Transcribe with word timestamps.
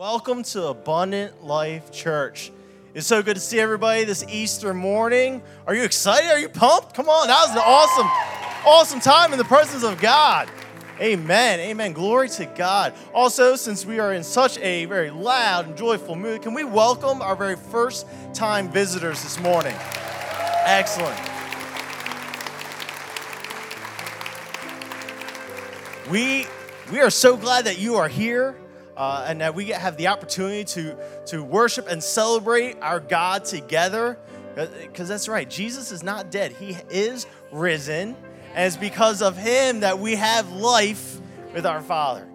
Welcome 0.00 0.44
to 0.44 0.68
Abundant 0.68 1.44
Life 1.44 1.92
Church. 1.92 2.50
It's 2.94 3.06
so 3.06 3.22
good 3.22 3.34
to 3.34 3.40
see 3.40 3.60
everybody 3.60 4.04
this 4.04 4.24
Easter 4.30 4.72
morning. 4.72 5.42
Are 5.66 5.74
you 5.74 5.82
excited? 5.82 6.30
Are 6.30 6.38
you 6.38 6.48
pumped? 6.48 6.94
Come 6.94 7.10
on, 7.10 7.26
that 7.26 7.48
was 7.48 7.50
an 7.50 7.58
awesome, 7.58 8.06
awesome 8.66 9.00
time 9.00 9.32
in 9.32 9.38
the 9.38 9.44
presence 9.44 9.84
of 9.84 10.00
God. 10.00 10.48
Amen. 11.02 11.60
Amen. 11.60 11.92
Glory 11.92 12.30
to 12.30 12.46
God. 12.46 12.94
Also, 13.12 13.56
since 13.56 13.84
we 13.84 13.98
are 13.98 14.14
in 14.14 14.24
such 14.24 14.56
a 14.60 14.86
very 14.86 15.10
loud 15.10 15.66
and 15.66 15.76
joyful 15.76 16.16
mood, 16.16 16.40
can 16.40 16.54
we 16.54 16.64
welcome 16.64 17.20
our 17.20 17.36
very 17.36 17.56
first 17.56 18.06
time 18.32 18.70
visitors 18.70 19.22
this 19.22 19.38
morning? 19.38 19.74
Excellent. 20.64 21.20
We 26.10 26.46
we 26.90 27.00
are 27.00 27.10
so 27.10 27.36
glad 27.36 27.66
that 27.66 27.78
you 27.78 27.96
are 27.96 28.08
here 28.08 28.56
uh, 29.00 29.24
and 29.26 29.40
that 29.40 29.54
we 29.54 29.68
have 29.68 29.96
the 29.96 30.08
opportunity 30.08 30.62
to, 30.62 30.94
to 31.24 31.42
worship 31.42 31.88
and 31.88 32.02
celebrate 32.04 32.76
our 32.82 33.00
God 33.00 33.46
together. 33.46 34.18
Because 34.54 35.08
that's 35.08 35.26
right, 35.26 35.48
Jesus 35.48 35.90
is 35.90 36.02
not 36.02 36.30
dead, 36.30 36.52
He 36.52 36.76
is 36.90 37.26
risen. 37.50 38.14
And 38.54 38.66
it's 38.66 38.76
because 38.76 39.22
of 39.22 39.38
Him 39.38 39.80
that 39.80 39.98
we 39.98 40.16
have 40.16 40.52
life 40.52 41.18
with 41.54 41.64
our 41.64 41.80
Father. 41.80 42.28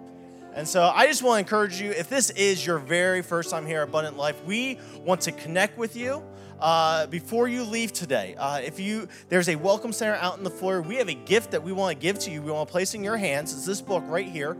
And 0.54 0.66
so 0.66 0.90
I 0.92 1.06
just 1.06 1.22
want 1.22 1.36
to 1.36 1.38
encourage 1.38 1.80
you 1.80 1.92
if 1.92 2.08
this 2.08 2.30
is 2.30 2.66
your 2.66 2.80
very 2.80 3.22
first 3.22 3.50
time 3.50 3.64
here 3.64 3.82
at 3.82 3.88
Abundant 3.88 4.16
Life, 4.16 4.44
we 4.44 4.80
want 5.04 5.20
to 5.20 5.32
connect 5.32 5.78
with 5.78 5.94
you. 5.94 6.20
Uh, 6.58 7.06
before 7.06 7.46
you 7.46 7.62
leave 7.62 7.92
today, 7.92 8.34
uh, 8.38 8.58
if 8.58 8.80
you 8.80 9.06
there's 9.28 9.50
a 9.50 9.56
welcome 9.56 9.92
center 9.92 10.14
out 10.14 10.38
in 10.38 10.42
the 10.42 10.50
floor, 10.50 10.82
we 10.82 10.96
have 10.96 11.08
a 11.08 11.14
gift 11.14 11.52
that 11.52 11.62
we 11.62 11.70
want 11.70 11.96
to 11.96 12.02
give 12.02 12.18
to 12.20 12.30
you. 12.32 12.42
We 12.42 12.50
want 12.50 12.66
to 12.68 12.72
place 12.72 12.94
in 12.94 13.04
your 13.04 13.18
hands. 13.18 13.52
It's 13.52 13.66
this 13.66 13.82
book 13.82 14.02
right 14.08 14.26
here. 14.26 14.56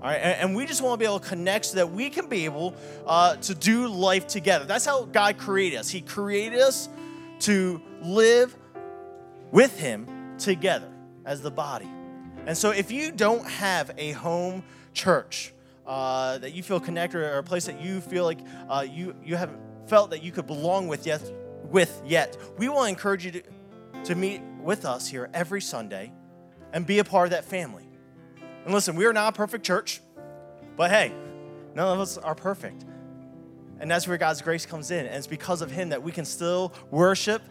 All 0.00 0.04
right, 0.04 0.16
and, 0.16 0.54
we 0.54 0.64
just 0.64 0.80
want 0.80 0.94
to 0.94 0.98
be 0.98 1.06
able 1.06 1.18
to 1.18 1.28
connect 1.28 1.64
so 1.66 1.76
that 1.76 1.90
we 1.90 2.08
can 2.08 2.28
be 2.28 2.44
able 2.44 2.76
uh, 3.04 3.34
to 3.36 3.52
do 3.52 3.88
life 3.88 4.28
together. 4.28 4.64
That's 4.64 4.84
how 4.84 5.06
God 5.06 5.38
created 5.38 5.78
us. 5.78 5.90
He 5.90 6.02
created 6.02 6.60
us 6.60 6.88
to 7.40 7.82
live 8.00 8.56
with 9.50 9.76
Him 9.76 10.06
together 10.38 10.88
as 11.24 11.42
the 11.42 11.50
body. 11.50 11.88
And 12.46 12.56
so, 12.56 12.70
if 12.70 12.92
you 12.92 13.10
don't 13.10 13.44
have 13.44 13.90
a 13.98 14.12
home 14.12 14.62
church 14.94 15.52
uh, 15.84 16.38
that 16.38 16.54
you 16.54 16.62
feel 16.62 16.78
connected 16.78 17.18
or 17.18 17.38
a 17.38 17.42
place 17.42 17.66
that 17.66 17.80
you 17.80 18.00
feel 18.00 18.22
like 18.22 18.38
uh, 18.68 18.86
you 18.88 19.16
you 19.24 19.34
haven't 19.34 19.58
felt 19.88 20.10
that 20.10 20.22
you 20.22 20.30
could 20.30 20.46
belong 20.46 20.86
with 20.86 21.06
yet, 21.06 21.22
with 21.64 22.00
yet, 22.06 22.36
we 22.56 22.68
want 22.68 22.84
to 22.84 22.90
encourage 22.90 23.24
you 23.24 23.32
to, 23.32 23.42
to 24.04 24.14
meet 24.14 24.42
with 24.62 24.84
us 24.84 25.08
here 25.08 25.28
every 25.34 25.60
Sunday 25.60 26.12
and 26.72 26.86
be 26.86 27.00
a 27.00 27.04
part 27.04 27.26
of 27.26 27.30
that 27.32 27.44
family. 27.44 27.87
And 28.64 28.74
listen, 28.74 28.96
we 28.96 29.06
are 29.06 29.12
not 29.12 29.34
a 29.34 29.36
perfect 29.36 29.64
church, 29.64 30.00
but 30.76 30.90
hey, 30.90 31.12
none 31.74 31.92
of 31.92 32.00
us 32.00 32.18
are 32.18 32.34
perfect. 32.34 32.84
And 33.80 33.90
that's 33.90 34.08
where 34.08 34.18
God's 34.18 34.42
grace 34.42 34.66
comes 34.66 34.90
in. 34.90 35.06
And 35.06 35.14
it's 35.14 35.26
because 35.26 35.62
of 35.62 35.70
Him 35.70 35.90
that 35.90 36.02
we 36.02 36.12
can 36.12 36.24
still 36.24 36.72
worship 36.90 37.42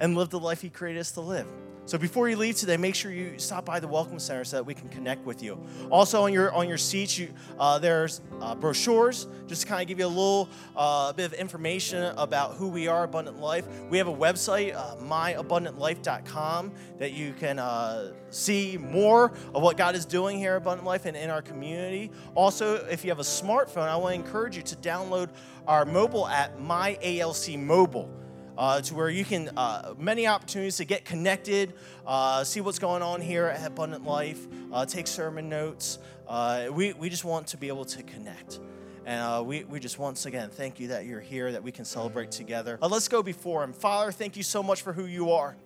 and 0.00 0.16
live 0.16 0.30
the 0.30 0.38
life 0.38 0.60
He 0.60 0.70
created 0.70 1.00
us 1.00 1.12
to 1.12 1.20
live. 1.20 1.46
So 1.84 1.98
before 1.98 2.28
you 2.28 2.36
leave 2.36 2.56
today, 2.56 2.76
make 2.76 2.94
sure 2.94 3.10
you 3.10 3.38
stop 3.38 3.64
by 3.64 3.80
the 3.80 3.88
Welcome 3.88 4.20
Center 4.20 4.44
so 4.44 4.56
that 4.56 4.64
we 4.64 4.72
can 4.72 4.88
connect 4.88 5.26
with 5.26 5.42
you. 5.42 5.60
Also, 5.90 6.22
on 6.22 6.32
your 6.32 6.52
on 6.52 6.68
your 6.68 6.78
seats, 6.78 7.18
you, 7.18 7.28
uh, 7.58 7.80
there's 7.80 8.20
uh, 8.40 8.54
brochures 8.54 9.26
just 9.48 9.62
to 9.62 9.66
kind 9.66 9.82
of 9.82 9.88
give 9.88 9.98
you 9.98 10.06
a 10.06 10.08
little 10.08 10.48
uh, 10.76 11.12
bit 11.12 11.26
of 11.26 11.32
information 11.32 12.14
about 12.16 12.54
who 12.54 12.68
we 12.68 12.86
are, 12.86 13.02
Abundant 13.02 13.40
Life. 13.40 13.66
We 13.90 13.98
have 13.98 14.06
a 14.06 14.14
website, 14.14 14.76
uh, 14.76 14.94
myabundantlife.com, 14.96 16.72
that 16.98 17.12
you 17.14 17.32
can 17.32 17.58
uh, 17.58 18.12
see 18.30 18.78
more 18.78 19.32
of 19.52 19.62
what 19.62 19.76
God 19.76 19.96
is 19.96 20.06
doing 20.06 20.38
here 20.38 20.52
at 20.52 20.58
Abundant 20.58 20.86
Life 20.86 21.04
and 21.04 21.16
in 21.16 21.30
our 21.30 21.42
community. 21.42 22.12
Also, 22.36 22.76
if 22.86 23.04
you 23.04 23.10
have 23.10 23.18
a 23.18 23.24
smartphone, 23.24 23.88
I 23.88 23.96
want 23.96 24.14
to 24.14 24.24
encourage 24.24 24.56
you 24.56 24.62
to 24.62 24.76
download 24.76 25.30
our 25.66 25.84
mobile 25.84 26.28
app, 26.28 26.58
My 26.60 26.96
ALC 27.02 27.58
Mobile 27.58 28.08
uh, 28.56 28.80
to 28.82 28.94
where 28.94 29.08
you 29.08 29.24
can, 29.24 29.48
uh, 29.56 29.94
many 29.98 30.26
opportunities 30.26 30.76
to 30.76 30.84
get 30.84 31.04
connected, 31.04 31.74
uh, 32.06 32.44
see 32.44 32.60
what's 32.60 32.78
going 32.78 33.02
on 33.02 33.20
here 33.20 33.46
at 33.46 33.66
Abundant 33.66 34.04
Life, 34.04 34.46
uh, 34.72 34.84
take 34.86 35.06
sermon 35.06 35.48
notes. 35.48 35.98
Uh, 36.28 36.68
we, 36.70 36.92
we 36.92 37.08
just 37.08 37.24
want 37.24 37.46
to 37.48 37.56
be 37.56 37.68
able 37.68 37.84
to 37.84 38.02
connect. 38.02 38.60
And 39.04 39.20
uh, 39.20 39.42
we, 39.44 39.64
we 39.64 39.80
just 39.80 39.98
once 39.98 40.26
again 40.26 40.50
thank 40.50 40.78
you 40.78 40.88
that 40.88 41.06
you're 41.06 41.20
here, 41.20 41.52
that 41.52 41.62
we 41.62 41.72
can 41.72 41.84
celebrate 41.84 42.30
together. 42.30 42.78
let's 42.80 43.08
go 43.08 43.22
before 43.22 43.64
Him. 43.64 43.72
Father, 43.72 44.12
thank 44.12 44.36
you 44.36 44.42
so 44.42 44.62
much 44.62 44.82
for 44.82 44.92
who 44.92 45.06
you 45.06 45.32
are. 45.32 45.56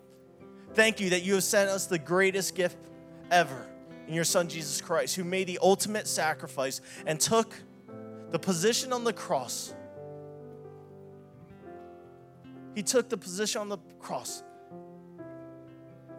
Thank 0.73 0.99
you 0.99 1.11
that 1.11 1.23
you 1.23 1.35
have 1.35 1.43
sent 1.43 1.69
us 1.69 1.85
the 1.85 1.99
greatest 1.99 2.55
gift 2.55 2.77
ever 3.31 3.67
in 4.07 4.13
your 4.13 4.23
Son, 4.23 4.47
Jesus 4.47 4.81
Christ, 4.81 5.15
who 5.15 5.23
made 5.23 5.47
the 5.47 5.59
ultimate 5.61 6.07
sacrifice 6.07 6.81
and 7.05 7.19
took 7.19 7.53
the 8.31 8.39
position 8.39 8.91
on 8.91 9.03
the 9.03 9.13
cross 9.13 9.73
he 12.77 12.83
took 12.83 13.09
the 13.09 13.17
position 13.17 13.59
on 13.59 13.69
the 13.69 13.79
cross 13.97 14.43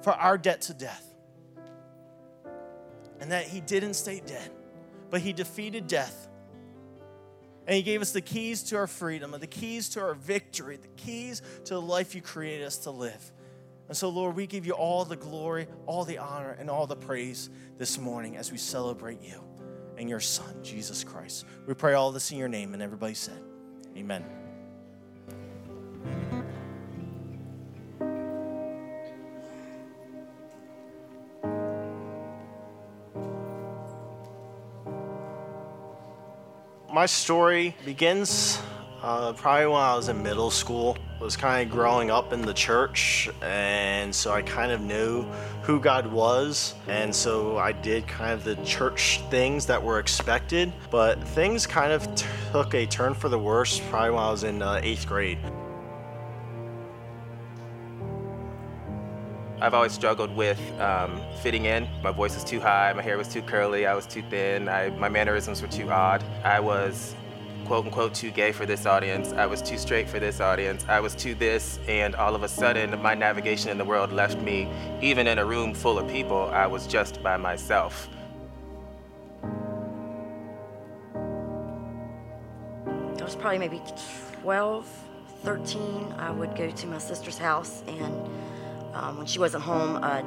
for 0.02 0.12
our 0.12 0.36
debt 0.36 0.62
to 0.62 0.74
death. 0.74 1.04
And 3.20 3.30
that 3.30 3.44
He 3.44 3.60
didn't 3.60 3.94
stay 3.94 4.20
dead, 4.26 4.50
but 5.08 5.20
He 5.20 5.32
defeated 5.32 5.86
death. 5.86 6.26
And 7.68 7.76
He 7.76 7.82
gave 7.82 8.00
us 8.00 8.10
the 8.10 8.20
keys 8.20 8.64
to 8.64 8.76
our 8.76 8.88
freedom, 8.88 9.36
the 9.38 9.46
keys 9.46 9.90
to 9.90 10.00
our 10.00 10.14
victory, 10.14 10.78
the 10.78 10.88
keys 10.96 11.42
to 11.66 11.74
the 11.74 11.80
life 11.80 12.16
You 12.16 12.22
created 12.22 12.66
us 12.66 12.78
to 12.78 12.90
live. 12.90 13.30
And 13.86 13.96
so, 13.96 14.08
Lord, 14.08 14.34
we 14.34 14.48
give 14.48 14.66
you 14.66 14.72
all 14.72 15.04
the 15.04 15.14
glory, 15.14 15.68
all 15.86 16.04
the 16.04 16.18
honor, 16.18 16.56
and 16.58 16.68
all 16.68 16.88
the 16.88 16.96
praise 16.96 17.50
this 17.76 17.98
morning 17.98 18.36
as 18.36 18.50
we 18.50 18.58
celebrate 18.58 19.22
you 19.22 19.44
and 19.96 20.08
your 20.08 20.18
Son, 20.18 20.56
Jesus 20.64 21.04
Christ. 21.04 21.44
We 21.68 21.74
pray 21.74 21.94
all 21.94 22.10
this 22.10 22.32
in 22.32 22.36
your 22.36 22.48
name, 22.48 22.74
and 22.74 22.82
everybody 22.82 23.14
said, 23.14 23.40
Amen. 23.96 24.24
My 36.98 37.06
story 37.06 37.76
begins 37.84 38.60
uh, 39.04 39.32
probably 39.32 39.66
when 39.66 39.80
I 39.80 39.94
was 39.94 40.08
in 40.08 40.20
middle 40.20 40.50
school. 40.50 40.98
I 41.20 41.22
Was 41.22 41.36
kind 41.36 41.64
of 41.64 41.72
growing 41.72 42.10
up 42.10 42.32
in 42.32 42.42
the 42.42 42.52
church, 42.52 43.30
and 43.40 44.12
so 44.12 44.32
I 44.32 44.42
kind 44.42 44.72
of 44.72 44.80
knew 44.80 45.22
who 45.62 45.78
God 45.78 46.08
was, 46.08 46.74
and 46.88 47.14
so 47.14 47.56
I 47.56 47.70
did 47.70 48.08
kind 48.08 48.32
of 48.32 48.42
the 48.42 48.56
church 48.64 49.20
things 49.30 49.64
that 49.66 49.80
were 49.80 50.00
expected. 50.00 50.72
But 50.90 51.22
things 51.22 51.68
kind 51.68 51.92
of 51.92 52.02
took 52.50 52.74
a 52.74 52.84
turn 52.84 53.14
for 53.14 53.28
the 53.28 53.38
worse 53.38 53.78
probably 53.78 54.10
when 54.10 54.18
I 54.18 54.30
was 54.32 54.42
in 54.42 54.60
uh, 54.60 54.80
eighth 54.82 55.06
grade. 55.06 55.38
I've 59.60 59.74
always 59.74 59.92
struggled 59.92 60.34
with 60.36 60.60
um, 60.80 61.20
fitting 61.42 61.64
in. 61.64 61.88
My 62.02 62.12
voice 62.12 62.34
was 62.34 62.44
too 62.44 62.60
high, 62.60 62.92
my 62.92 63.02
hair 63.02 63.18
was 63.18 63.26
too 63.26 63.42
curly, 63.42 63.86
I 63.86 63.94
was 63.94 64.06
too 64.06 64.22
thin, 64.30 64.68
I, 64.68 64.90
my 64.90 65.08
mannerisms 65.08 65.60
were 65.62 65.68
too 65.68 65.90
odd. 65.90 66.22
I 66.44 66.60
was 66.60 67.16
quote 67.66 67.84
unquote 67.84 68.14
too 68.14 68.30
gay 68.30 68.52
for 68.52 68.64
this 68.66 68.86
audience, 68.86 69.32
I 69.32 69.46
was 69.46 69.60
too 69.60 69.76
straight 69.76 70.08
for 70.08 70.20
this 70.20 70.40
audience, 70.40 70.84
I 70.88 71.00
was 71.00 71.14
too 71.14 71.34
this, 71.34 71.80
and 71.88 72.14
all 72.14 72.34
of 72.34 72.42
a 72.44 72.48
sudden 72.48 73.00
my 73.02 73.14
navigation 73.14 73.70
in 73.70 73.78
the 73.78 73.84
world 73.84 74.12
left 74.12 74.38
me, 74.38 74.68
even 75.02 75.26
in 75.26 75.38
a 75.38 75.44
room 75.44 75.74
full 75.74 75.98
of 75.98 76.08
people, 76.08 76.48
I 76.52 76.66
was 76.66 76.86
just 76.86 77.22
by 77.22 77.36
myself. 77.36 78.08
I 83.20 83.24
was 83.24 83.36
probably 83.36 83.58
maybe 83.58 83.82
12, 84.40 84.86
13. 85.42 86.14
I 86.16 86.30
would 86.30 86.56
go 86.56 86.70
to 86.70 86.86
my 86.86 86.98
sister's 86.98 87.36
house 87.36 87.82
and 87.86 88.30
um, 88.94 89.18
when 89.18 89.26
she 89.26 89.38
wasn't 89.38 89.64
home, 89.64 90.02
I'd 90.02 90.24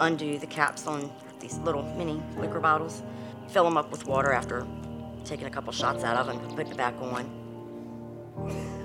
undo 0.00 0.38
the 0.38 0.46
caps 0.46 0.86
on 0.86 1.10
these 1.40 1.58
little 1.58 1.82
mini 1.96 2.22
liquor 2.38 2.60
bottles, 2.60 3.02
fill 3.48 3.64
them 3.64 3.76
up 3.76 3.90
with 3.90 4.06
water 4.06 4.32
after 4.32 4.66
taking 5.24 5.46
a 5.46 5.50
couple 5.50 5.72
shots 5.72 6.04
out 6.04 6.16
of 6.16 6.26
them, 6.26 6.38
put 6.56 6.68
it 6.68 6.76
back 6.76 6.94
on. 7.00 8.78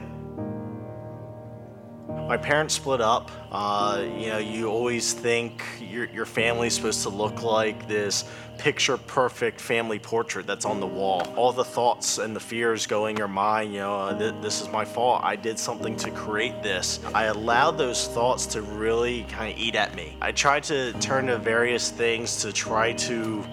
My 2.28 2.38
parents 2.38 2.74
split 2.74 3.02
up. 3.02 3.30
Uh, 3.52 4.04
you 4.18 4.30
know, 4.30 4.40
you 4.40 4.68
always 4.68 5.14
think 5.14 5.64
your, 5.80 6.06
your 6.06 6.26
family's 6.26 6.74
supposed 6.74 7.04
to 7.04 7.10
look 7.10 7.44
like 7.44 7.88
this 7.88 8.26
picture 8.58 8.98
perfect 8.98 9.62
family 9.62 10.00
portrait 10.00 10.48
that's 10.48 10.66
on 10.66 10.80
the 10.80 10.88
wall. 10.88 11.32
All 11.36 11.54
the 11.54 11.64
thoughts 11.64 12.18
and 12.18 12.36
the 12.36 12.40
fears 12.40 12.88
go 12.88 13.06
in 13.06 13.16
your 13.16 13.28
mind, 13.28 13.74
you 13.74 13.82
know, 13.82 14.18
th- 14.18 14.34
this 14.42 14.60
is 14.60 14.70
my 14.70 14.84
fault. 14.84 15.22
I 15.24 15.36
did 15.36 15.60
something 15.60 15.96
to 15.98 16.10
create 16.10 16.64
this. 16.64 17.00
I 17.14 17.26
allowed 17.26 17.78
those 17.78 18.08
thoughts 18.08 18.48
to 18.48 18.64
really 18.64 19.24
kind 19.30 19.54
of 19.54 19.60
eat 19.60 19.76
at 19.76 19.94
me. 19.94 20.18
I 20.20 20.32
tried 20.32 20.64
to 20.64 20.94
turn 20.94 21.28
to 21.28 21.38
various 21.38 21.92
things 21.92 22.38
to 22.42 22.52
try 22.52 22.94
to 22.94 23.46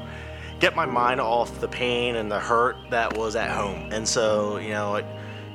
get 0.60 0.74
my 0.74 0.86
mind 0.86 1.20
off 1.20 1.60
the 1.60 1.68
pain 1.68 2.16
and 2.16 2.30
the 2.30 2.40
hurt 2.40 2.76
that 2.88 3.18
was 3.18 3.36
at 3.36 3.50
home. 3.50 3.92
And 3.92 4.08
so, 4.08 4.56
you 4.56 4.70
know, 4.70 5.04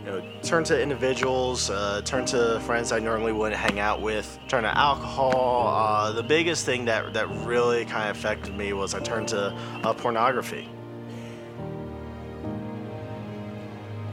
you 0.07 0.13
know, 0.13 0.23
turn 0.41 0.63
to 0.63 0.81
individuals, 0.81 1.69
uh, 1.69 2.01
turn 2.05 2.25
to 2.27 2.61
friends 2.61 2.93
I 2.93 2.99
normally 2.99 3.33
wouldn't 3.33 3.59
hang 3.59 3.77
out 3.81 4.01
with, 4.01 4.39
turn 4.47 4.63
to 4.63 4.77
alcohol. 4.77 5.67
Uh, 5.67 6.13
the 6.13 6.23
biggest 6.23 6.65
thing 6.65 6.85
that, 6.85 7.13
that 7.13 7.27
really 7.45 7.83
kind 7.83 8.09
of 8.09 8.15
affected 8.15 8.55
me 8.55 8.71
was 8.71 8.93
I 8.93 9.01
turned 9.01 9.27
to 9.29 9.53
uh, 9.83 9.93
pornography. 9.93 10.69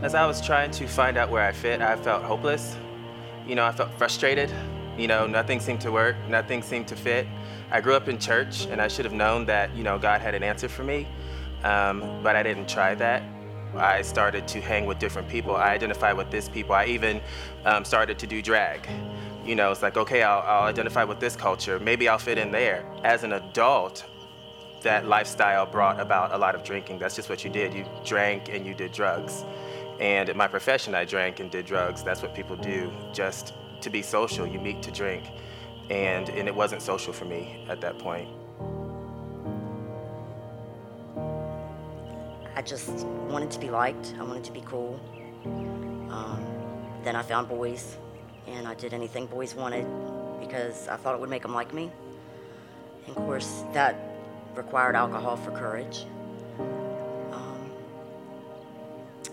As 0.03 0.17
I 0.17 0.27
was 0.27 0.45
trying 0.45 0.73
to 0.73 0.89
find 0.89 1.17
out 1.17 1.31
where 1.31 1.47
I 1.47 1.53
fit, 1.53 1.81
I 1.81 1.95
felt 1.95 2.25
hopeless. 2.25 2.77
You 3.47 3.55
know, 3.55 3.65
I 3.65 3.71
felt 3.71 3.93
frustrated. 3.93 4.53
You 4.99 5.07
know, 5.07 5.29
nothing 5.29 5.61
seemed 5.61 5.81
to 5.83 5.93
work, 5.93 6.17
nothing 6.29 6.61
seemed 6.61 6.89
to 6.89 6.97
fit. 6.97 7.29
I 7.71 7.81
grew 7.81 7.95
up 7.95 8.09
in 8.09 8.19
church, 8.19 8.67
and 8.67 8.83
I 8.83 8.89
should 8.89 9.05
have 9.05 9.15
known 9.15 9.47
that, 9.47 9.73
you 9.77 9.85
know, 9.85 9.97
God 9.97 10.21
had 10.21 10.35
an 10.35 10.43
answer 10.43 10.69
for 10.69 10.83
me, 10.83 11.07
um, 11.63 12.21
but 12.21 12.35
I 12.35 12.43
didn't 12.43 12.69
try 12.69 12.97
that. 12.97 13.23
I 13.77 14.03
started 14.03 14.47
to 14.49 14.61
hang 14.61 14.87
with 14.87 14.99
different 14.99 15.29
people. 15.29 15.57
I 15.57 15.71
identified 15.71 16.17
with 16.17 16.31
this 16.31 16.49
people. 16.49 16.75
I 16.75 16.87
even 16.87 17.21
um, 17.65 17.85
started 17.85 18.19
to 18.19 18.27
do 18.27 18.43
drag. 18.43 18.89
You 19.45 19.55
know, 19.55 19.71
it's 19.71 19.83
like, 19.83 19.97
okay, 19.97 20.23
I'll, 20.23 20.41
I'll 20.41 20.69
identify 20.69 21.05
with 21.05 21.21
this 21.21 21.37
culture. 21.37 21.79
Maybe 21.79 22.09
I'll 22.09 22.19
fit 22.19 22.39
in 22.39 22.51
there. 22.51 22.85
As 23.05 23.25
an 23.25 23.33
adult, 23.33 24.05
that 24.83 25.07
lifestyle 25.07 25.67
brought 25.67 25.99
about 26.01 26.33
a 26.33 26.39
lot 26.39 26.55
of 26.55 26.63
drinking. 26.63 26.99
That's 26.99 27.17
just 27.17 27.29
what 27.29 27.45
you 27.45 27.51
did. 27.51 27.75
You 27.75 27.85
drank 28.05 28.49
and 28.49 28.67
you 28.67 28.75
did 28.75 28.93
drugs. 28.93 29.45
And 30.01 30.29
in 30.29 30.37
my 30.37 30.49
profession, 30.49 30.95
I 30.95 31.05
drank 31.05 31.41
and 31.41 31.51
did 31.51 31.67
drugs. 31.67 32.03
That's 32.03 32.23
what 32.23 32.35
people 32.35 32.57
do 32.57 32.93
just 33.13 33.55
to 33.81 33.91
be 33.91 34.03
social. 34.03 34.47
You 34.47 34.59
meet 34.61 34.83
to 34.83 34.91
drink. 34.91 35.25
And, 35.91 36.29
and 36.31 36.49
it 36.49 36.55
wasn't 36.55 36.83
social 36.83 37.13
for 37.13 37.25
me 37.25 37.65
at 37.69 37.81
that 37.83 37.99
point. 37.99 38.29
I 42.57 42.63
just 42.63 42.89
wanted 43.29 43.51
to 43.51 43.59
be 43.59 43.69
liked. 43.69 44.15
I 44.19 44.23
wanted 44.23 44.45
to 44.45 44.53
be 44.53 44.61
cool. 44.61 45.01
Um, 45.45 46.45
then 47.03 47.17
I 47.17 47.23
found 47.23 47.49
boys, 47.49 47.97
and 48.47 48.69
I 48.69 48.75
did 48.75 48.95
anything 48.95 49.27
boys 49.27 49.55
wanted 49.57 49.87
because 50.41 50.87
I 50.87 50.97
thought 50.97 51.15
it 51.15 51.21
would 51.21 51.31
make 51.31 51.43
them 51.43 51.55
like 51.55 51.75
me. 51.75 51.91
And 53.07 53.17
of 53.17 53.23
course, 53.25 53.65
that 53.73 53.97
required 54.55 54.95
alcohol 54.95 55.37
for 55.37 55.51
courage. 55.51 56.07
Um, 56.61 57.71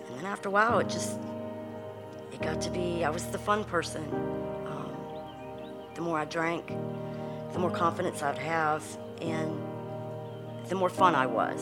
and 0.08 0.18
then 0.18 0.26
after 0.26 0.50
a 0.50 0.52
while, 0.52 0.80
it 0.80 0.90
just 0.90 1.20
it 2.34 2.42
got 2.42 2.60
to 2.62 2.72
be 2.72 3.06
I 3.06 3.12
was 3.12 3.26
the 3.28 3.38
fun 3.38 3.64
person. 3.66 4.04
Um, 4.66 4.92
the 5.94 6.02
more 6.02 6.18
I 6.18 6.26
drank, 6.26 6.74
the 7.54 7.60
more 7.60 7.72
confidence 7.72 8.24
I'd 8.24 8.40
have, 8.40 8.84
and 9.22 9.62
the 10.70 10.76
more 10.76 10.90
fun 10.90 11.14
I 11.14 11.28
was. 11.28 11.62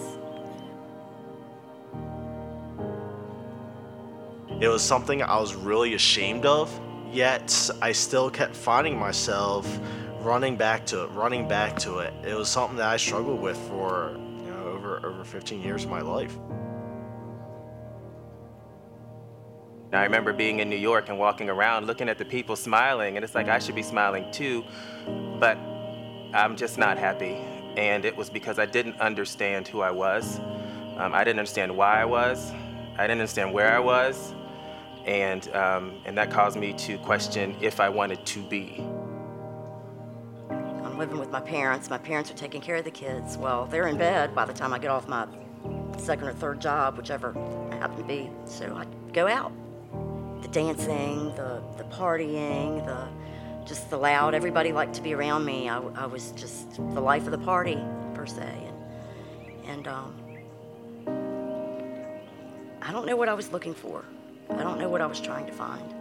It 4.59 4.67
was 4.67 4.81
something 4.81 5.23
I 5.23 5.39
was 5.39 5.55
really 5.55 5.93
ashamed 5.93 6.45
of, 6.45 6.69
yet 7.13 7.69
I 7.81 7.93
still 7.93 8.29
kept 8.29 8.53
finding 8.53 8.99
myself 8.99 9.79
running 10.19 10.57
back 10.57 10.85
to 10.87 11.03
it, 11.03 11.07
running 11.11 11.47
back 11.47 11.79
to 11.79 11.99
it. 11.99 12.13
It 12.25 12.35
was 12.35 12.49
something 12.49 12.75
that 12.75 12.87
I 12.87 12.97
struggled 12.97 13.39
with 13.39 13.57
for 13.69 14.17
you 14.17 14.51
know 14.51 14.63
over 14.65 14.97
over 15.05 15.23
15 15.23 15.61
years 15.61 15.85
of 15.85 15.89
my 15.89 16.01
life. 16.01 16.37
I 19.93 20.03
remember 20.03 20.33
being 20.33 20.59
in 20.59 20.69
New 20.69 20.75
York 20.75 21.07
and 21.07 21.17
walking 21.17 21.49
around 21.49 21.87
looking 21.87 22.09
at 22.09 22.17
the 22.17 22.25
people 22.25 22.57
smiling, 22.57 23.15
and 23.15 23.23
it's 23.23 23.35
like 23.35 23.47
I 23.47 23.59
should 23.59 23.75
be 23.75 23.81
smiling 23.81 24.29
too, 24.29 24.65
but 25.39 25.57
I'm 26.33 26.57
just 26.57 26.77
not 26.77 26.97
happy. 26.97 27.35
And 27.77 28.03
it 28.03 28.15
was 28.15 28.29
because 28.29 28.59
I 28.59 28.65
didn't 28.65 28.99
understand 28.99 29.69
who 29.69 29.79
I 29.79 29.91
was. 29.91 30.37
Um, 30.97 31.13
I 31.13 31.23
didn't 31.23 31.39
understand 31.39 31.77
why 31.77 32.01
I 32.01 32.05
was. 32.05 32.51
I 32.97 33.03
didn't 33.03 33.21
understand 33.21 33.53
where 33.53 33.73
I 33.73 33.79
was 33.79 34.35
and 35.05 35.47
um, 35.55 36.01
and 36.05 36.17
that 36.17 36.31
caused 36.31 36.57
me 36.57 36.73
to 36.73 36.97
question 36.99 37.55
if 37.61 37.79
I 37.79 37.89
wanted 37.89 38.25
to 38.25 38.43
be. 38.43 38.85
I'm 40.49 40.97
living 40.97 41.19
with 41.19 41.31
my 41.31 41.41
parents. 41.41 41.89
My 41.89 41.97
parents 41.97 42.29
are 42.31 42.35
taking 42.35 42.61
care 42.61 42.75
of 42.75 42.85
the 42.85 42.91
kids. 42.91 43.37
Well, 43.37 43.65
they're 43.65 43.87
in 43.87 43.97
bed 43.97 44.35
by 44.35 44.45
the 44.45 44.53
time 44.53 44.73
I 44.73 44.79
get 44.79 44.91
off 44.91 45.07
my 45.07 45.27
second 45.97 46.27
or 46.27 46.33
third 46.33 46.59
job, 46.61 46.97
whichever 46.97 47.37
I 47.71 47.75
happen 47.75 47.97
to 47.97 48.03
be. 48.03 48.29
So 48.45 48.75
I 48.75 48.85
go 49.13 49.27
out. 49.27 49.51
The 50.41 50.47
dancing, 50.49 51.35
the 51.35 51.61
the 51.77 51.83
partying, 51.85 52.85
the 52.85 53.07
just 53.65 53.89
the 53.89 53.97
loud. 53.97 54.33
Everybody 54.33 54.71
liked 54.71 54.95
to 54.95 55.01
be 55.01 55.13
around 55.13 55.45
me. 55.45 55.69
I, 55.69 55.79
I 55.79 56.05
was 56.05 56.31
just 56.31 56.75
the 56.75 57.01
life 57.01 57.25
of 57.25 57.31
the 57.31 57.37
party 57.37 57.77
per 58.13 58.25
se, 58.25 58.67
and 58.67 58.77
and 59.69 59.87
um, 59.87 60.15
I 62.81 62.91
don't 62.91 63.05
know 63.05 63.15
what 63.15 63.29
I 63.29 63.33
was 63.33 63.51
looking 63.51 63.73
for. 63.73 64.03
I 64.51 64.63
don't 64.63 64.79
know 64.79 64.89
what 64.89 65.01
I 65.01 65.05
was 65.05 65.19
trying 65.19 65.45
to 65.45 65.51
find. 65.53 65.93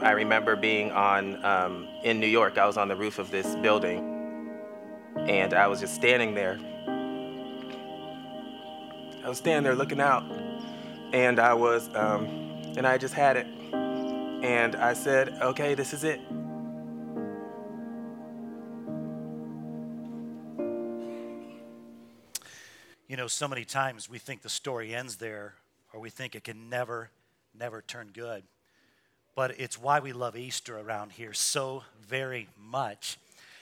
I 0.00 0.12
remember 0.12 0.54
being 0.54 0.92
on 0.92 1.44
um, 1.44 1.88
in 2.04 2.20
New 2.20 2.26
York. 2.26 2.56
I 2.56 2.66
was 2.66 2.76
on 2.76 2.88
the 2.88 2.94
roof 2.96 3.18
of 3.18 3.30
this 3.30 3.56
building, 3.56 4.50
and 5.16 5.54
I 5.54 5.66
was 5.66 5.80
just 5.80 5.94
standing 5.94 6.34
there. 6.34 6.58
I 9.24 9.28
was 9.28 9.38
standing 9.38 9.64
there 9.64 9.74
looking 9.74 10.00
out, 10.00 10.22
and 11.12 11.40
I 11.40 11.54
was, 11.54 11.88
um, 11.94 12.26
and 12.76 12.86
I 12.86 12.96
just 12.96 13.14
had 13.14 13.36
it, 13.36 13.46
and 13.46 14.76
I 14.76 14.92
said, 14.92 15.30
"Okay, 15.42 15.74
this 15.74 15.92
is 15.92 16.04
it." 16.04 16.20
You 23.08 23.16
know, 23.16 23.26
so 23.26 23.48
many 23.48 23.64
times 23.64 24.08
we 24.08 24.18
think 24.18 24.42
the 24.42 24.48
story 24.48 24.94
ends 24.94 25.16
there 25.16 25.54
or 25.92 26.00
we 26.00 26.10
think 26.10 26.34
it 26.34 26.44
can 26.44 26.68
never, 26.68 27.10
never 27.58 27.82
turn 27.82 28.10
good. 28.12 28.44
But 29.34 29.58
it's 29.58 29.78
why 29.78 30.00
we 30.00 30.12
love 30.12 30.36
Easter 30.36 30.78
around 30.78 31.12
here 31.12 31.32
so 31.32 31.84
very 32.06 32.48
much. 32.58 33.18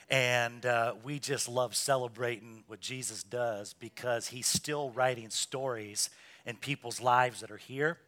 And 0.09 0.65
uh, 0.65 0.95
we 1.05 1.19
just 1.19 1.49
love 1.49 1.75
celebrating 1.75 2.63
what 2.67 2.81
Jesus 2.81 3.23
does 3.23 3.75
because 3.75 4.29
he's 4.29 4.47
still 4.47 4.91
writing 4.91 5.31
stories 5.31 6.11
in 6.47 6.57
people's 6.57 7.01
lives 7.01 7.41
that 7.41 7.51
are 7.51 7.57
here. 7.57 7.99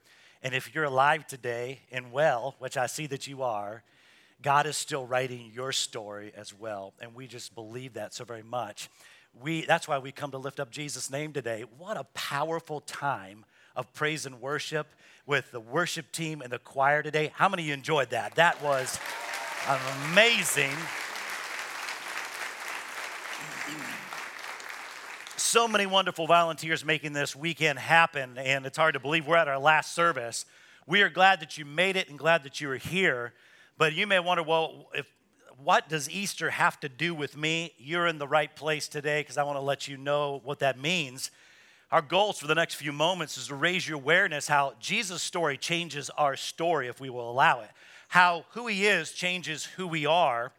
And 0.42 0.54
if 0.54 0.74
you're 0.74 0.84
alive 0.84 1.26
today 1.26 1.80
and 1.90 2.12
well, 2.12 2.54
which 2.58 2.76
I 2.76 2.86
see 2.86 3.06
that 3.08 3.26
you 3.26 3.42
are, 3.42 3.82
God 4.40 4.66
is 4.66 4.76
still 4.76 5.04
writing 5.04 5.50
your 5.52 5.72
story 5.72 6.32
as 6.36 6.54
well. 6.54 6.94
And 7.00 7.14
we 7.14 7.26
just 7.26 7.54
believe 7.54 7.94
that 7.94 8.14
so 8.14 8.24
very 8.24 8.44
much. 8.44 8.88
We, 9.42 9.62
that's 9.62 9.88
why 9.88 9.98
we 9.98 10.12
come 10.12 10.30
to 10.30 10.38
lift 10.38 10.60
up 10.60 10.70
Jesus' 10.70 11.10
name 11.10 11.32
today. 11.32 11.64
What 11.76 11.96
a 11.96 12.04
powerful 12.14 12.80
time 12.80 13.44
of 13.78 13.94
praise 13.94 14.26
and 14.26 14.40
worship 14.40 14.88
with 15.24 15.52
the 15.52 15.60
worship 15.60 16.10
team 16.10 16.42
and 16.42 16.52
the 16.52 16.58
choir 16.58 17.00
today. 17.00 17.30
How 17.34 17.48
many 17.48 17.62
of 17.62 17.68
you 17.68 17.74
enjoyed 17.74 18.10
that? 18.10 18.34
That 18.34 18.60
was 18.60 18.98
amazing. 20.10 20.72
So 25.36 25.68
many 25.68 25.86
wonderful 25.86 26.26
volunteers 26.26 26.84
making 26.84 27.12
this 27.12 27.36
weekend 27.36 27.78
happen, 27.78 28.36
and 28.36 28.66
it's 28.66 28.76
hard 28.76 28.94
to 28.94 29.00
believe 29.00 29.26
we're 29.26 29.36
at 29.36 29.48
our 29.48 29.58
last 29.58 29.94
service. 29.94 30.44
We 30.86 31.02
are 31.02 31.08
glad 31.08 31.40
that 31.40 31.56
you 31.56 31.64
made 31.64 31.96
it 31.96 32.08
and 32.08 32.18
glad 32.18 32.42
that 32.42 32.60
you 32.60 32.70
are 32.70 32.76
here. 32.76 33.32
But 33.78 33.94
you 33.94 34.08
may 34.08 34.18
wonder, 34.18 34.42
well, 34.42 34.88
if 34.92 35.06
what 35.62 35.88
does 35.88 36.10
Easter 36.10 36.50
have 36.50 36.80
to 36.80 36.88
do 36.88 37.14
with 37.14 37.36
me? 37.36 37.74
You're 37.78 38.08
in 38.08 38.18
the 38.18 38.26
right 38.26 38.54
place 38.54 38.88
today 38.88 39.20
because 39.20 39.38
I 39.38 39.44
want 39.44 39.56
to 39.56 39.62
let 39.62 39.86
you 39.86 39.96
know 39.96 40.40
what 40.44 40.58
that 40.58 40.78
means. 40.78 41.30
Our 41.90 42.02
goals 42.02 42.38
for 42.38 42.46
the 42.46 42.54
next 42.54 42.74
few 42.74 42.92
moments 42.92 43.38
is 43.38 43.46
to 43.46 43.54
raise 43.54 43.88
your 43.88 43.96
awareness 43.96 44.46
how 44.46 44.74
Jesus' 44.78 45.22
story 45.22 45.56
changes 45.56 46.10
our 46.10 46.36
story 46.36 46.86
if 46.86 47.00
we 47.00 47.08
will 47.08 47.30
allow 47.30 47.62
it. 47.62 47.70
How 48.08 48.44
who 48.50 48.66
he 48.66 48.86
is 48.86 49.12
changes 49.12 49.64
who 49.64 49.88
we 49.88 50.04
are. 50.04 50.52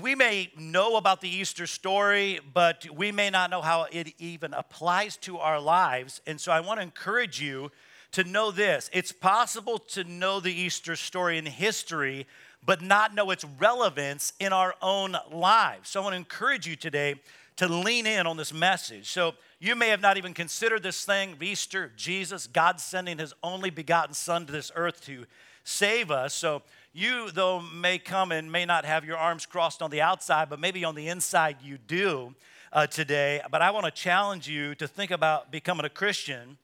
We 0.00 0.16
may 0.16 0.50
know 0.58 0.96
about 0.96 1.20
the 1.20 1.28
Easter 1.28 1.68
story, 1.68 2.40
but 2.52 2.88
we 2.92 3.12
may 3.12 3.30
not 3.30 3.50
know 3.50 3.62
how 3.62 3.86
it 3.92 4.14
even 4.18 4.52
applies 4.52 5.16
to 5.18 5.38
our 5.38 5.60
lives. 5.60 6.20
And 6.26 6.40
so 6.40 6.50
I 6.50 6.58
want 6.58 6.80
to 6.80 6.82
encourage 6.82 7.40
you 7.40 7.70
to 8.10 8.24
know 8.24 8.50
this 8.50 8.90
it's 8.92 9.12
possible 9.12 9.78
to 9.78 10.02
know 10.02 10.40
the 10.40 10.52
Easter 10.52 10.96
story 10.96 11.38
in 11.38 11.46
history, 11.46 12.26
but 12.66 12.82
not 12.82 13.14
know 13.14 13.30
its 13.30 13.44
relevance 13.60 14.32
in 14.40 14.52
our 14.52 14.74
own 14.82 15.16
lives. 15.30 15.90
So 15.90 16.00
I 16.00 16.02
want 16.02 16.14
to 16.14 16.18
encourage 16.18 16.66
you 16.66 16.74
today 16.74 17.14
to 17.58 17.68
lean 17.68 18.08
in 18.08 18.26
on 18.26 18.36
this 18.36 18.52
message. 18.52 19.08
So 19.08 19.34
you 19.60 19.74
may 19.74 19.88
have 19.88 20.00
not 20.00 20.16
even 20.16 20.34
considered 20.34 20.82
this 20.82 21.04
thing 21.04 21.32
of 21.32 21.42
Easter, 21.42 21.90
Jesus, 21.96 22.46
God 22.46 22.80
sending 22.80 23.18
his 23.18 23.34
only 23.42 23.70
begotten 23.70 24.14
Son 24.14 24.46
to 24.46 24.52
this 24.52 24.70
earth 24.76 25.04
to 25.06 25.26
save 25.64 26.10
us. 26.10 26.32
So 26.32 26.62
you, 26.92 27.30
though, 27.30 27.60
may 27.60 27.98
come 27.98 28.30
and 28.30 28.52
may 28.52 28.64
not 28.64 28.84
have 28.84 29.04
your 29.04 29.16
arms 29.16 29.46
crossed 29.46 29.82
on 29.82 29.90
the 29.90 30.00
outside, 30.00 30.48
but 30.48 30.60
maybe 30.60 30.84
on 30.84 30.94
the 30.94 31.08
inside 31.08 31.56
you 31.62 31.76
do 31.76 32.34
uh, 32.72 32.86
today. 32.86 33.40
But 33.50 33.60
I 33.60 33.72
want 33.72 33.84
to 33.86 33.90
challenge 33.90 34.48
you 34.48 34.74
to 34.76 34.86
think 34.86 35.10
about 35.10 35.50
becoming 35.50 35.84
a 35.84 35.90
Christian 35.90 36.58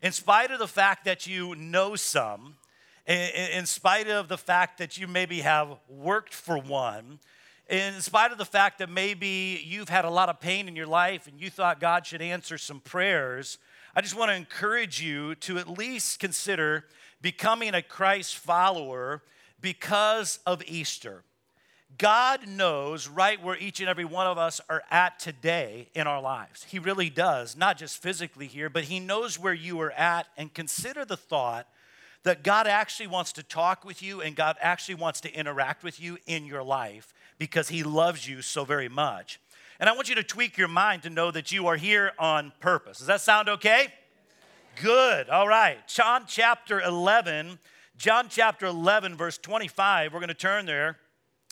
in 0.00 0.12
spite 0.12 0.52
of 0.52 0.60
the 0.60 0.68
fact 0.68 1.04
that 1.06 1.26
you 1.26 1.56
know 1.56 1.96
some, 1.96 2.54
in 3.06 3.66
spite 3.66 4.08
of 4.08 4.28
the 4.28 4.38
fact 4.38 4.78
that 4.78 4.96
you 4.96 5.08
maybe 5.08 5.40
have 5.40 5.76
worked 5.88 6.32
for 6.32 6.56
one 6.58 7.18
in 7.68 8.00
spite 8.00 8.32
of 8.32 8.38
the 8.38 8.44
fact 8.44 8.78
that 8.78 8.88
maybe 8.88 9.62
you've 9.64 9.90
had 9.90 10.04
a 10.04 10.10
lot 10.10 10.28
of 10.28 10.40
pain 10.40 10.68
in 10.68 10.76
your 10.76 10.86
life 10.86 11.26
and 11.26 11.40
you 11.40 11.50
thought 11.50 11.80
God 11.80 12.06
should 12.06 12.22
answer 12.22 12.56
some 12.56 12.80
prayers, 12.80 13.58
I 13.94 14.00
just 14.00 14.16
want 14.16 14.30
to 14.30 14.36
encourage 14.36 15.02
you 15.02 15.34
to 15.36 15.58
at 15.58 15.68
least 15.68 16.18
consider 16.18 16.86
becoming 17.20 17.74
a 17.74 17.82
Christ 17.82 18.36
follower 18.36 19.22
because 19.60 20.38
of 20.46 20.62
Easter. 20.66 21.24
God 21.98 22.46
knows 22.46 23.08
right 23.08 23.42
where 23.42 23.56
each 23.56 23.80
and 23.80 23.88
every 23.88 24.04
one 24.04 24.26
of 24.26 24.38
us 24.38 24.60
are 24.70 24.82
at 24.90 25.18
today 25.18 25.88
in 25.94 26.06
our 26.06 26.22
lives. 26.22 26.64
He 26.64 26.78
really 26.78 27.10
does, 27.10 27.56
not 27.56 27.76
just 27.76 28.00
physically 28.00 28.46
here, 28.46 28.70
but 28.70 28.84
He 28.84 29.00
knows 29.00 29.38
where 29.38 29.54
you 29.54 29.80
are 29.80 29.92
at. 29.92 30.26
And 30.36 30.52
consider 30.52 31.04
the 31.04 31.16
thought 31.16 31.66
that 32.22 32.42
God 32.42 32.66
actually 32.66 33.06
wants 33.08 33.32
to 33.32 33.42
talk 33.42 33.84
with 33.84 34.02
you 34.02 34.20
and 34.20 34.36
God 34.36 34.56
actually 34.60 34.96
wants 34.96 35.20
to 35.22 35.32
interact 35.32 35.82
with 35.82 36.00
you 36.00 36.18
in 36.26 36.44
your 36.44 36.62
life 36.62 37.12
because 37.38 37.68
He 37.68 37.82
loves 37.82 38.28
you 38.28 38.42
so 38.42 38.64
very 38.64 38.88
much. 38.88 39.40
And 39.80 39.88
I 39.88 39.92
want 39.92 40.08
you 40.08 40.16
to 40.16 40.22
tweak 40.22 40.58
your 40.58 40.68
mind 40.68 41.04
to 41.04 41.10
know 41.10 41.30
that 41.30 41.52
you 41.52 41.68
are 41.68 41.76
here 41.76 42.12
on 42.18 42.52
purpose. 42.60 42.98
Does 42.98 43.06
that 43.06 43.20
sound 43.20 43.48
okay? 43.48 43.92
Good. 44.82 45.28
All 45.28 45.48
right. 45.48 45.78
John 45.86 46.24
chapter 46.26 46.80
11. 46.80 47.58
John 47.96 48.26
chapter 48.28 48.66
11, 48.66 49.16
verse 49.16 49.38
25. 49.38 50.12
We're 50.12 50.20
going 50.20 50.28
to 50.28 50.34
turn 50.34 50.66
there. 50.66 50.98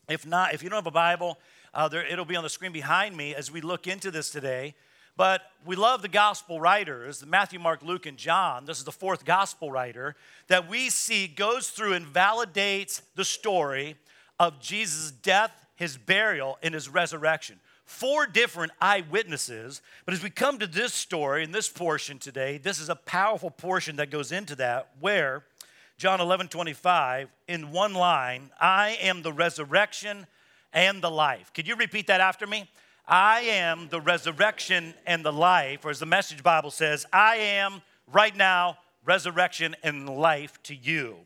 If 0.08 0.24
not, 0.24 0.54
if 0.54 0.62
you 0.62 0.68
don't 0.68 0.76
have 0.76 0.86
a 0.86 0.92
Bible, 0.92 1.38
uh, 1.74 1.88
there, 1.88 2.06
it'll 2.06 2.24
be 2.24 2.36
on 2.36 2.44
the 2.44 2.48
screen 2.48 2.70
behind 2.70 3.16
me 3.16 3.34
as 3.34 3.50
we 3.50 3.60
look 3.60 3.88
into 3.88 4.12
this 4.12 4.30
today. 4.30 4.74
But 5.16 5.42
we 5.64 5.74
love 5.74 6.02
the 6.02 6.08
gospel 6.08 6.60
writers, 6.60 7.24
Matthew, 7.26 7.58
Mark, 7.58 7.82
Luke, 7.82 8.06
and 8.06 8.16
John. 8.16 8.64
This 8.64 8.78
is 8.78 8.84
the 8.84 8.92
fourth 8.92 9.24
gospel 9.24 9.72
writer 9.72 10.14
that 10.46 10.68
we 10.68 10.88
see 10.88 11.26
goes 11.26 11.68
through 11.70 11.94
and 11.94 12.06
validates 12.06 13.00
the 13.16 13.24
story 13.24 13.96
of 14.38 14.60
Jesus' 14.60 15.10
death, 15.10 15.65
his 15.76 15.96
burial, 15.96 16.58
and 16.62 16.74
his 16.74 16.88
resurrection. 16.88 17.60
Four 17.84 18.26
different 18.26 18.72
eyewitnesses. 18.80 19.80
But 20.04 20.14
as 20.14 20.22
we 20.22 20.30
come 20.30 20.58
to 20.58 20.66
this 20.66 20.92
story 20.92 21.44
and 21.44 21.54
this 21.54 21.68
portion 21.68 22.18
today, 22.18 22.58
this 22.58 22.80
is 22.80 22.88
a 22.88 22.96
powerful 22.96 23.50
portion 23.50 23.96
that 23.96 24.10
goes 24.10 24.32
into 24.32 24.56
that 24.56 24.88
where 25.00 25.44
John 25.98 26.20
11, 26.20 26.48
25, 26.48 27.28
in 27.48 27.70
one 27.70 27.94
line, 27.94 28.50
I 28.60 28.98
am 29.00 29.22
the 29.22 29.32
resurrection 29.32 30.26
and 30.72 31.00
the 31.00 31.10
life. 31.10 31.52
Could 31.54 31.68
you 31.68 31.76
repeat 31.76 32.08
that 32.08 32.20
after 32.20 32.46
me? 32.46 32.68
I 33.06 33.42
am 33.42 33.88
the 33.88 34.00
resurrection 34.00 34.92
and 35.06 35.24
the 35.24 35.32
life, 35.32 35.84
or 35.84 35.90
as 35.90 36.00
the 36.00 36.06
message 36.06 36.42
Bible 36.42 36.72
says, 36.72 37.06
I 37.12 37.36
am 37.36 37.80
right 38.12 38.36
now 38.36 38.78
resurrection 39.04 39.76
and 39.82 40.08
life 40.08 40.60
to 40.64 40.74
you. 40.74 41.16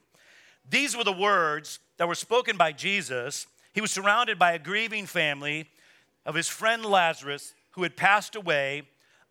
These 0.69 0.97
were 0.97 1.04
the 1.04 1.12
words 1.12 1.80
that 1.97 2.07
were 2.07 2.14
spoken 2.14 2.57
by 2.57 2.73
Jesus. 2.73 3.47
He 3.73 3.81
was 3.81 3.91
surrounded 3.91 4.39
by 4.39 4.53
a 4.53 4.59
grieving 4.59 5.07
family 5.07 5.69
of 6.27 6.35
his 6.35 6.49
friend 6.49 6.85
Lazarus 6.85 7.55
who 7.73 7.83
had 7.83 7.97
passed 7.97 8.35
away 8.35 8.83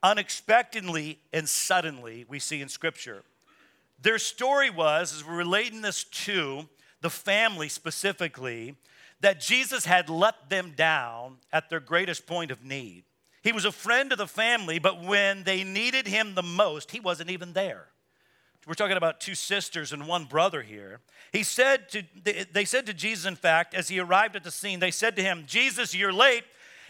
unexpectedly 0.02 1.20
and 1.34 1.48
suddenly, 1.48 2.26
we 2.30 2.40
see 2.40 2.62
in 2.62 2.70
Scripture. 2.70 3.24
Their 4.02 4.18
story 4.18 4.70
was, 4.70 5.14
as 5.14 5.26
we're 5.26 5.36
relating 5.36 5.82
this 5.82 6.06
to 6.06 6.70
the 7.02 7.10
family 7.10 7.68
specifically, 7.68 8.76
that 9.22 9.42
Jesus 9.42 9.86
had 9.86 10.10
let 10.10 10.50
them 10.50 10.74
down 10.76 11.38
at 11.52 11.70
their 11.70 11.82
greatest 11.82 12.26
point 12.26 12.52
of 12.52 12.64
need. 12.64 13.04
He 13.42 13.52
was 13.52 13.66
a 13.66 13.72
friend 13.72 14.12
of 14.12 14.18
the 14.18 14.28
family, 14.28 14.80
but 14.80 15.04
when 15.04 15.44
they 15.44 15.64
needed 15.64 16.08
him 16.08 16.36
the 16.36 16.44
most, 16.44 16.92
he 16.92 17.00
wasn't 17.00 17.30
even 17.30 17.54
there. 17.54 17.88
We're 18.70 18.76
talking 18.76 18.98
about 18.98 19.20
two 19.20 19.34
sisters 19.34 19.94
and 19.94 20.08
one 20.08 20.26
brother 20.26 20.62
here. 20.62 21.00
He 21.34 21.42
said 21.42 21.90
to, 21.90 22.04
they 22.54 22.66
said 22.66 22.86
to 22.86 22.94
Jesus, 22.94 23.26
in 23.26 23.36
fact, 23.36 23.74
as 23.74 23.88
he 23.88 24.00
arrived 24.00 24.36
at 24.36 24.44
the 24.44 24.52
scene, 24.52 24.80
they 24.80 24.92
said 24.92 25.16
to 25.16 25.24
him, 25.24 25.46
Jesus, 25.48 25.96
you're 25.96 26.14
late 26.14 26.44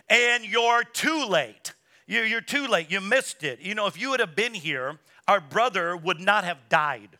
and 0.10 0.44
you're 0.44 0.84
too 0.84 1.24
late. 1.24 1.72
You're 2.06 2.42
too 2.42 2.68
late. 2.68 2.92
You 2.92 3.00
missed 3.00 3.46
it. 3.46 3.62
You 3.62 3.76
know, 3.76 3.88
if 3.88 3.98
you 3.98 4.10
would 4.10 4.20
have 4.20 4.36
been 4.36 4.54
here, 4.54 5.00
our 5.26 5.40
brother 5.40 5.96
would 5.96 6.20
not 6.20 6.44
have 6.44 6.58
died. 6.68 7.18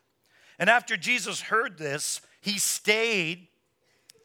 And 0.60 0.70
after 0.70 0.98
Jesus 0.98 1.40
heard 1.40 1.78
this, 1.78 2.20
he 2.42 2.60
stayed 2.60 3.48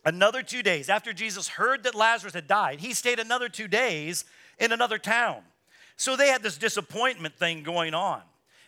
another 0.05 0.43
two 0.43 0.65
days. 0.65 0.89
After 0.89 1.13
Jesus 1.13 1.47
heard 1.47 1.85
that 1.85 1.95
Lazarus 1.95 2.35
had 2.35 2.49
died, 2.49 2.81
he 2.81 2.93
stayed 2.93 3.21
another 3.21 3.49
two 3.49 3.69
days 3.69 4.25
in 4.59 4.73
another 4.73 4.99
town. 4.99 5.43
So 5.97 6.17
they 6.17 6.27
had 6.27 6.43
this 6.43 6.59
disappointment 6.59 7.37
thing 7.37 7.63
going 7.63 7.95
on. 7.95 8.23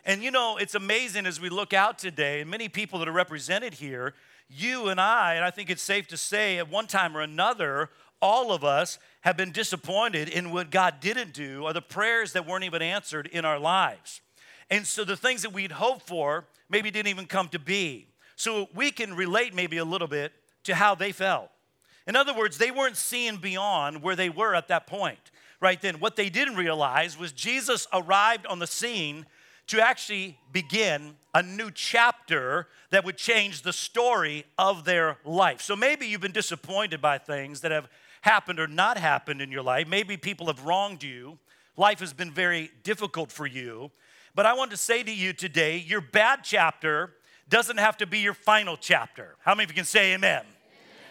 And 0.07 0.23
you 0.23 0.31
know, 0.31 0.55
it's 0.55 0.73
amazing 0.73 1.25
as 1.25 1.41
we 1.41 1.49
look 1.49 1.73
out 1.73 1.99
today, 1.99 2.39
and 2.39 2.49
many 2.49 2.69
people 2.69 2.97
that 2.99 3.09
are 3.09 3.13
represented 3.13 3.73
here, 3.73 4.13
you 4.49 4.87
and 4.87 5.01
I, 5.01 5.33
and 5.33 5.43
I 5.43 5.51
think 5.51 5.69
it's 5.69 5.81
safe 5.81 6.07
to 6.07 6.17
say 6.17 6.57
at 6.59 6.71
one 6.71 6.87
time 6.87 7.15
or 7.15 7.19
another, 7.19 7.89
all 8.21 8.53
of 8.53 8.63
us 8.63 8.99
have 9.21 9.35
been 9.35 9.51
disappointed 9.51 10.29
in 10.29 10.51
what 10.51 10.71
God 10.71 11.01
didn't 11.01 11.33
do 11.33 11.63
or 11.63 11.73
the 11.73 11.81
prayers 11.81 12.31
that 12.31 12.47
weren't 12.47 12.63
even 12.63 12.81
answered 12.81 13.27
in 13.27 13.43
our 13.43 13.59
lives. 13.59 14.21
And 14.69 14.87
so 14.87 15.03
the 15.03 15.17
things 15.17 15.41
that 15.41 15.51
we'd 15.51 15.73
hoped 15.73 16.07
for 16.07 16.45
maybe 16.69 16.89
didn't 16.89 17.09
even 17.09 17.25
come 17.25 17.49
to 17.49 17.59
be. 17.59 18.07
So 18.37 18.69
we 18.73 18.91
can 18.91 19.13
relate 19.13 19.53
maybe 19.53 19.75
a 19.75 19.85
little 19.85 20.07
bit 20.07 20.31
to 20.63 20.75
how 20.75 20.95
they 20.95 21.11
felt. 21.11 21.49
In 22.07 22.15
other 22.15 22.33
words, 22.33 22.57
they 22.57 22.71
weren't 22.71 22.95
seeing 22.95 23.37
beyond 23.37 24.01
where 24.01 24.15
they 24.15 24.29
were 24.29 24.55
at 24.55 24.69
that 24.69 24.87
point. 24.87 25.31
Right 25.59 25.81
then, 25.81 25.99
what 25.99 26.15
they 26.15 26.29
didn't 26.29 26.55
realize 26.55 27.17
was 27.17 27.33
Jesus 27.33 27.87
arrived 27.91 28.45
on 28.45 28.59
the 28.59 28.67
scene 28.67 29.25
to 29.67 29.81
actually 29.81 30.37
begin 30.51 31.15
a 31.33 31.43
new 31.43 31.69
chapter 31.71 32.67
that 32.89 33.03
would 33.03 33.17
change 33.17 33.61
the 33.61 33.73
story 33.73 34.45
of 34.57 34.85
their 34.85 35.17
life. 35.25 35.61
So 35.61 35.75
maybe 35.75 36.07
you've 36.07 36.21
been 36.21 36.31
disappointed 36.31 37.01
by 37.01 37.17
things 37.17 37.61
that 37.61 37.71
have 37.71 37.89
happened 38.21 38.59
or 38.59 38.67
not 38.67 38.97
happened 38.97 39.41
in 39.41 39.51
your 39.51 39.61
life. 39.61 39.87
Maybe 39.87 40.17
people 40.17 40.47
have 40.47 40.65
wronged 40.65 41.03
you. 41.03 41.37
Life 41.75 41.99
has 41.99 42.13
been 42.13 42.31
very 42.31 42.71
difficult 42.83 43.31
for 43.31 43.45
you. 43.45 43.91
But 44.35 44.45
I 44.45 44.53
want 44.53 44.71
to 44.71 44.77
say 44.77 45.03
to 45.03 45.13
you 45.13 45.33
today 45.33 45.77
your 45.77 46.01
bad 46.01 46.39
chapter 46.43 47.13
doesn't 47.49 47.77
have 47.77 47.97
to 47.97 48.05
be 48.05 48.19
your 48.19 48.33
final 48.33 48.77
chapter. 48.77 49.35
How 49.39 49.53
many 49.53 49.65
of 49.65 49.71
you 49.71 49.75
can 49.75 49.85
say 49.85 50.13
amen? 50.13 50.43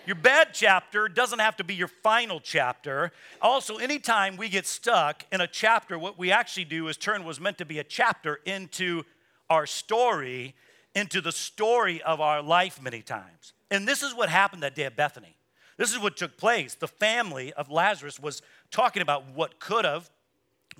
Your 0.06 0.14
bad 0.14 0.50
chapter 0.52 1.08
doesn't 1.08 1.40
have 1.40 1.56
to 1.56 1.64
be 1.64 1.74
your 1.74 1.88
final 1.88 2.38
chapter. 2.38 3.10
Also, 3.42 3.78
anytime 3.78 4.36
we 4.36 4.48
get 4.48 4.64
stuck 4.64 5.24
in 5.32 5.40
a 5.40 5.48
chapter, 5.48 5.98
what 5.98 6.16
we 6.16 6.30
actually 6.30 6.64
do 6.64 6.86
is 6.86 6.96
turn 6.96 7.24
was 7.24 7.40
meant 7.40 7.58
to 7.58 7.64
be 7.64 7.80
a 7.80 7.84
chapter 7.84 8.38
into 8.44 9.02
our 9.50 9.66
story, 9.66 10.54
into 10.94 11.20
the 11.20 11.32
story 11.32 12.00
of 12.02 12.20
our 12.20 12.40
life 12.40 12.80
many 12.80 13.02
times. 13.02 13.52
And 13.68 13.86
this 13.86 14.04
is 14.04 14.14
what 14.14 14.28
happened 14.28 14.62
that 14.62 14.76
day 14.76 14.84
at 14.84 14.94
Bethany. 14.94 15.34
This 15.76 15.92
is 15.92 15.98
what 15.98 16.16
took 16.16 16.36
place. 16.38 16.74
The 16.74 16.86
family 16.86 17.52
of 17.54 17.68
Lazarus 17.68 18.20
was 18.20 18.42
talking 18.70 19.02
about 19.02 19.32
what 19.34 19.58
could 19.58 19.84
have, 19.84 20.08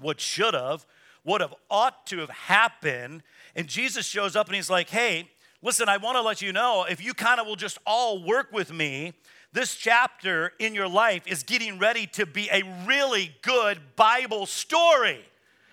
what 0.01 0.21
should 0.21 0.55
have, 0.55 0.87
what 1.25 1.41
have 1.41 1.55
ought 1.69 2.07
to 2.07 2.19
have 2.19 2.31
happened. 2.31 3.25
And 3.57 3.67
Jesus 3.67 4.07
shows 4.07 4.37
up 4.37 4.47
and 4.47 4.55
he's 4.55 4.71
like, 4.71 4.89
hey, 4.89 5.29
listen, 5.63 5.89
I 5.89 5.97
want 5.97 6.17
to 6.17 6.23
let 6.23 6.43
you 6.43 6.53
know 6.53 6.87
if 6.89 7.03
you 7.03 7.15
kind 7.15 7.41
of 7.41 7.47
will 7.47 7.57
just 7.57 7.79
all 7.87 8.23
work 8.23 8.53
with 8.53 8.73
me, 8.73 9.15
this 9.53 9.75
chapter 9.75 10.53
in 10.59 10.75
your 10.75 10.89
life 10.89 11.23
is 11.27 11.43
getting 11.43 11.79
ready 11.79 12.07
to 12.09 12.27
be 12.27 12.49
a 12.53 12.63
really 12.87 13.35
good 13.43 13.79
Bible 13.97 14.45
story, 14.47 15.21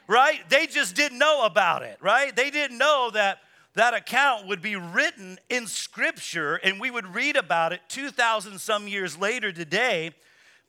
right? 0.07 0.47
They 0.49 0.67
just 0.67 0.95
didn't 0.95 1.17
know 1.17 1.45
about 1.45 1.83
it, 1.83 1.97
right? 2.01 2.33
They 2.35 2.49
didn't 2.49 2.77
know 2.77 3.11
that 3.13 3.39
that 3.73 3.93
account 3.93 4.47
would 4.47 4.61
be 4.61 4.75
written 4.75 5.39
in 5.49 5.67
Scripture 5.67 6.55
and 6.55 6.79
we 6.79 6.91
would 6.91 7.13
read 7.13 7.35
about 7.35 7.73
it 7.73 7.81
2,000 7.89 8.59
some 8.59 8.87
years 8.87 9.17
later 9.17 9.51
today. 9.51 10.11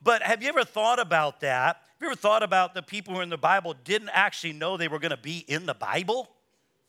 But 0.02 0.22
have 0.22 0.42
you 0.42 0.48
ever 0.48 0.64
thought 0.64 0.98
about 0.98 1.40
that? 1.40 1.76
Have 1.76 2.00
you 2.00 2.06
ever 2.08 2.16
thought 2.16 2.42
about 2.42 2.74
the 2.74 2.82
people 2.82 3.14
who 3.14 3.20
are 3.20 3.22
in 3.22 3.28
the 3.28 3.36
Bible 3.36 3.74
didn't 3.84 4.10
actually 4.12 4.54
know 4.54 4.76
they 4.76 4.88
were 4.88 4.98
going 4.98 5.10
to 5.10 5.16
be 5.16 5.44
in 5.46 5.66
the 5.66 5.74
Bible? 5.74 6.30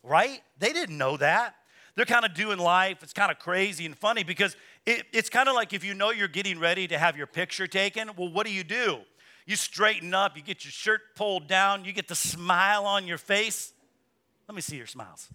Right? 0.03 0.41
They 0.58 0.74
didn't 0.74 0.98
know 0.98 1.17
that. 1.17 1.55
They're 1.96 2.06
kind 2.06 2.25
of 2.25 2.34
doing 2.34 2.60
life. 2.60 2.98
It's 3.02 3.14
kind 3.14 3.32
of 3.32 3.40
crazy 3.40 3.86
and 3.86 3.98
funny 3.98 4.24
because 4.24 4.56
it, 4.86 5.06
it's 5.14 5.30
kind 5.30 5.48
of 5.48 5.56
like 5.56 5.74
if 5.74 5.84
you 5.84 5.94
know 5.94 6.12
you're 6.12 6.28
getting 6.28 6.60
ready 6.60 6.88
to 6.88 6.98
have 6.98 7.16
your 7.16 7.28
picture 7.28 7.68
taken, 7.68 8.10
well, 8.18 8.32
what 8.32 8.46
do 8.46 8.52
you 8.52 8.64
do? 8.64 9.00
You 9.46 9.56
straighten 9.56 10.14
up, 10.14 10.36
you 10.36 10.42
get 10.42 10.66
your 10.66 10.72
shirt 10.72 11.02
pulled 11.16 11.48
down, 11.48 11.86
you 11.86 11.94
get 11.94 12.08
the 12.08 12.16
smile 12.16 12.86
on 12.86 13.08
your 13.08 13.18
face. 13.18 13.74
Let 14.48 14.56
me 14.56 14.62
see 14.62 14.75
your 14.75 14.88
smiles. 14.88 15.30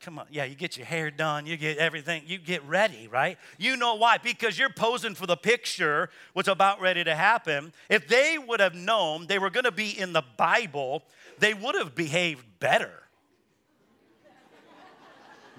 Come 0.00 0.18
on. 0.18 0.26
Yeah, 0.30 0.44
you 0.44 0.54
get 0.54 0.78
your 0.78 0.86
hair 0.86 1.10
done, 1.10 1.44
you 1.44 1.58
get 1.58 1.76
everything, 1.76 2.22
you 2.26 2.38
get 2.38 2.64
ready, 2.64 3.06
right? 3.06 3.36
You 3.58 3.76
know 3.76 3.96
why? 3.96 4.16
Because 4.16 4.58
you're 4.58 4.70
posing 4.70 5.14
for 5.14 5.26
the 5.26 5.36
picture, 5.36 6.08
what's 6.32 6.48
about 6.48 6.80
ready 6.80 7.04
to 7.04 7.14
happen. 7.14 7.74
If 7.90 8.08
they 8.08 8.38
would 8.38 8.60
have 8.60 8.74
known 8.74 9.26
they 9.26 9.38
were 9.38 9.50
going 9.50 9.64
to 9.64 9.72
be 9.72 9.90
in 9.90 10.14
the 10.14 10.24
Bible, 10.38 11.02
they 11.38 11.52
would 11.52 11.74
have 11.74 11.94
behaved 11.94 12.46
better. 12.60 12.92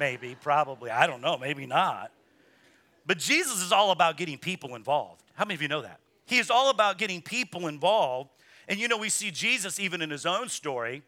Maybe, 0.02 0.36
probably. 0.42 0.90
I 0.90 1.08
don't 1.08 1.22
know, 1.22 1.38
maybe 1.38 1.66
not. 1.66 2.12
But 3.06 3.20
Jesus 3.20 3.62
is 3.62 3.72
all 3.72 3.92
about 3.92 4.18
getting 4.18 4.38
people 4.38 4.76
involved. 4.76 5.22
How 5.36 5.46
many 5.46 5.56
of 5.56 5.62
you 5.62 5.68
know 5.68 5.82
that? 5.82 6.00
He 6.26 6.40
is 6.40 6.50
all 6.50 6.70
about 6.70 6.98
getting 6.98 7.22
people 7.22 7.68
involved. 7.68 8.32
And 8.68 8.80
you 8.80 8.88
know, 8.88 8.98
we 8.98 9.10
see 9.10 9.32
Jesus 9.32 9.80
even 9.80 10.02
in 10.02 10.10
his 10.10 10.26
own 10.26 10.50
story. 10.50 11.04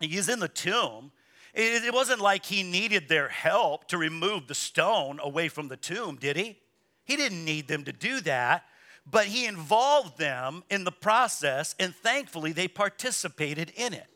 He's 0.00 0.28
in 0.28 0.38
the 0.38 0.48
tomb 0.48 1.12
it 1.54 1.92
wasn't 1.92 2.20
like 2.20 2.44
he 2.44 2.62
needed 2.62 3.08
their 3.08 3.28
help 3.28 3.88
to 3.88 3.98
remove 3.98 4.46
the 4.46 4.54
stone 4.54 5.18
away 5.22 5.48
from 5.48 5.68
the 5.68 5.76
tomb, 5.76 6.16
did 6.16 6.36
he? 6.36 6.58
He 7.04 7.16
didn't 7.16 7.44
need 7.44 7.66
them 7.66 7.84
to 7.84 7.92
do 7.92 8.20
that, 8.20 8.64
but 9.04 9.26
he 9.26 9.46
involved 9.46 10.16
them 10.16 10.62
in 10.70 10.84
the 10.84 10.92
process, 10.92 11.74
and 11.80 11.94
thankfully 11.94 12.52
they 12.52 12.68
participated 12.68 13.72
in 13.74 13.94
it. 13.94 14.06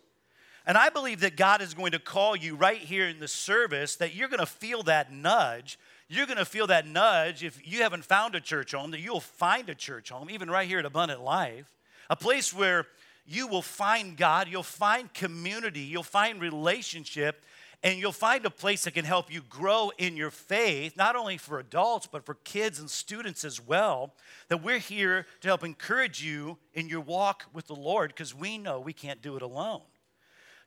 And 0.66 0.78
I 0.78 0.88
believe 0.88 1.20
that 1.20 1.36
God 1.36 1.60
is 1.60 1.74
going 1.74 1.92
to 1.92 1.98
call 1.98 2.34
you 2.34 2.56
right 2.56 2.78
here 2.78 3.06
in 3.06 3.20
the 3.20 3.28
service 3.28 3.96
that 3.96 4.14
you're 4.14 4.28
going 4.28 4.40
to 4.40 4.46
feel 4.46 4.82
that 4.84 5.12
nudge. 5.12 5.78
you're 6.08 6.26
going 6.26 6.38
to 6.38 6.44
feel 6.44 6.66
that 6.68 6.86
nudge 6.86 7.44
if 7.44 7.60
you 7.66 7.82
haven't 7.82 8.04
found 8.04 8.34
a 8.34 8.40
church 8.40 8.72
home, 8.72 8.90
that 8.92 9.00
you'll 9.00 9.20
find 9.20 9.68
a 9.68 9.74
church 9.74 10.10
home, 10.10 10.30
even 10.30 10.50
right 10.50 10.66
here 10.66 10.78
at 10.78 10.86
Abundant 10.86 11.22
Life, 11.22 11.76
a 12.08 12.16
place 12.16 12.54
where 12.54 12.86
you 13.26 13.46
will 13.46 13.62
find 13.62 14.16
God, 14.16 14.48
you'll 14.48 14.62
find 14.62 15.12
community, 15.12 15.80
you'll 15.80 16.02
find 16.02 16.40
relationship, 16.40 17.42
and 17.82 17.98
you'll 17.98 18.12
find 18.12 18.46
a 18.46 18.50
place 18.50 18.84
that 18.84 18.92
can 18.92 19.04
help 19.04 19.30
you 19.30 19.42
grow 19.42 19.92
in 19.98 20.16
your 20.16 20.30
faith, 20.30 20.96
not 20.96 21.16
only 21.16 21.36
for 21.36 21.58
adults, 21.58 22.06
but 22.06 22.24
for 22.24 22.34
kids 22.36 22.78
and 22.78 22.90
students 22.90 23.44
as 23.44 23.60
well. 23.60 24.14
That 24.48 24.62
we're 24.62 24.78
here 24.78 25.26
to 25.42 25.48
help 25.48 25.62
encourage 25.62 26.22
you 26.22 26.56
in 26.72 26.88
your 26.88 27.00
walk 27.00 27.44
with 27.52 27.66
the 27.66 27.74
Lord 27.74 28.10
because 28.10 28.34
we 28.34 28.56
know 28.56 28.80
we 28.80 28.94
can't 28.94 29.20
do 29.20 29.36
it 29.36 29.42
alone. 29.42 29.82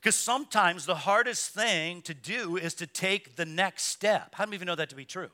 Because 0.08 0.16
sometimes 0.16 0.86
the 0.86 0.96
hardest 0.96 1.50
thing 1.50 2.02
to 2.04 2.14
do 2.14 2.56
is 2.56 2.74
to 2.76 2.88
take 2.88 3.36
the 3.36 3.44
next 3.44 3.84
step. 3.84 4.36
How 4.36 4.46
of 4.46 4.54
you 4.54 4.64
know 4.64 4.74
that 4.74 4.88
to 4.92 4.96
be 4.96 5.04
true? 5.04 5.28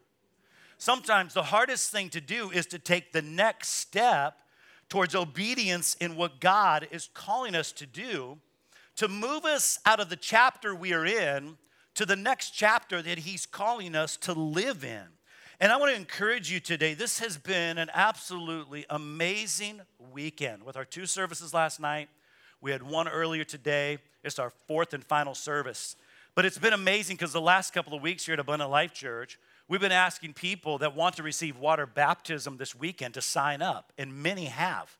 Sometimes 0.80 1.36
the 1.36 1.44
hardest 1.44 1.92
thing 1.92 2.10
to 2.10 2.20
do 2.20 2.50
is 2.50 2.65
to 2.65 2.80
take 2.80 3.12
the 3.12 3.22
next 3.22 3.70
step 3.70 4.39
towards 4.89 5.13
obedience 5.13 5.96
in 6.01 6.15
what 6.15 6.39
God 6.39 6.88
is 6.89 7.08
calling 7.13 7.53
us 7.53 7.72
to 7.74 7.86
do 7.86 8.39
to 8.96 9.08
move 9.08 9.46
us 9.46 9.77
out 9.86 10.00
of 10.00 10.10
the 10.10 10.15
chapter 10.15 10.74
we 10.74 10.92
are 10.92 11.06
in 11.06 11.60
to 11.94 12.03
the 12.03 12.15
next 12.15 12.50
chapter 12.56 13.00
that 13.00 13.20
He's 13.20 13.46
calling 13.46 13.94
us 13.94 14.18
to 14.18 14.34
live 14.34 14.84
in. 14.84 15.03
And 15.60 15.72
I 15.72 15.77
want 15.77 15.92
to 15.92 15.96
encourage 15.96 16.51
you 16.51 16.60
today. 16.60 16.96
This 16.96 17.20
has 17.20 17.38
been 17.38 17.77
an 17.77 17.92
absolutely 17.94 18.88
amazing 18.89 19.82
weekend 20.12 20.63
with 20.63 20.75
our 20.75 20.86
two 20.86 21.06
services 21.06 21.53
last 21.53 21.80
night. 21.80 22.10
We 22.63 22.72
had 22.72 22.82
one 22.82 23.10
earlier 23.10 23.43
today. 23.43 23.98
It's 24.24 24.39
our 24.39 24.50
fourth 24.50 24.93
and 24.93 25.03
final 25.03 25.36
service. 25.36 25.98
But 26.34 26.46
it's 26.46 26.58
been 26.58 26.72
amazing 26.72 27.17
because 27.17 27.34
the 27.34 27.41
last 27.41 27.74
couple 27.74 27.93
of 27.93 28.01
weeks 28.01 28.25
here 28.25 28.36
at 28.36 28.39
Abundant 28.39 28.72
Life 28.72 28.93
Church, 28.93 29.38
we've 29.67 29.82
been 29.82 29.91
asking 29.91 30.32
people 30.32 30.77
that 30.77 30.96
want 30.96 31.17
to 31.17 31.24
receive 31.24 31.58
water 31.58 31.86
baptism 31.86 32.55
this 32.55 32.74
weekend 32.74 33.15
to 33.15 33.22
sign 33.22 33.62
up, 33.62 33.91
and 33.98 34.15
many 34.15 34.46
have. 34.46 34.98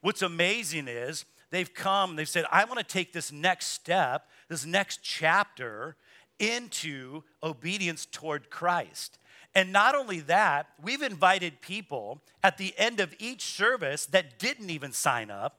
What's 0.00 0.22
amazing 0.22 0.88
is 0.88 1.26
they've 1.50 1.72
come, 1.74 2.16
they've 2.16 2.26
said, 2.26 2.46
I 2.50 2.64
want 2.64 2.78
to 2.78 2.84
take 2.84 3.12
this 3.12 3.30
next 3.30 3.66
step, 3.66 4.26
this 4.48 4.64
next 4.64 5.02
chapter 5.02 5.96
into 6.38 7.24
obedience 7.42 8.06
toward 8.06 8.48
Christ. 8.48 9.18
And 9.54 9.70
not 9.70 9.94
only 9.94 10.20
that, 10.20 10.68
we've 10.82 11.02
invited 11.02 11.60
people 11.60 12.22
at 12.42 12.56
the 12.56 12.72
end 12.78 13.00
of 13.00 13.14
each 13.18 13.42
service 13.42 14.06
that 14.06 14.38
didn't 14.38 14.70
even 14.70 14.92
sign 14.92 15.30
up 15.30 15.58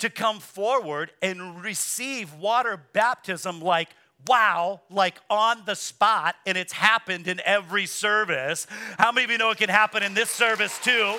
to 0.00 0.10
come 0.10 0.40
forward 0.40 1.12
and 1.22 1.62
receive 1.62 2.34
water 2.34 2.80
baptism 2.92 3.60
like 3.60 3.90
wow, 4.28 4.80
like 4.90 5.18
on 5.30 5.62
the 5.64 5.74
spot, 5.74 6.36
and 6.46 6.58
it's 6.58 6.72
happened 6.72 7.26
in 7.26 7.40
every 7.44 7.86
service. 7.86 8.66
How 8.98 9.12
many 9.12 9.24
of 9.24 9.30
you 9.30 9.38
know 9.38 9.50
it 9.50 9.58
can 9.58 9.70
happen 9.70 10.02
in 10.02 10.14
this 10.14 10.30
service 10.30 10.78
too? 10.80 11.14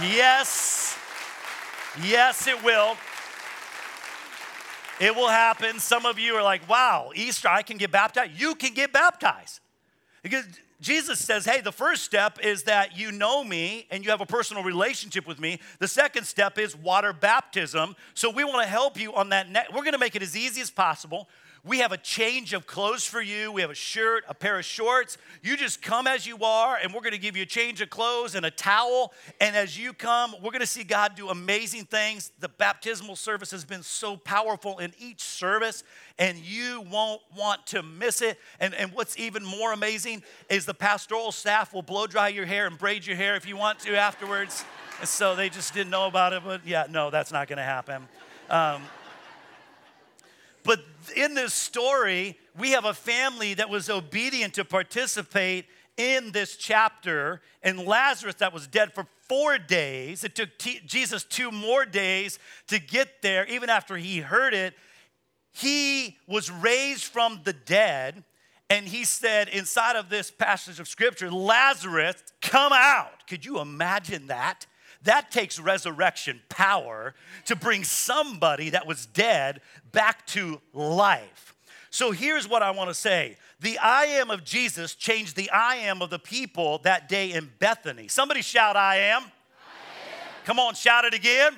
Yes, 0.00 0.96
yes, 2.02 2.46
it 2.46 2.62
will. 2.62 2.96
It 5.00 5.16
will 5.16 5.28
happen. 5.28 5.80
Some 5.80 6.06
of 6.06 6.18
you 6.18 6.34
are 6.34 6.42
like, 6.42 6.68
wow, 6.68 7.10
Easter, 7.14 7.48
I 7.48 7.62
can 7.62 7.76
get 7.76 7.90
baptized. 7.90 8.40
You 8.40 8.54
can 8.54 8.72
get 8.72 8.92
baptized. 8.92 9.60
Because 10.22 10.44
Jesus 10.82 11.20
says, 11.20 11.44
hey, 11.44 11.60
the 11.60 11.72
first 11.72 12.02
step 12.02 12.38
is 12.42 12.64
that 12.64 12.98
you 12.98 13.12
know 13.12 13.44
me 13.44 13.86
and 13.90 14.04
you 14.04 14.10
have 14.10 14.20
a 14.20 14.26
personal 14.26 14.64
relationship 14.64 15.28
with 15.28 15.38
me. 15.38 15.60
The 15.78 15.86
second 15.86 16.24
step 16.24 16.58
is 16.58 16.76
water 16.76 17.12
baptism. 17.12 17.94
So 18.14 18.30
we 18.30 18.42
want 18.42 18.62
to 18.64 18.68
help 18.68 18.98
you 19.00 19.14
on 19.14 19.28
that. 19.28 19.48
Ne- 19.48 19.64
We're 19.72 19.82
going 19.84 19.92
to 19.92 19.98
make 19.98 20.16
it 20.16 20.22
as 20.22 20.36
easy 20.36 20.60
as 20.60 20.70
possible. 20.72 21.28
We 21.64 21.78
have 21.78 21.92
a 21.92 21.96
change 21.96 22.54
of 22.54 22.66
clothes 22.66 23.04
for 23.04 23.22
you. 23.22 23.52
We 23.52 23.60
have 23.60 23.70
a 23.70 23.74
shirt, 23.74 24.24
a 24.28 24.34
pair 24.34 24.58
of 24.58 24.64
shorts. 24.64 25.16
You 25.42 25.56
just 25.56 25.80
come 25.80 26.08
as 26.08 26.26
you 26.26 26.42
are, 26.42 26.76
and 26.76 26.92
we're 26.92 27.02
going 27.02 27.12
to 27.12 27.18
give 27.18 27.36
you 27.36 27.44
a 27.44 27.46
change 27.46 27.80
of 27.80 27.88
clothes 27.88 28.34
and 28.34 28.44
a 28.44 28.50
towel. 28.50 29.12
And 29.40 29.54
as 29.54 29.78
you 29.78 29.92
come, 29.92 30.34
we're 30.42 30.50
going 30.50 30.58
to 30.58 30.66
see 30.66 30.82
God 30.82 31.14
do 31.14 31.28
amazing 31.28 31.84
things. 31.84 32.32
The 32.40 32.48
baptismal 32.48 33.14
service 33.14 33.52
has 33.52 33.64
been 33.64 33.84
so 33.84 34.16
powerful 34.16 34.78
in 34.78 34.92
each 34.98 35.20
service, 35.20 35.84
and 36.18 36.36
you 36.38 36.80
won't 36.90 37.22
want 37.38 37.64
to 37.68 37.84
miss 37.84 38.22
it. 38.22 38.40
And, 38.58 38.74
and 38.74 38.92
what's 38.92 39.16
even 39.16 39.44
more 39.44 39.72
amazing 39.72 40.24
is 40.50 40.66
the 40.66 40.74
pastoral 40.74 41.30
staff 41.30 41.72
will 41.72 41.82
blow 41.82 42.08
dry 42.08 42.26
your 42.26 42.46
hair 42.46 42.66
and 42.66 42.76
braid 42.76 43.06
your 43.06 43.14
hair 43.14 43.36
if 43.36 43.46
you 43.46 43.56
want 43.56 43.78
to 43.80 43.96
afterwards. 43.96 44.64
And 44.98 45.08
so 45.08 45.36
they 45.36 45.48
just 45.48 45.74
didn't 45.74 45.90
know 45.90 46.08
about 46.08 46.32
it, 46.32 46.42
but 46.44 46.66
yeah, 46.66 46.86
no, 46.90 47.10
that's 47.10 47.30
not 47.30 47.46
going 47.46 47.58
to 47.58 47.62
happen. 47.62 48.08
Um, 48.50 48.82
but 50.64 50.80
in 51.10 51.34
this 51.34 51.54
story, 51.54 52.38
we 52.58 52.70
have 52.72 52.84
a 52.84 52.94
family 52.94 53.54
that 53.54 53.70
was 53.70 53.88
obedient 53.88 54.54
to 54.54 54.64
participate 54.64 55.66
in 55.96 56.32
this 56.32 56.56
chapter, 56.56 57.42
and 57.62 57.86
Lazarus 57.86 58.36
that 58.36 58.52
was 58.52 58.66
dead 58.66 58.92
for 58.94 59.06
four 59.28 59.58
days. 59.58 60.24
It 60.24 60.34
took 60.34 60.58
T- 60.58 60.80
Jesus 60.86 61.24
two 61.24 61.50
more 61.50 61.84
days 61.84 62.38
to 62.68 62.78
get 62.78 63.22
there, 63.22 63.46
even 63.46 63.68
after 63.68 63.96
he 63.96 64.20
heard 64.20 64.54
it. 64.54 64.74
He 65.52 66.16
was 66.26 66.50
raised 66.50 67.04
from 67.04 67.40
the 67.44 67.52
dead, 67.52 68.24
and 68.70 68.86
he 68.86 69.04
said 69.04 69.48
inside 69.48 69.96
of 69.96 70.08
this 70.08 70.30
passage 70.30 70.80
of 70.80 70.88
scripture, 70.88 71.30
Lazarus, 71.30 72.16
come 72.40 72.72
out. 72.74 73.26
Could 73.26 73.44
you 73.44 73.60
imagine 73.60 74.28
that? 74.28 74.66
That 75.04 75.30
takes 75.30 75.58
resurrection 75.58 76.40
power 76.48 77.14
to 77.46 77.56
bring 77.56 77.84
somebody 77.84 78.70
that 78.70 78.86
was 78.86 79.06
dead 79.06 79.60
back 79.90 80.26
to 80.28 80.60
life. 80.72 81.54
So 81.90 82.10
here's 82.10 82.48
what 82.48 82.62
I 82.62 82.70
want 82.70 82.88
to 82.88 82.94
say 82.94 83.36
the 83.60 83.78
I 83.78 84.04
am 84.04 84.30
of 84.30 84.44
Jesus 84.44 84.94
changed 84.94 85.36
the 85.36 85.50
I 85.50 85.76
am 85.76 86.02
of 86.02 86.10
the 86.10 86.18
people 86.18 86.78
that 86.78 87.08
day 87.08 87.32
in 87.32 87.50
Bethany. 87.58 88.08
Somebody 88.08 88.42
shout, 88.42 88.76
I 88.76 88.96
am. 88.96 89.22
I 89.22 89.24
am. 89.24 89.30
Come 90.44 90.58
on, 90.58 90.74
shout 90.74 91.04
it 91.04 91.14
again. 91.14 91.54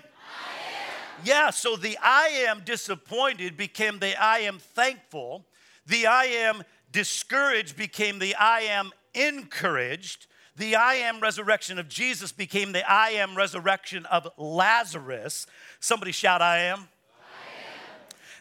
Yeah, 1.22 1.50
so 1.50 1.76
the 1.76 1.96
I 2.02 2.46
am 2.48 2.62
disappointed 2.64 3.56
became 3.56 3.98
the 3.98 4.20
I 4.20 4.40
am 4.40 4.58
thankful. 4.58 5.46
The 5.86 6.06
I 6.06 6.24
am 6.24 6.62
discouraged 6.90 7.76
became 7.76 8.18
the 8.18 8.34
I 8.34 8.60
am 8.62 8.90
encouraged. 9.14 10.26
The 10.56 10.76
I 10.76 10.94
am 10.94 11.18
resurrection 11.18 11.80
of 11.80 11.88
Jesus 11.88 12.30
became 12.30 12.72
the 12.72 12.88
I 12.88 13.10
am 13.10 13.36
resurrection 13.36 14.06
of 14.06 14.28
Lazarus. 14.36 15.46
Somebody 15.80 16.12
shout, 16.12 16.40
I 16.40 16.58
am. 16.60 16.78
I 16.78 16.82
am. 16.82 16.86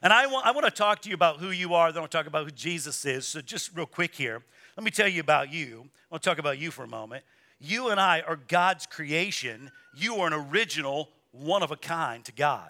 And 0.04 0.14
I 0.14 0.28
want, 0.28 0.46
I 0.46 0.52
want 0.52 0.66
to 0.66 0.72
talk 0.72 1.02
to 1.02 1.10
you 1.10 1.16
about 1.16 1.40
who 1.40 1.50
you 1.50 1.74
are, 1.74 1.92
then 1.92 2.04
I'll 2.04 2.08
talk 2.08 2.28
about 2.28 2.46
who 2.46 2.52
Jesus 2.52 3.04
is. 3.06 3.28
So, 3.28 3.42
just 3.42 3.76
real 3.76 3.88
quick 3.88 4.14
here, 4.14 4.44
let 4.78 4.84
me 4.84 4.92
tell 4.92 5.08
you 5.08 5.22
about 5.22 5.52
you. 5.52 5.90
I'll 6.12 6.20
talk 6.20 6.38
about 6.38 6.60
you 6.60 6.70
for 6.70 6.84
a 6.84 6.88
moment. 6.88 7.24
You 7.60 7.90
and 7.90 8.00
I 8.00 8.22
are 8.22 8.36
God's 8.36 8.86
creation. 8.86 9.72
You 9.96 10.18
are 10.18 10.28
an 10.28 10.34
original, 10.34 11.10
one 11.32 11.64
of 11.64 11.72
a 11.72 11.78
kind 11.78 12.24
to 12.26 12.32
God. 12.32 12.70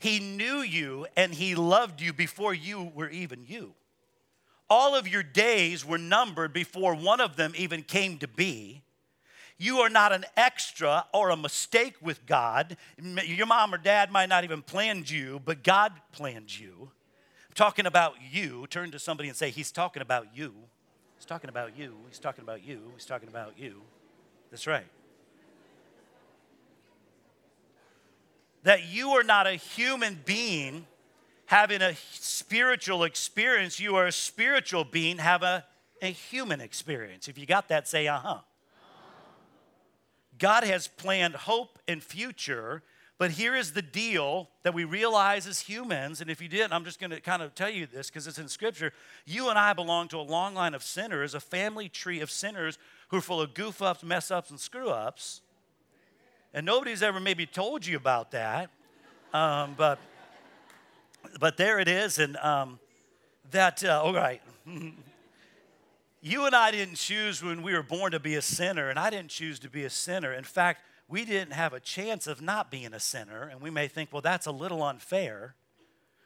He 0.00 0.18
knew 0.18 0.58
you 0.58 1.06
and 1.16 1.32
He 1.32 1.54
loved 1.54 2.00
you 2.00 2.12
before 2.12 2.52
you 2.52 2.90
were 2.94 3.10
even 3.10 3.44
you. 3.46 3.74
All 4.68 4.96
of 4.96 5.06
your 5.06 5.22
days 5.22 5.84
were 5.84 5.98
numbered 5.98 6.52
before 6.52 6.94
one 6.94 7.20
of 7.20 7.36
them 7.36 7.52
even 7.56 7.82
came 7.82 8.18
to 8.18 8.28
be. 8.28 8.82
You 9.58 9.78
are 9.78 9.88
not 9.88 10.12
an 10.12 10.24
extra 10.36 11.06
or 11.14 11.30
a 11.30 11.36
mistake 11.36 11.94
with 12.02 12.26
God. 12.26 12.76
Your 12.98 13.46
mom 13.46 13.72
or 13.72 13.78
dad 13.78 14.10
might 14.10 14.28
not 14.28 14.44
even 14.44 14.62
planned 14.62 15.08
you, 15.08 15.40
but 15.44 15.62
God 15.62 15.92
planned 16.12 16.58
you. 16.58 16.90
I'm 17.48 17.54
talking 17.54 17.86
about 17.86 18.16
you. 18.30 18.66
Turn 18.68 18.90
to 18.90 18.98
somebody 18.98 19.28
and 19.28 19.36
say, 19.36 19.50
He's 19.50 19.72
talking 19.72 20.02
about 20.02 20.26
you. 20.34 20.52
He's 21.16 21.24
talking 21.24 21.48
about 21.48 21.78
you. 21.78 21.94
He's 22.08 22.18
talking 22.18 22.42
about 22.42 22.66
you. 22.66 22.92
He's 22.94 23.06
talking 23.06 23.28
about 23.28 23.58
you. 23.58 23.80
That's 24.50 24.66
right. 24.66 24.86
That 28.64 28.84
you 28.84 29.10
are 29.10 29.22
not 29.22 29.46
a 29.46 29.52
human 29.52 30.20
being 30.24 30.86
having 31.46 31.82
a 31.82 31.94
spiritual 32.12 33.04
experience, 33.04 33.80
you 33.80 33.96
are 33.96 34.06
a 34.06 34.12
spiritual 34.12 34.84
being, 34.84 35.18
have 35.18 35.42
a, 35.42 35.64
a 36.02 36.06
human 36.06 36.60
experience. 36.60 37.28
If 37.28 37.38
you 37.38 37.46
got 37.46 37.68
that, 37.68 37.88
say, 37.88 38.06
uh 38.08 38.18
huh. 38.18 38.38
God 40.38 40.64
has 40.64 40.86
planned 40.86 41.34
hope 41.34 41.78
and 41.88 42.02
future, 42.02 42.82
but 43.18 43.30
here 43.30 43.56
is 43.56 43.72
the 43.72 43.80
deal 43.80 44.50
that 44.62 44.74
we 44.74 44.84
realize 44.84 45.46
as 45.46 45.60
humans. 45.60 46.20
And 46.20 46.30
if 46.30 46.42
you 46.42 46.48
didn't, 46.48 46.74
I'm 46.74 46.84
just 46.84 47.00
going 47.00 47.10
to 47.10 47.20
kind 47.20 47.40
of 47.40 47.54
tell 47.54 47.70
you 47.70 47.86
this 47.86 48.08
because 48.10 48.26
it's 48.26 48.38
in 48.38 48.48
Scripture. 48.48 48.92
You 49.24 49.48
and 49.48 49.58
I 49.58 49.72
belong 49.72 50.08
to 50.08 50.18
a 50.18 50.20
long 50.20 50.54
line 50.54 50.74
of 50.74 50.82
sinners, 50.82 51.34
a 51.34 51.40
family 51.40 51.88
tree 51.88 52.20
of 52.20 52.30
sinners 52.30 52.78
who 53.08 53.16
are 53.16 53.22
full 53.22 53.40
of 53.40 53.54
goof 53.54 53.80
ups, 53.80 54.02
mess 54.02 54.30
ups, 54.30 54.50
and 54.50 54.60
screw 54.60 54.90
ups. 54.90 55.40
And 56.52 56.66
nobody's 56.66 57.02
ever 57.02 57.20
maybe 57.20 57.46
told 57.46 57.86
you 57.86 57.96
about 57.96 58.32
that. 58.32 58.70
Um, 59.32 59.74
but 59.78 59.98
but 61.40 61.56
there 61.56 61.78
it 61.78 61.88
is, 61.88 62.18
and 62.18 62.36
um, 62.38 62.78
that, 63.50 63.84
uh, 63.84 64.02
all 64.02 64.14
right. 64.14 64.42
you 66.20 66.46
and 66.46 66.54
I 66.54 66.70
didn't 66.70 66.96
choose 66.96 67.42
when 67.42 67.62
we 67.62 67.72
were 67.72 67.82
born 67.82 68.12
to 68.12 68.20
be 68.20 68.34
a 68.34 68.42
sinner, 68.42 68.88
and 68.90 68.98
I 68.98 69.10
didn't 69.10 69.30
choose 69.30 69.58
to 69.60 69.70
be 69.70 69.84
a 69.84 69.90
sinner. 69.90 70.32
In 70.32 70.44
fact, 70.44 70.82
we 71.08 71.24
didn't 71.24 71.52
have 71.52 71.72
a 71.72 71.80
chance 71.80 72.26
of 72.26 72.42
not 72.42 72.70
being 72.70 72.92
a 72.92 73.00
sinner, 73.00 73.42
and 73.42 73.60
we 73.60 73.70
may 73.70 73.88
think, 73.88 74.12
well, 74.12 74.22
that's 74.22 74.46
a 74.46 74.52
little 74.52 74.82
unfair. 74.82 75.54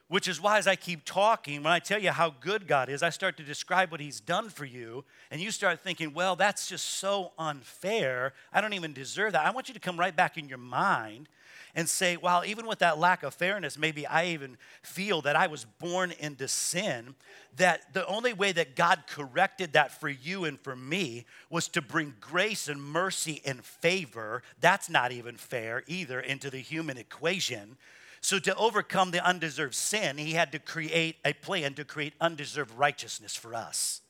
Which 0.08 0.26
is 0.26 0.40
why, 0.40 0.58
as 0.58 0.66
I 0.66 0.74
keep 0.74 1.04
talking, 1.04 1.62
when 1.62 1.72
I 1.72 1.78
tell 1.78 2.00
you 2.00 2.10
how 2.10 2.30
good 2.40 2.66
God 2.66 2.88
is, 2.88 3.00
I 3.00 3.10
start 3.10 3.36
to 3.36 3.44
describe 3.44 3.92
what 3.92 4.00
He's 4.00 4.18
done 4.20 4.48
for 4.48 4.64
you, 4.64 5.04
and 5.30 5.40
you 5.40 5.52
start 5.52 5.80
thinking, 5.80 6.14
well, 6.14 6.34
that's 6.34 6.68
just 6.68 6.84
so 6.84 7.30
unfair. 7.38 8.32
I 8.52 8.60
don't 8.60 8.72
even 8.72 8.92
deserve 8.92 9.34
that. 9.34 9.46
I 9.46 9.50
want 9.50 9.68
you 9.68 9.74
to 9.74 9.80
come 9.80 10.00
right 10.00 10.14
back 10.14 10.36
in 10.36 10.48
your 10.48 10.58
mind 10.58 11.28
and 11.74 11.88
say, 11.88 12.16
well, 12.16 12.44
even 12.44 12.66
with 12.66 12.80
that 12.80 12.98
lack 12.98 13.22
of 13.22 13.34
fairness, 13.34 13.78
maybe 13.78 14.06
I 14.06 14.26
even 14.26 14.56
feel 14.82 15.22
that 15.22 15.36
I 15.36 15.46
was 15.46 15.64
born 15.64 16.12
into 16.18 16.48
sin, 16.48 17.14
that 17.56 17.92
the 17.92 18.06
only 18.06 18.32
way 18.32 18.52
that 18.52 18.76
God 18.76 19.04
corrected 19.06 19.72
that 19.72 19.98
for 19.98 20.08
you 20.08 20.44
and 20.44 20.58
for 20.60 20.74
me 20.74 21.26
was 21.48 21.68
to 21.68 21.82
bring 21.82 22.14
grace 22.20 22.68
and 22.68 22.82
mercy 22.82 23.40
and 23.44 23.64
favor. 23.64 24.42
That's 24.60 24.90
not 24.90 25.12
even 25.12 25.36
fair 25.36 25.84
either 25.86 26.20
into 26.20 26.50
the 26.50 26.58
human 26.58 26.98
equation. 26.98 27.76
So, 28.22 28.38
to 28.40 28.54
overcome 28.56 29.12
the 29.12 29.24
undeserved 29.24 29.74
sin, 29.74 30.18
he 30.18 30.32
had 30.32 30.52
to 30.52 30.58
create 30.58 31.16
a 31.24 31.32
plan 31.32 31.72
to 31.74 31.84
create 31.86 32.12
undeserved 32.20 32.76
righteousness 32.76 33.34
for 33.34 33.54
us. 33.54 34.02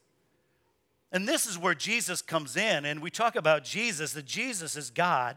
And 1.13 1.29
this 1.29 1.47
is 1.47 1.59
where 1.59 1.75
Jesus 1.75 2.23
comes 2.23 2.57
in, 2.57 2.85
and 2.85 3.01
we 3.01 3.11
talk 3.11 3.37
about 3.37 3.65
Jesus, 3.65 4.13
that 4.13 4.27
Jesus 4.27 4.77
is 4.77 4.91
God, 4.91 5.37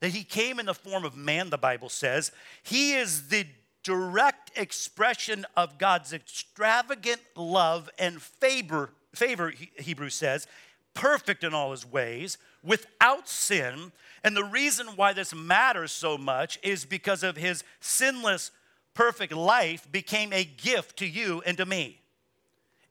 that 0.00 0.10
he 0.10 0.24
came 0.24 0.58
in 0.58 0.66
the 0.66 0.74
form 0.74 1.04
of 1.04 1.16
man, 1.16 1.50
the 1.50 1.58
Bible 1.58 1.88
says. 1.88 2.32
He 2.62 2.94
is 2.94 3.28
the 3.28 3.46
direct 3.82 4.50
expression 4.58 5.46
of 5.56 5.78
God's 5.78 6.12
extravagant 6.12 7.20
love 7.36 7.88
and 7.98 8.20
favor, 8.20 8.90
favor 9.14 9.52
Hebrews 9.76 10.14
says, 10.14 10.46
perfect 10.94 11.44
in 11.44 11.54
all 11.54 11.70
his 11.70 11.86
ways, 11.86 12.38
without 12.62 13.28
sin. 13.28 13.92
And 14.22 14.36
the 14.36 14.44
reason 14.44 14.86
why 14.96 15.12
this 15.12 15.34
matters 15.34 15.92
so 15.92 16.18
much 16.18 16.58
is 16.62 16.84
because 16.84 17.22
of 17.22 17.36
his 17.36 17.64
sinless, 17.80 18.50
perfect 18.94 19.32
life 19.32 19.90
became 19.90 20.32
a 20.32 20.44
gift 20.44 20.98
to 20.98 21.06
you 21.06 21.42
and 21.46 21.56
to 21.56 21.64
me. 21.64 22.00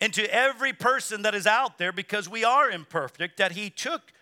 And 0.02 0.13
to 0.13 0.34
every 0.34 0.74
person 0.74 1.24
that 1.24 1.36
is 1.36 1.45
out 1.45 1.78
there, 1.78 1.91
because 1.91 2.30
we 2.30 2.43
are 2.43 2.69
imperfect, 2.69 3.38
that 3.38 3.52
he 3.52 3.69
took 3.69 4.13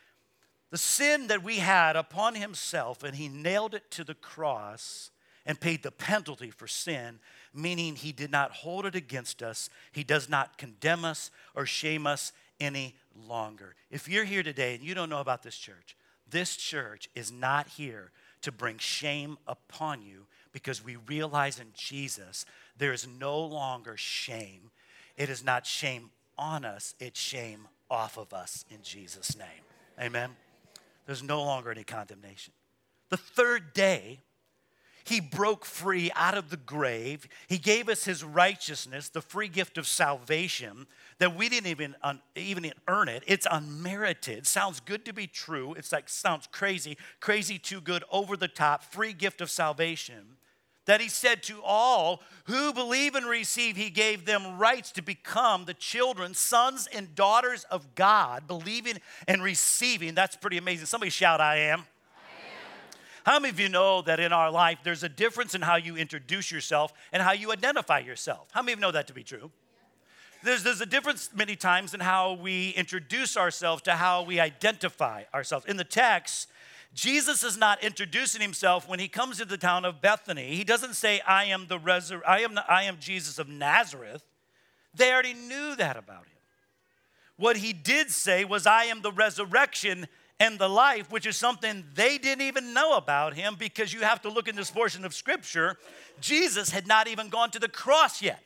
the 0.69 0.77
sin 0.77 1.27
that 1.27 1.43
we 1.43 1.57
had 1.57 1.95
upon 1.95 2.35
himself 2.35 3.03
and 3.03 3.15
he 3.15 3.27
nailed 3.27 3.73
it 3.73 3.89
to 3.91 4.03
the 4.03 4.15
cross 4.15 5.11
and 5.45 5.59
paid 5.59 5.81
the 5.81 5.91
penalty 5.91 6.51
for 6.51 6.67
sin, 6.67 7.19
meaning 7.53 7.95
he 7.95 8.11
did 8.11 8.31
not 8.31 8.51
hold 8.51 8.85
it 8.85 8.95
against 8.95 9.41
us. 9.41 9.69
He 9.93 10.03
does 10.03 10.27
not 10.27 10.57
condemn 10.57 11.05
us 11.05 11.31
or 11.55 11.65
shame 11.65 12.05
us 12.05 12.33
any 12.59 12.95
longer. 13.27 13.75
If 13.89 14.09
you're 14.09 14.25
here 14.25 14.43
today 14.43 14.75
and 14.75 14.83
you 14.83 14.93
don't 14.93 15.09
know 15.09 15.21
about 15.21 15.43
this 15.43 15.57
church, 15.57 15.95
this 16.29 16.57
church 16.57 17.09
is 17.15 17.31
not 17.31 17.67
here 17.69 18.11
to 18.41 18.51
bring 18.51 18.77
shame 18.77 19.37
upon 19.47 20.01
you 20.01 20.27
because 20.51 20.83
we 20.83 20.97
realize 20.97 21.59
in 21.59 21.67
Jesus 21.73 22.45
there 22.77 22.93
is 22.93 23.07
no 23.07 23.39
longer 23.39 23.95
shame. 23.95 24.71
It 25.15 25.29
is 25.29 25.43
not 25.43 25.65
shame 25.65 26.11
on 26.37 26.65
us, 26.65 26.93
it's 26.99 27.19
shame 27.19 27.67
off 27.89 28.17
of 28.17 28.33
us 28.33 28.65
in 28.69 28.81
Jesus' 28.83 29.35
name. 29.37 29.47
Amen. 29.99 30.46
There's 31.07 31.23
no 31.23 31.41
longer 31.41 31.71
any 31.71 31.83
condemnation. 31.83 32.53
The 33.09 33.17
third 33.17 33.73
day, 33.73 34.19
he 35.05 35.21
broke 35.21 35.63
free 35.63 36.11
out 36.15 36.37
of 36.37 36.49
the 36.49 36.57
grave. 36.57 37.27
He 37.47 37.57
gave 37.57 37.87
us 37.87 38.03
his 38.03 38.25
righteousness, 38.25 39.07
the 39.07 39.21
free 39.21 39.47
gift 39.47 39.77
of 39.77 39.87
salvation 39.87 40.85
that 41.19 41.33
we 41.33 41.47
didn't 41.47 41.67
even, 41.67 41.95
un, 42.03 42.21
even 42.35 42.69
earn 42.89 43.07
it. 43.07 43.23
It's 43.25 43.47
unmerited. 43.49 44.45
Sounds 44.45 44.81
good 44.81 45.05
to 45.05 45.13
be 45.13 45.25
true. 45.25 45.73
It's 45.75 45.93
like, 45.93 46.09
sounds 46.09 46.47
crazy, 46.51 46.97
crazy 47.21 47.57
too 47.57 47.79
good, 47.79 48.03
over 48.11 48.35
the 48.35 48.49
top, 48.49 48.83
free 48.83 49.13
gift 49.13 49.39
of 49.39 49.49
salvation. 49.49 50.35
That 50.87 50.99
he 50.99 51.09
said 51.09 51.43
to 51.43 51.61
all 51.63 52.21
who 52.45 52.73
believe 52.73 53.15
and 53.15 53.25
receive, 53.25 53.75
he 53.75 53.89
gave 53.89 54.25
them 54.25 54.57
rights 54.57 54.91
to 54.93 55.01
become 55.01 55.65
the 55.65 55.73
children, 55.73 56.33
sons 56.33 56.87
and 56.93 57.13
daughters 57.13 57.65
of 57.65 57.93
God, 57.93 58.47
believing 58.47 58.99
and 59.27 59.43
receiving. 59.43 60.15
That's 60.15 60.37
pretty 60.37 60.57
amazing. 60.57 60.85
Somebody 60.85 61.09
shout, 61.09 61.41
I 61.41 61.57
am. 61.57 61.83
How 63.25 63.39
many 63.39 63.49
of 63.49 63.59
you 63.59 63.67
know 63.67 64.01
that 64.03 64.21
in 64.21 64.31
our 64.31 64.49
life 64.49 64.79
there's 64.85 65.03
a 65.03 65.09
difference 65.09 65.53
in 65.53 65.61
how 65.61 65.75
you 65.75 65.97
introduce 65.97 66.49
yourself 66.49 66.93
and 67.11 67.21
how 67.21 67.33
you 67.33 67.51
identify 67.51 67.99
yourself? 67.99 68.47
How 68.53 68.61
many 68.61 68.71
of 68.71 68.79
you 68.79 68.83
know 68.83 68.91
that 68.93 69.07
to 69.07 69.13
be 69.13 69.23
true? 69.23 69.51
There's, 70.43 70.63
there's 70.63 70.79
a 70.79 70.85
difference 70.85 71.29
many 71.35 71.57
times 71.57 71.93
in 71.93 71.99
how 71.99 72.33
we 72.33 72.69
introduce 72.69 73.35
ourselves 73.35 73.81
to 73.81 73.91
how 73.91 74.23
we 74.23 74.39
identify 74.39 75.23
ourselves. 75.33 75.65
In 75.65 75.75
the 75.75 75.83
text, 75.83 76.47
Jesus 76.97 77.43
is 77.43 77.59
not 77.59 77.83
introducing 77.83 78.41
himself 78.41 78.89
when 78.89 78.97
he 78.97 79.07
comes 79.07 79.37
to 79.37 79.45
the 79.45 79.55
town 79.55 79.85
of 79.85 80.01
Bethany. 80.01 80.55
He 80.55 80.63
doesn't 80.63 80.95
say, 80.95 81.21
I 81.27 81.43
am, 81.43 81.67
the 81.67 81.77
resur- 81.77 82.23
I 82.27 82.39
am, 82.39 82.55
the- 82.55 82.65
I 82.67 82.83
am 82.83 82.97
Jesus 82.99 83.37
of 83.37 83.47
Nazareth. 83.47 84.23
They 84.95 85.13
already 85.13 85.35
knew 85.35 85.75
that 85.75 85.95
about 85.95 86.23
him. 86.23 86.39
What 87.35 87.57
he 87.57 87.71
did 87.71 88.09
say 88.09 88.45
was, 88.45 88.65
I 88.65 88.85
am 88.85 89.03
the 89.03 89.11
resurrection 89.11 90.07
and 90.39 90.57
the 90.57 90.67
life, 90.67 91.11
which 91.11 91.27
is 91.27 91.37
something 91.37 91.83
they 91.93 92.17
didn't 92.17 92.41
even 92.41 92.73
know 92.73 92.97
about 92.97 93.35
him 93.35 93.57
because 93.59 93.93
you 93.93 94.01
have 94.01 94.23
to 94.23 94.29
look 94.29 94.47
in 94.47 94.55
this 94.55 94.71
portion 94.71 95.05
of 95.05 95.13
scripture. 95.13 95.77
Jesus 96.19 96.71
had 96.71 96.87
not 96.87 97.07
even 97.07 97.29
gone 97.29 97.51
to 97.51 97.59
the 97.59 97.69
cross 97.69 98.23
yet. 98.23 98.41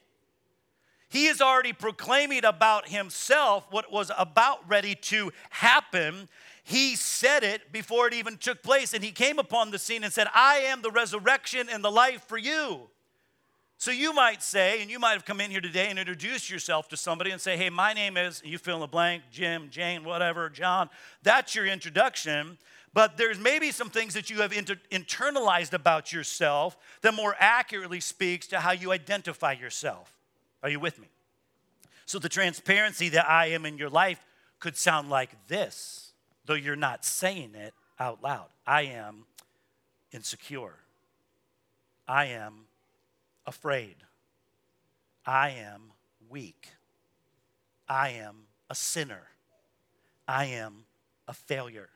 He 1.08 1.28
is 1.28 1.40
already 1.40 1.72
proclaiming 1.72 2.44
about 2.44 2.90
himself 2.90 3.66
what 3.70 3.94
was 3.94 4.12
about 4.18 4.68
ready 4.70 4.96
to 4.96 5.32
happen. 5.52 6.28
He 6.64 6.96
said 6.96 7.44
it 7.44 7.72
before 7.72 8.08
it 8.08 8.14
even 8.14 8.38
took 8.38 8.62
place, 8.62 8.94
and 8.94 9.04
he 9.04 9.12
came 9.12 9.40
upon 9.40 9.72
the 9.72 9.80
scene 9.80 10.04
and 10.04 10.14
said, 10.14 10.28
I 10.34 10.58
am 10.58 10.82
the 10.82 10.92
resurrection 10.92 11.68
and 11.72 11.84
the 11.84 11.92
life 11.92 12.24
for 12.28 12.38
you. 12.38 12.82
So 13.78 13.90
you 13.90 14.14
might 14.14 14.44
say, 14.44 14.80
and 14.82 14.92
you 14.92 15.00
might 15.00 15.14
have 15.14 15.26
come 15.26 15.42
in 15.42 15.50
here 15.50 15.60
today 15.60 15.88
and 15.88 15.98
introduced 15.98 16.52
yourself 16.52 16.88
to 16.90 16.98
somebody 16.98 17.32
and 17.32 17.42
say, 17.42 17.58
hey, 17.58 17.72
my 17.72 17.94
name 17.94 18.16
is, 18.16 18.40
you 18.46 18.60
fill 18.60 18.76
in 18.76 18.82
the 18.82 18.88
blank, 18.88 19.24
Jim, 19.32 19.70
Jane, 19.72 20.04
whatever, 20.04 20.52
John. 20.52 20.88
That's 21.24 21.56
your 21.56 21.66
introduction. 21.66 22.60
But 22.94 23.18
there's 23.18 23.40
maybe 23.40 23.72
some 23.72 23.90
things 23.90 24.14
that 24.14 24.30
you 24.30 24.42
have 24.42 24.54
inter- 24.54 24.80
internalized 24.92 25.74
about 25.74 26.14
yourself 26.14 26.78
that 27.02 27.16
more 27.16 27.36
accurately 27.40 28.02
speaks 28.02 28.46
to 28.48 28.60
how 28.60 28.72
you 28.72 28.92
identify 28.92 29.54
yourself. 29.54 30.16
Are 30.62 30.70
you 30.70 30.80
with 30.80 31.00
me? 31.00 31.08
So 32.06 32.20
the 32.20 32.30
transparency 32.30 33.10
that 33.10 33.28
I 33.28 33.48
am 33.48 33.66
in 33.66 33.80
your 33.80 33.90
life 33.90 34.24
could 34.60 34.78
sound 34.78 35.10
like 35.10 35.32
this, 35.48 36.11
though 36.46 36.54
you're 36.54 36.76
not 36.76 37.06
saying 37.06 37.56
it 37.56 37.74
out 38.00 38.24
loud. 38.24 38.48
I 38.66 38.84
am 38.84 39.26
insecure. 40.12 40.76
I 42.08 42.26
am 42.26 42.66
afraid. 43.46 43.96
I 45.26 45.52
am 45.52 45.92
weak. 46.30 46.70
I 47.88 48.10
am 48.10 48.48
a 48.70 48.76
sinner. 48.76 49.24
I 50.28 50.46
am 50.46 50.86
a 51.28 51.34
failure. 51.34 51.90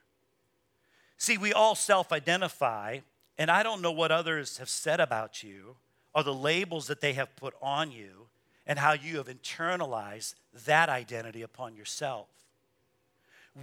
See, 1.17 1.37
we 1.37 1.53
all 1.53 1.75
self 1.75 2.11
identify, 2.11 2.99
and 3.37 3.49
I 3.49 3.63
don't 3.63 3.81
know 3.81 3.91
what 3.91 4.11
others 4.11 4.57
have 4.57 4.69
said 4.69 4.99
about 4.99 5.43
you 5.43 5.77
or 6.13 6.23
the 6.23 6.33
labels 6.33 6.87
that 6.87 7.01
they 7.01 7.13
have 7.13 7.35
put 7.35 7.53
on 7.61 7.91
you 7.91 8.27
and 8.67 8.79
how 8.79 8.93
you 8.93 9.17
have 9.17 9.27
internalized 9.27 10.35
that 10.65 10.89
identity 10.89 11.41
upon 11.41 11.75
yourself. 11.75 12.27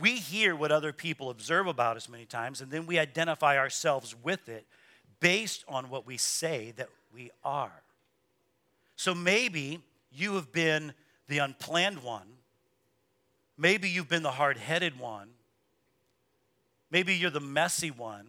We 0.00 0.16
hear 0.16 0.56
what 0.56 0.72
other 0.72 0.92
people 0.92 1.28
observe 1.30 1.66
about 1.66 1.96
us 1.96 2.08
many 2.08 2.24
times, 2.24 2.60
and 2.60 2.70
then 2.70 2.86
we 2.86 2.98
identify 2.98 3.58
ourselves 3.58 4.14
with 4.22 4.48
it 4.48 4.66
based 5.20 5.64
on 5.68 5.90
what 5.90 6.06
we 6.06 6.16
say 6.16 6.72
that 6.76 6.88
we 7.14 7.30
are. 7.44 7.82
So 8.96 9.14
maybe 9.14 9.80
you 10.10 10.34
have 10.34 10.52
been 10.52 10.94
the 11.28 11.38
unplanned 11.38 12.02
one. 12.02 12.26
Maybe 13.58 13.88
you've 13.88 14.08
been 14.08 14.22
the 14.22 14.32
hard 14.32 14.56
headed 14.56 14.98
one. 14.98 15.28
Maybe 16.90 17.14
you're 17.14 17.30
the 17.30 17.40
messy 17.40 17.90
one, 17.90 18.26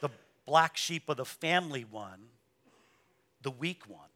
the 0.00 0.10
black 0.46 0.76
sheep 0.76 1.08
of 1.08 1.16
the 1.16 1.24
family 1.24 1.84
one, 1.84 2.28
the 3.42 3.50
weak 3.50 3.82
one. 3.88 4.08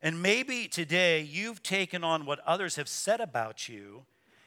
And 0.00 0.22
maybe 0.22 0.68
today 0.68 1.20
you've 1.20 1.62
taken 1.62 2.02
on 2.02 2.24
what 2.24 2.40
others 2.46 2.76
have 2.76 2.88
said 2.88 3.20
about 3.20 3.68
you, 3.68 4.04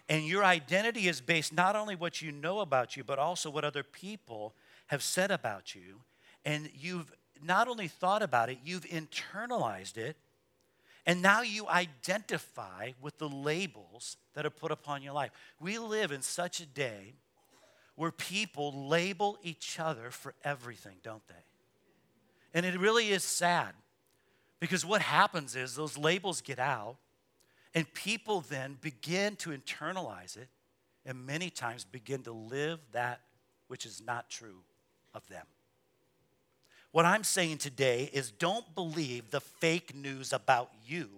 and 0.10 0.26
your 0.26 0.44
identity 0.44 1.08
is 1.08 1.22
based 1.22 1.54
not 1.54 1.76
only 1.76 1.96
what 1.96 2.22
you 2.22 2.32
know 2.32 2.60
about 2.60 2.98
you, 2.98 3.04
but 3.04 3.20
also 3.20 3.50
what 3.50 3.64
other 3.64 3.84
people 3.84 4.56
have 4.88 5.04
said 5.04 5.30
about 5.30 5.76
you. 5.76 6.02
And 6.44 6.70
you've 6.76 7.14
not 7.44 7.68
only 7.68 7.88
thought 7.88 8.24
about 8.24 8.50
it, 8.50 8.58
you've 8.66 8.86
internalized 8.86 9.98
it, 9.98 10.18
and 11.06 11.22
now 11.22 11.42
you 11.42 11.68
identify 11.68 12.92
with 13.02 13.18
the 13.20 13.30
labels 13.30 14.18
that 14.34 14.46
are 14.46 14.52
put 14.52 14.72
upon 14.72 15.02
your 15.02 15.14
life. 15.14 15.32
We 15.60 15.78
live 15.78 16.12
in 16.12 16.22
such 16.22 16.60
a 16.60 16.66
day 16.66 17.14
where 17.96 18.12
people 18.12 18.88
label 18.88 19.38
each 19.44 19.80
other 19.80 20.12
for 20.12 20.34
everything, 20.44 20.98
don't 21.04 21.26
they? 21.28 21.34
And 22.54 22.66
it 22.66 22.80
really 22.80 23.10
is 23.10 23.24
sad 23.24 23.74
because 24.60 24.86
what 24.86 25.02
happens 25.02 25.56
is 25.56 25.76
those 25.76 25.98
labels 25.98 26.42
get 26.42 26.60
out, 26.60 26.98
and 27.74 27.92
people 27.94 28.42
then 28.42 28.78
begin 28.82 29.36
to 29.38 29.52
internalize 29.52 30.38
it, 30.38 30.50
and 31.06 31.26
many 31.26 31.50
times 31.50 31.84
begin 31.84 32.24
to 32.24 32.32
live 32.32 32.80
that 32.92 33.22
which 33.68 33.86
is 33.86 34.02
not 34.06 34.30
true 34.30 34.64
of 35.14 35.26
them. 35.28 35.46
What 36.92 37.06
I'm 37.06 37.24
saying 37.24 37.60
today 37.60 38.10
is 38.12 38.32
don't 38.32 38.74
believe 38.74 39.30
the 39.30 39.42
fake 39.42 39.96
news 39.96 40.34
about 40.34 40.72
you 40.86 41.10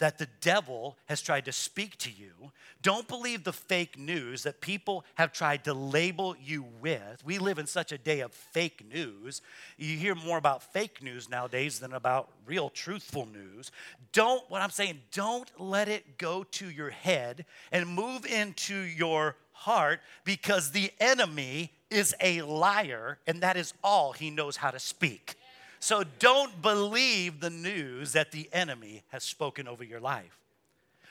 that 0.00 0.18
the 0.18 0.28
devil 0.40 0.96
has 1.06 1.22
tried 1.22 1.44
to 1.44 1.52
speak 1.52 1.96
to 1.98 2.10
you. 2.10 2.50
Don't 2.82 3.06
believe 3.06 3.44
the 3.44 3.52
fake 3.52 3.98
news 3.98 4.42
that 4.42 4.60
people 4.60 5.04
have 5.14 5.32
tried 5.32 5.64
to 5.64 5.74
label 5.74 6.34
you 6.42 6.64
with. 6.80 7.22
We 7.24 7.38
live 7.38 7.58
in 7.58 7.66
such 7.66 7.92
a 7.92 7.98
day 7.98 8.20
of 8.20 8.32
fake 8.32 8.82
news. 8.90 9.42
You 9.76 9.96
hear 9.96 10.14
more 10.14 10.38
about 10.38 10.62
fake 10.62 11.02
news 11.02 11.28
nowadays 11.28 11.78
than 11.78 11.92
about 11.92 12.30
real 12.46 12.70
truthful 12.70 13.26
news. 13.26 13.70
Don't, 14.12 14.42
what 14.50 14.62
I'm 14.62 14.70
saying, 14.70 15.00
don't 15.12 15.48
let 15.60 15.88
it 15.88 16.16
go 16.16 16.44
to 16.44 16.70
your 16.70 16.90
head 16.90 17.44
and 17.70 17.86
move 17.86 18.24
into 18.24 18.74
your 18.74 19.36
heart 19.52 20.00
because 20.24 20.72
the 20.72 20.90
enemy 20.98 21.72
is 21.90 22.14
a 22.22 22.40
liar 22.40 23.18
and 23.26 23.42
that 23.42 23.58
is 23.58 23.74
all 23.84 24.12
he 24.12 24.30
knows 24.30 24.56
how 24.56 24.70
to 24.70 24.78
speak. 24.78 25.34
So 25.80 26.04
don't 26.18 26.60
believe 26.60 27.40
the 27.40 27.50
news 27.50 28.12
that 28.12 28.32
the 28.32 28.50
enemy 28.52 29.02
has 29.08 29.24
spoken 29.24 29.66
over 29.66 29.82
your 29.82 29.98
life. 29.98 30.38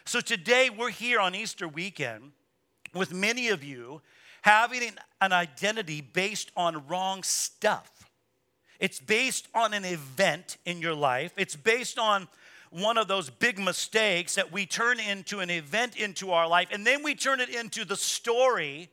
So 0.05 0.21
today 0.21 0.69
we're 0.69 0.91
here 0.91 1.19
on 1.19 1.33
Easter 1.33 1.67
weekend 1.67 2.31
with 2.93 3.11
many 3.11 3.49
of 3.49 3.63
you 3.63 4.01
having 4.43 4.81
an 5.21 5.33
identity 5.33 6.01
based 6.01 6.51
on 6.55 6.87
wrong 6.87 7.23
stuff. 7.23 8.09
It's 8.79 8.99
based 8.99 9.47
on 9.53 9.73
an 9.73 9.85
event 9.85 10.57
in 10.65 10.81
your 10.81 10.95
life, 10.95 11.33
it's 11.35 11.55
based 11.55 11.99
on 11.99 12.27
one 12.69 12.99
of 12.99 13.07
those 13.07 13.31
big 13.31 13.57
mistakes 13.57 14.35
that 14.35 14.51
we 14.51 14.67
turn 14.67 14.99
into 14.99 15.39
an 15.39 15.49
event 15.49 15.97
into 15.97 16.31
our 16.31 16.47
life, 16.47 16.67
and 16.71 16.85
then 16.85 17.01
we 17.01 17.15
turn 17.15 17.39
it 17.39 17.49
into 17.49 17.83
the 17.83 17.95
story 17.95 18.89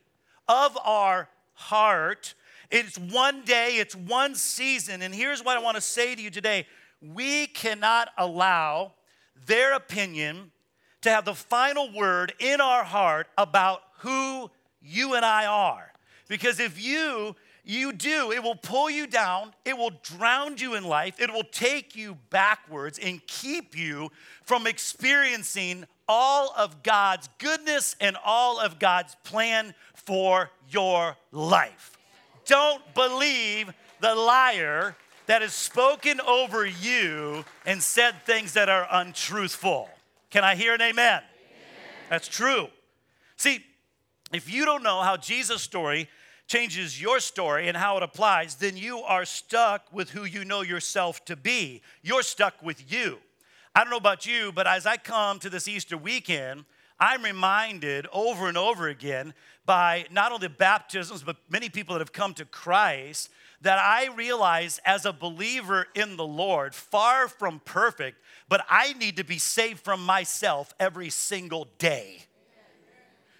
of 0.47 0.75
our 0.83 1.29
heart 1.53 2.33
it's 2.69 2.97
one 2.97 3.43
day, 3.43 3.77
it's 3.77 3.95
one 3.95 4.35
season. 4.35 5.01
And 5.01 5.13
here's 5.13 5.43
what 5.43 5.57
I 5.57 5.61
want 5.61 5.75
to 5.75 5.81
say 5.81 6.15
to 6.15 6.21
you 6.21 6.29
today 6.29 6.67
we 7.01 7.47
cannot 7.47 8.09
allow 8.17 8.93
their 9.45 9.73
opinion 9.73 10.51
to 11.01 11.09
have 11.09 11.25
the 11.25 11.35
final 11.35 11.91
word 11.91 12.33
in 12.39 12.59
our 12.59 12.83
heart 12.83 13.27
about 13.37 13.81
who 13.99 14.49
you 14.81 15.13
and 15.13 15.23
I 15.23 15.45
are. 15.45 15.91
Because 16.27 16.59
if 16.59 16.81
you 16.81 17.35
you 17.63 17.91
do, 17.91 18.31
it 18.31 18.41
will 18.41 18.55
pull 18.55 18.89
you 18.89 19.05
down, 19.05 19.53
it 19.65 19.77
will 19.77 19.91
drown 20.01 20.57
you 20.57 20.75
in 20.75 20.85
life, 20.85 21.19
it 21.19 21.31
will 21.31 21.43
take 21.43 21.97
you 21.97 22.17
backwards 22.29 22.97
and 22.97 23.25
keep 23.27 23.77
you 23.77 24.09
from 24.43 24.65
experiencing 24.65 25.85
all 26.07 26.53
of 26.57 26.81
God's 26.81 27.27
goodness 27.37 27.97
and 27.99 28.15
all 28.23 28.57
of 28.57 28.79
God's 28.79 29.15
plan 29.25 29.75
for 29.93 30.49
your 30.69 31.17
life. 31.33 31.96
Don't 32.47 32.81
believe 32.93 33.71
the 33.99 34.15
liar 34.15 34.95
that 35.27 35.41
has 35.41 35.53
spoken 35.53 36.19
over 36.21 36.65
you 36.65 37.45
and 37.65 37.83
said 37.83 38.15
things 38.25 38.53
that 38.53 38.69
are 38.69 38.87
untruthful. 38.89 39.89
Can 40.29 40.43
I 40.43 40.55
hear 40.55 40.73
an 40.73 40.81
amen? 40.81 40.93
amen? 40.95 41.23
That's 42.09 42.27
true. 42.27 42.67
See, 43.35 43.63
if 44.33 44.51
you 44.51 44.65
don't 44.65 44.83
know 44.83 45.01
how 45.01 45.17
Jesus' 45.17 45.61
story 45.61 46.09
changes 46.47 47.01
your 47.01 47.19
story 47.19 47.67
and 47.67 47.75
how 47.75 47.97
it 47.97 48.03
applies, 48.03 48.55
then 48.55 48.77
you 48.77 48.99
are 48.99 49.25
stuck 49.25 49.91
with 49.91 50.11
who 50.11 50.23
you 50.23 50.45
know 50.45 50.61
yourself 50.61 51.23
to 51.25 51.35
be. 51.35 51.81
You're 52.01 52.23
stuck 52.23 52.61
with 52.63 52.91
you. 52.91 53.19
I 53.75 53.81
don't 53.83 53.91
know 53.91 53.97
about 53.97 54.25
you, 54.25 54.51
but 54.53 54.65
as 54.65 54.85
I 54.85 54.97
come 54.97 55.39
to 55.39 55.49
this 55.49 55.67
Easter 55.67 55.97
weekend, 55.97 56.65
I'm 56.99 57.23
reminded 57.23 58.07
over 58.11 58.47
and 58.47 58.57
over 58.57 58.87
again 58.87 59.33
by 59.65 60.05
not 60.11 60.31
only 60.31 60.47
baptisms, 60.47 61.23
but 61.23 61.37
many 61.49 61.69
people 61.69 61.93
that 61.93 61.99
have 61.99 62.13
come 62.13 62.33
to 62.35 62.45
Christ 62.45 63.29
that 63.61 63.79
I 63.79 64.07
realize 64.13 64.79
as 64.85 65.05
a 65.05 65.13
believer 65.13 65.87
in 65.95 66.15
the 66.15 66.25
Lord, 66.25 66.75
far 66.75 67.27
from 67.27 67.59
perfect, 67.65 68.17
but 68.47 68.65
I 68.69 68.93
need 68.93 69.17
to 69.17 69.23
be 69.23 69.39
saved 69.39 69.79
from 69.79 70.03
myself 70.05 70.73
every 70.79 71.09
single 71.09 71.67
day. 71.79 72.23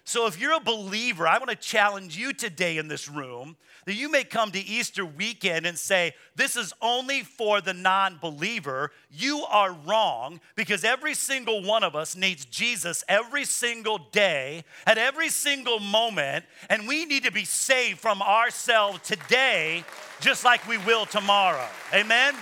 So 0.04 0.26
if 0.26 0.39
you're 0.39 0.56
a 0.56 0.60
believer, 0.60 1.28
I 1.28 1.38
want 1.38 1.50
to 1.50 1.56
challenge 1.56 2.17
you 2.17 2.34
today 2.34 2.78
in 2.78 2.88
this 2.88 3.10
room 3.10 3.58
that 3.88 3.95
you 3.95 4.12
may 4.12 4.26
come 4.26 4.52
to 4.52 4.60
Easter 4.60 5.06
weekend 5.06 5.65
and 5.65 5.80
say, 5.80 6.13
This 6.36 6.58
is 6.58 6.73
only 6.82 7.23
for 7.23 7.62
the 7.62 7.73
non 7.73 8.17
believer. 8.21 8.91
You 9.10 9.45
are 9.50 9.71
wrong 9.86 10.41
because 10.58 10.84
every 10.84 11.13
single 11.13 11.63
one 11.63 11.86
of 11.86 11.95
us 11.95 12.13
needs 12.13 12.43
Jesus 12.43 13.06
every 13.08 13.45
single 13.45 13.97
day, 14.12 14.65
at 14.86 14.97
every 14.97 15.30
single 15.30 15.80
moment, 15.80 16.43
and 16.69 16.86
we 16.86 17.06
need 17.06 17.23
to 17.23 17.32
be 17.32 17.45
saved 17.45 18.00
from 18.00 18.21
ourselves 18.21 19.00
today, 19.08 19.86
just 20.19 20.43
like 20.43 20.67
we 20.67 20.78
will 20.80 21.06
tomorrow. 21.06 21.65
Amen? 21.93 22.36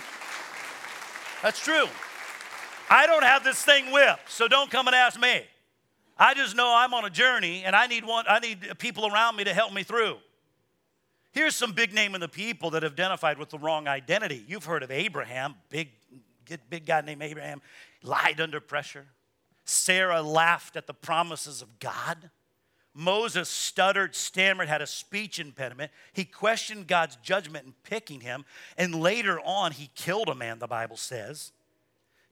That's 1.43 1.63
true. 1.63 1.85
I 2.89 3.05
don't 3.05 3.23
have 3.23 3.43
this 3.43 3.61
thing 3.61 3.91
whipped, 3.91 4.31
so 4.31 4.47
don't 4.47 4.71
come 4.71 4.87
and 4.87 4.95
ask 4.95 5.19
me. 5.19 5.43
I 6.17 6.33
just 6.33 6.55
know 6.55 6.73
I'm 6.75 6.95
on 6.95 7.05
a 7.05 7.09
journey 7.11 7.65
and 7.65 7.75
I 7.75 7.85
need 7.85 8.03
one 8.03 8.25
I 8.27 8.39
need 8.39 8.79
people 8.79 9.05
around 9.05 9.35
me 9.35 9.43
to 9.43 9.53
help 9.53 9.71
me 9.71 9.83
through. 9.83 10.17
Here's 11.35 11.53
some 11.53 11.73
big 11.73 11.93
name 11.93 12.15
in 12.15 12.21
the 12.21 12.29
people 12.29 12.69
that 12.69 12.83
have 12.83 12.93
identified 12.93 13.37
with 13.37 13.49
the 13.49 13.59
wrong 13.59 13.89
identity. 13.89 14.45
You've 14.47 14.63
heard 14.63 14.83
of 14.83 14.89
Abraham, 14.89 15.55
big 15.69 15.89
big 16.69 16.85
guy 16.85 17.01
named 17.01 17.21
Abraham, 17.21 17.61
lied 18.03 18.39
under 18.39 18.61
pressure. 18.61 19.05
Sarah 19.65 20.21
laughed 20.21 20.77
at 20.77 20.87
the 20.87 20.93
promises 20.93 21.61
of 21.61 21.77
God. 21.81 22.29
Moses 22.93 23.49
stuttered, 23.49 24.15
stammered, 24.15 24.69
had 24.69 24.81
a 24.81 24.87
speech 24.87 25.37
impediment. 25.37 25.91
He 26.13 26.23
questioned 26.23 26.87
God's 26.87 27.17
judgment 27.17 27.65
in 27.65 27.73
picking 27.83 28.21
him, 28.21 28.45
and 28.77 28.95
later 28.95 29.37
on, 29.41 29.73
he 29.73 29.89
killed 29.93 30.29
a 30.29 30.35
man, 30.35 30.59
the 30.59 30.67
Bible 30.67 30.95
says. 30.95 31.51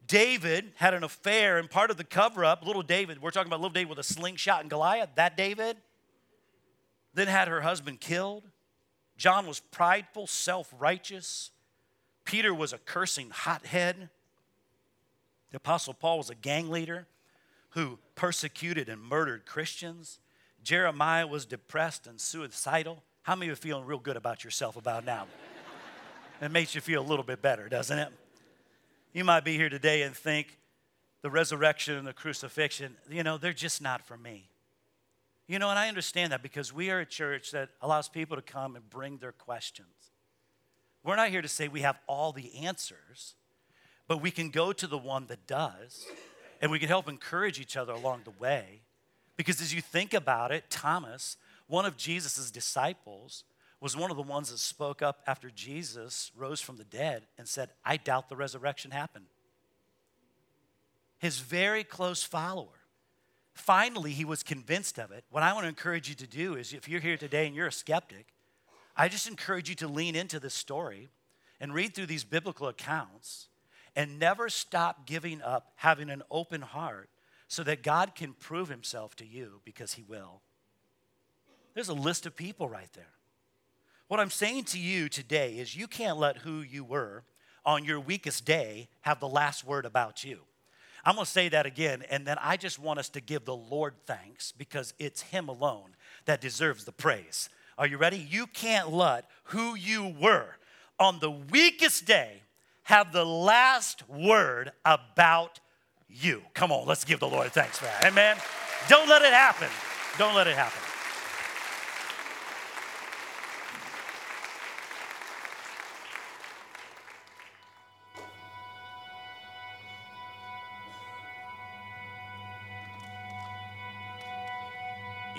David 0.08 0.72
had 0.76 0.94
an 0.94 1.04
affair, 1.04 1.58
and 1.58 1.70
part 1.70 1.92
of 1.92 1.98
the 1.98 2.06
cover 2.06 2.46
up, 2.46 2.66
little 2.66 2.84
David, 2.84 3.22
we're 3.22 3.32
talking 3.32 3.50
about 3.50 3.60
little 3.60 3.74
David 3.74 3.89
with 3.89 4.00
a 4.00 4.04
slingshot 4.04 4.62
and 4.62 4.70
Goliath, 4.70 5.10
that 5.16 5.36
David, 5.36 5.76
then 7.13 7.28
had 7.28 7.50
her 7.50 7.60
husband 7.60 8.00
killed. 8.00 8.44
John 9.17 9.47
was 9.47 9.60
prideful, 9.60 10.28
self 10.28 10.73
righteous. 10.78 11.52
Peter 12.26 12.54
was 12.54 12.73
a 12.73 12.78
cursing 12.78 13.30
hothead. 13.30 14.10
The 15.52 15.58
Apostle 15.58 15.93
Paul 15.93 16.17
was 16.17 16.30
a 16.30 16.36
gang 16.36 16.69
leader 16.69 17.06
who 17.71 17.99
persecuted 18.15 18.89
and 18.89 19.02
murdered 19.02 19.45
Christians. 19.45 20.19
Jeremiah 20.63 21.28
was 21.28 21.45
depressed 21.45 22.08
and 22.08 22.19
suicidal. 22.19 23.04
How 23.23 23.36
many 23.36 23.47
of 23.47 23.49
you 23.49 23.54
are 23.54 23.56
feeling 23.56 23.86
real 23.86 23.99
good 23.99 24.17
about 24.17 24.43
yourself 24.43 24.78
about 24.78 25.06
now? 25.06 25.28
it 26.41 26.52
makes 26.52 26.76
you 26.76 26.82
feel 26.82 27.02
a 27.02 27.08
little 27.08 27.23
bit 27.23 27.41
better, 27.41 27.69
doesn't 27.69 27.97
it? 27.97 28.10
You 29.13 29.23
might 29.23 29.43
be 29.43 29.56
here 29.56 29.69
today 29.69 30.02
and 30.02 30.15
think 30.15 30.58
the 31.21 31.30
resurrection 31.30 31.95
and 31.95 32.08
the 32.08 32.13
crucifixion, 32.13 32.95
you 33.10 33.23
know, 33.23 33.38
they're 33.38 33.54
just 33.54 33.82
not 33.82 34.06
for 34.06 34.17
me. 34.17 34.49
You 35.47 35.60
know, 35.60 35.69
and 35.69 35.77
I 35.77 35.89
understand 35.89 36.32
that 36.32 36.41
because 36.41 36.71
we 36.71 36.89
are 36.89 36.99
a 36.99 37.06
church 37.06 37.51
that 37.51 37.69
allows 37.82 38.08
people 38.08 38.38
to 38.38 38.41
come 38.41 38.75
and 38.75 38.89
bring 38.89 39.17
their 39.17 39.34
questions. 39.34 40.12
We're 41.03 41.17
not 41.17 41.29
here 41.29 41.41
to 41.41 41.49
say 41.49 41.67
we 41.67 41.82
have 41.82 41.99
all 42.08 42.32
the 42.32 42.56
answers, 42.65 43.36
but 44.08 44.21
we 44.21 44.32
can 44.32 44.49
go 44.49 44.71
to 44.71 44.88
the 44.88 44.97
one 44.97 45.27
that 45.27 45.45
does, 45.45 46.06
and 46.62 46.71
we 46.71 46.79
can 46.79 46.88
help 46.88 47.10
encourage 47.10 47.60
each 47.60 47.75
other 47.75 47.91
along 47.91 48.21
the 48.23 48.32
way. 48.32 48.82
Because 49.36 49.60
as 49.62 49.73
you 49.73 49.82
think 49.82 50.13
about 50.13 50.51
it, 50.51 50.69
Thomas, 50.69 51.36
one 51.67 51.86
of 51.86 51.97
Jesus' 51.97 52.49
disciples, 52.51 53.43
was 53.82 53.97
one 53.97 54.12
of 54.12 54.15
the 54.15 54.23
ones 54.23 54.49
that 54.49 54.60
spoke 54.60 55.01
up 55.01 55.21
after 55.27 55.49
Jesus 55.49 56.32
rose 56.38 56.62
from 56.62 56.77
the 56.77 56.86
dead 56.86 57.23
and 57.38 57.49
said, 57.49 57.69
I 57.84 57.97
doubt 57.97 58.29
the 58.29 58.36
resurrection 58.38 58.91
happened. 58.91 59.25
His 61.17 61.39
very 61.39 61.84
close 61.84 62.23
follower. 62.23 62.83
Finally, 63.54 64.12
he 64.12 64.26
was 64.26 64.44
convinced 64.44 64.98
of 64.98 65.12
it. 65.12 65.24
What 65.30 65.44
I 65.44 65.54
want 65.54 65.66
to 65.66 65.70
encourage 65.70 66.10
you 66.10 66.16
to 66.16 66.28
do 66.28 66.56
is 66.56 66.74
if 66.74 66.89
you're 66.89 67.00
here 67.02 67.18
today 67.18 67.46
and 67.46 67.56
you're 67.56 67.68
a 67.68 67.72
skeptic, 67.72 68.28
I 68.96 69.08
just 69.08 69.28
encourage 69.28 69.70
you 69.70 69.76
to 69.76 69.88
lean 69.88 70.16
into 70.16 70.39
this 70.39 70.54
story 70.54 71.10
and 71.60 71.74
read 71.74 71.94
through 71.94 72.08
these 72.08 72.24
biblical 72.24 72.68
accounts 72.68 73.48
and 73.96 74.20
never 74.20 74.50
stop 74.50 75.06
giving 75.06 75.42
up 75.42 75.72
having 75.76 76.10
an 76.10 76.24
open 76.32 76.62
heart 76.62 77.10
so 77.48 77.63
that 77.63 77.84
God 77.84 78.16
can 78.16 78.34
prove 78.34 78.70
himself 78.70 79.16
to 79.18 79.26
you 79.26 79.62
because 79.63 79.94
he 79.94 80.04
will. 80.04 80.42
There's 81.76 81.89
a 81.89 81.94
list 81.94 82.26
of 82.26 82.36
people 82.36 82.68
right 82.68 82.92
there. 82.94 83.13
What 84.08 84.20
I'm 84.20 84.30
saying 84.30 84.66
to 84.66 84.80
you 84.80 85.10
today 85.10 85.58
is 85.58 85.76
you 85.76 85.88
can't 85.88 86.18
let 86.18 86.38
who 86.38 86.62
you 86.62 86.84
were 86.84 87.24
on 87.66 87.86
your 87.86 88.00
weakest 88.00 88.46
day 88.46 88.89
have 89.02 89.20
the 89.20 89.28
last 89.28 89.63
word 89.63 89.86
about 89.86 90.24
you. 90.24 90.42
I'm 91.06 91.16
going 91.16 91.26
to 91.26 91.32
say 91.32 91.50
that 91.50 91.66
again, 91.66 92.04
and 92.10 92.26
then 92.26 92.38
I 92.42 92.56
just 92.56 92.80
want 92.80 93.00
us 93.00 93.10
to 93.10 93.22
give 93.22 93.46
the 93.46 93.56
Lord 93.56 93.94
thanks 94.06 94.54
because 94.54 94.94
it's 95.00 95.22
Him 95.22 95.50
alone 95.50 95.96
that 96.26 96.39
deserves 96.39 96.86
the 96.86 96.92
praise. 96.92 97.50
Are 97.78 97.88
you 97.88 97.98
ready? 97.98 98.18
You 98.18 98.48
can't 98.48 98.92
let 98.92 99.26
who 99.46 99.76
you 99.76 100.16
were 100.20 100.58
on 101.00 101.20
the 101.20 101.32
weakest 101.32 102.06
day 102.06 102.44
have 102.84 103.12
the 103.12 103.26
last 103.26 104.08
word 104.08 104.72
about 104.86 105.60
you. 106.08 106.42
Come 106.54 106.72
on, 106.72 106.86
let's 106.86 107.04
give 107.04 107.20
the 107.20 107.28
Lord 107.28 107.52
thanks 107.52 107.80
for 107.80 107.86
that. 107.86 108.06
Amen. 108.06 108.38
Don't 108.88 109.10
let 109.10 109.22
it 109.22 109.34
happen. 109.34 109.70
Don't 110.18 110.36
let 110.36 110.48
it 110.48 110.56
happen. 110.56 110.83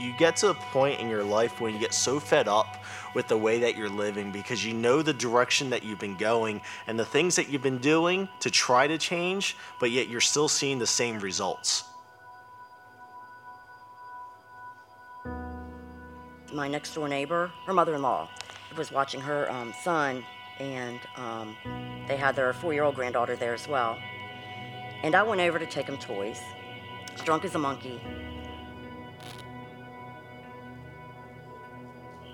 You 0.05 0.13
get 0.19 0.37
to 0.37 0.51
a 0.51 0.55
point 0.55 1.01
in 1.01 1.09
your 1.09 1.25
life 1.25 1.61
when 1.61 1.73
you 1.73 1.81
get 1.81 1.95
so 1.95 2.21
fed 2.21 2.47
up 2.47 2.85
with 3.15 3.27
the 3.29 3.37
way 3.37 3.59
that 3.61 3.77
you're 3.77 3.89
living 3.89 4.31
because 4.31 4.65
you 4.65 4.75
know 4.75 5.03
the 5.03 5.13
direction 5.13 5.71
that 5.71 5.83
you've 5.83 5.99
been 5.99 6.17
going 6.17 6.61
and 6.87 6.99
the 6.99 7.05
things 7.05 7.37
that 7.37 7.49
you've 7.49 7.63
been 7.63 7.79
doing 7.79 8.29
to 8.41 8.51
try 8.51 8.87
to 8.87 8.99
change, 8.99 9.57
but 9.81 9.91
yet 9.91 10.09
you're 10.09 10.21
still 10.21 10.49
seeing 10.49 10.79
the 10.79 10.87
same 10.87 11.19
results. 11.19 11.85
My 16.53 16.69
next 16.69 16.95
door 16.95 17.09
neighbor, 17.09 17.51
her 17.67 17.73
mother 17.73 17.95
in 17.95 18.03
law, 18.03 18.29
was 18.77 18.93
watching 18.93 19.21
her 19.21 19.51
um, 19.51 19.73
son, 19.83 20.25
and 20.61 21.01
um, 21.17 21.57
they 22.07 22.17
had 22.17 22.37
their 22.37 22.53
four 22.53 22.73
year 22.73 22.85
old 22.85 22.95
granddaughter 22.95 23.35
there 23.35 23.55
as 23.55 23.67
well. 23.67 23.99
And 25.03 25.15
I 25.15 25.23
went 25.23 25.41
over 25.41 25.59
to 25.59 25.67
take 25.67 25.87
them 25.87 25.99
toys. 25.99 26.41
Drunk 27.25 27.45
as 27.45 27.55
a 27.55 27.59
monkey. 27.59 28.01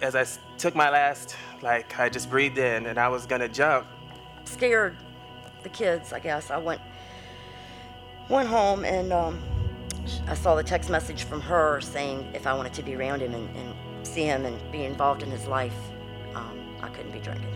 As 0.00 0.16
I 0.16 0.24
took 0.56 0.74
my 0.74 0.90
last, 0.90 1.36
like, 1.62 1.98
I 1.98 2.08
just 2.08 2.30
breathed 2.30 2.58
in 2.58 2.86
and 2.86 2.98
I 2.98 3.08
was 3.08 3.26
gonna 3.26 3.48
jump. 3.48 3.86
Scared 4.44 4.96
the 5.62 5.68
kids, 5.68 6.12
I 6.12 6.20
guess. 6.20 6.50
I 6.50 6.56
went 6.56 6.80
went 8.28 8.48
home 8.48 8.84
and 8.84 9.12
um, 9.12 9.42
I 10.26 10.34
saw 10.34 10.54
the 10.54 10.62
text 10.62 10.88
message 10.88 11.24
from 11.24 11.40
her 11.40 11.80
saying 11.80 12.30
if 12.32 12.46
I 12.46 12.54
wanted 12.54 12.72
to 12.74 12.82
be 12.82 12.94
around 12.94 13.20
him 13.20 13.34
and, 13.34 13.56
and 13.56 14.06
see 14.06 14.22
him 14.22 14.46
and 14.46 14.72
be 14.72 14.84
involved 14.84 15.22
in 15.22 15.30
his 15.30 15.46
life, 15.46 15.74
um, 16.34 16.76
I 16.80 16.88
couldn't 16.88 17.12
be 17.12 17.18
drinking. 17.18 17.48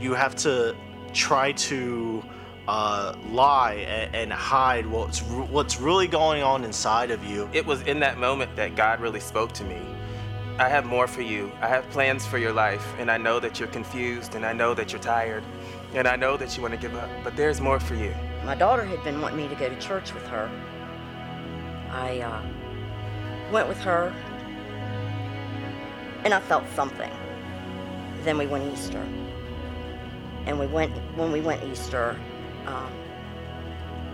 You 0.00 0.14
have 0.14 0.34
to 0.36 0.74
try 1.12 1.52
to 1.52 2.24
uh, 2.66 3.14
lie 3.30 3.74
and, 3.74 4.14
and 4.14 4.32
hide 4.32 4.86
what's 4.86 5.22
re- 5.22 5.46
what's 5.46 5.78
really 5.78 6.08
going 6.08 6.42
on 6.42 6.64
inside 6.64 7.10
of 7.10 7.24
you. 7.24 7.48
It 7.52 7.64
was 7.64 7.82
in 7.82 8.00
that 8.00 8.18
moment 8.18 8.56
that 8.56 8.74
God 8.74 9.00
really 9.00 9.20
spoke 9.20 9.52
to 9.52 9.64
me. 9.64 9.80
I 10.56 10.68
have 10.68 10.86
more 10.86 11.08
for 11.08 11.20
you. 11.20 11.50
I 11.60 11.66
have 11.66 11.88
plans 11.90 12.24
for 12.24 12.38
your 12.38 12.52
life, 12.52 12.94
and 13.00 13.10
I 13.10 13.16
know 13.16 13.40
that 13.40 13.58
you're 13.58 13.68
confused, 13.68 14.36
and 14.36 14.46
I 14.46 14.52
know 14.52 14.72
that 14.72 14.92
you're 14.92 15.00
tired, 15.00 15.42
and 15.94 16.06
I 16.06 16.14
know 16.14 16.36
that 16.36 16.54
you 16.56 16.62
want 16.62 16.74
to 16.74 16.80
give 16.80 16.94
up, 16.94 17.10
but 17.24 17.34
there's 17.34 17.60
more 17.60 17.80
for 17.80 17.96
you. 17.96 18.14
My 18.44 18.54
daughter 18.54 18.84
had 18.84 19.02
been 19.02 19.20
wanting 19.20 19.38
me 19.38 19.48
to 19.48 19.56
go 19.56 19.68
to 19.68 19.76
church 19.80 20.14
with 20.14 20.24
her. 20.28 20.48
I 21.90 22.20
uh, 22.20 22.42
went 23.50 23.66
with 23.66 23.80
her, 23.80 24.14
and 26.22 26.32
I 26.32 26.38
felt 26.38 26.62
something. 26.76 27.10
Then 28.22 28.38
we 28.38 28.46
went 28.46 28.72
Easter, 28.72 29.04
and 30.46 30.60
we 30.60 30.68
went 30.68 30.92
when 31.16 31.32
we 31.32 31.40
went 31.40 31.64
Easter. 31.64 32.16
Um, 32.66 32.92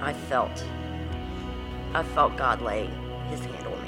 I 0.00 0.14
felt, 0.14 0.64
I 1.92 2.02
felt 2.02 2.34
God 2.38 2.62
lay 2.62 2.88
His 3.28 3.40
hand 3.40 3.66
on. 3.66 3.79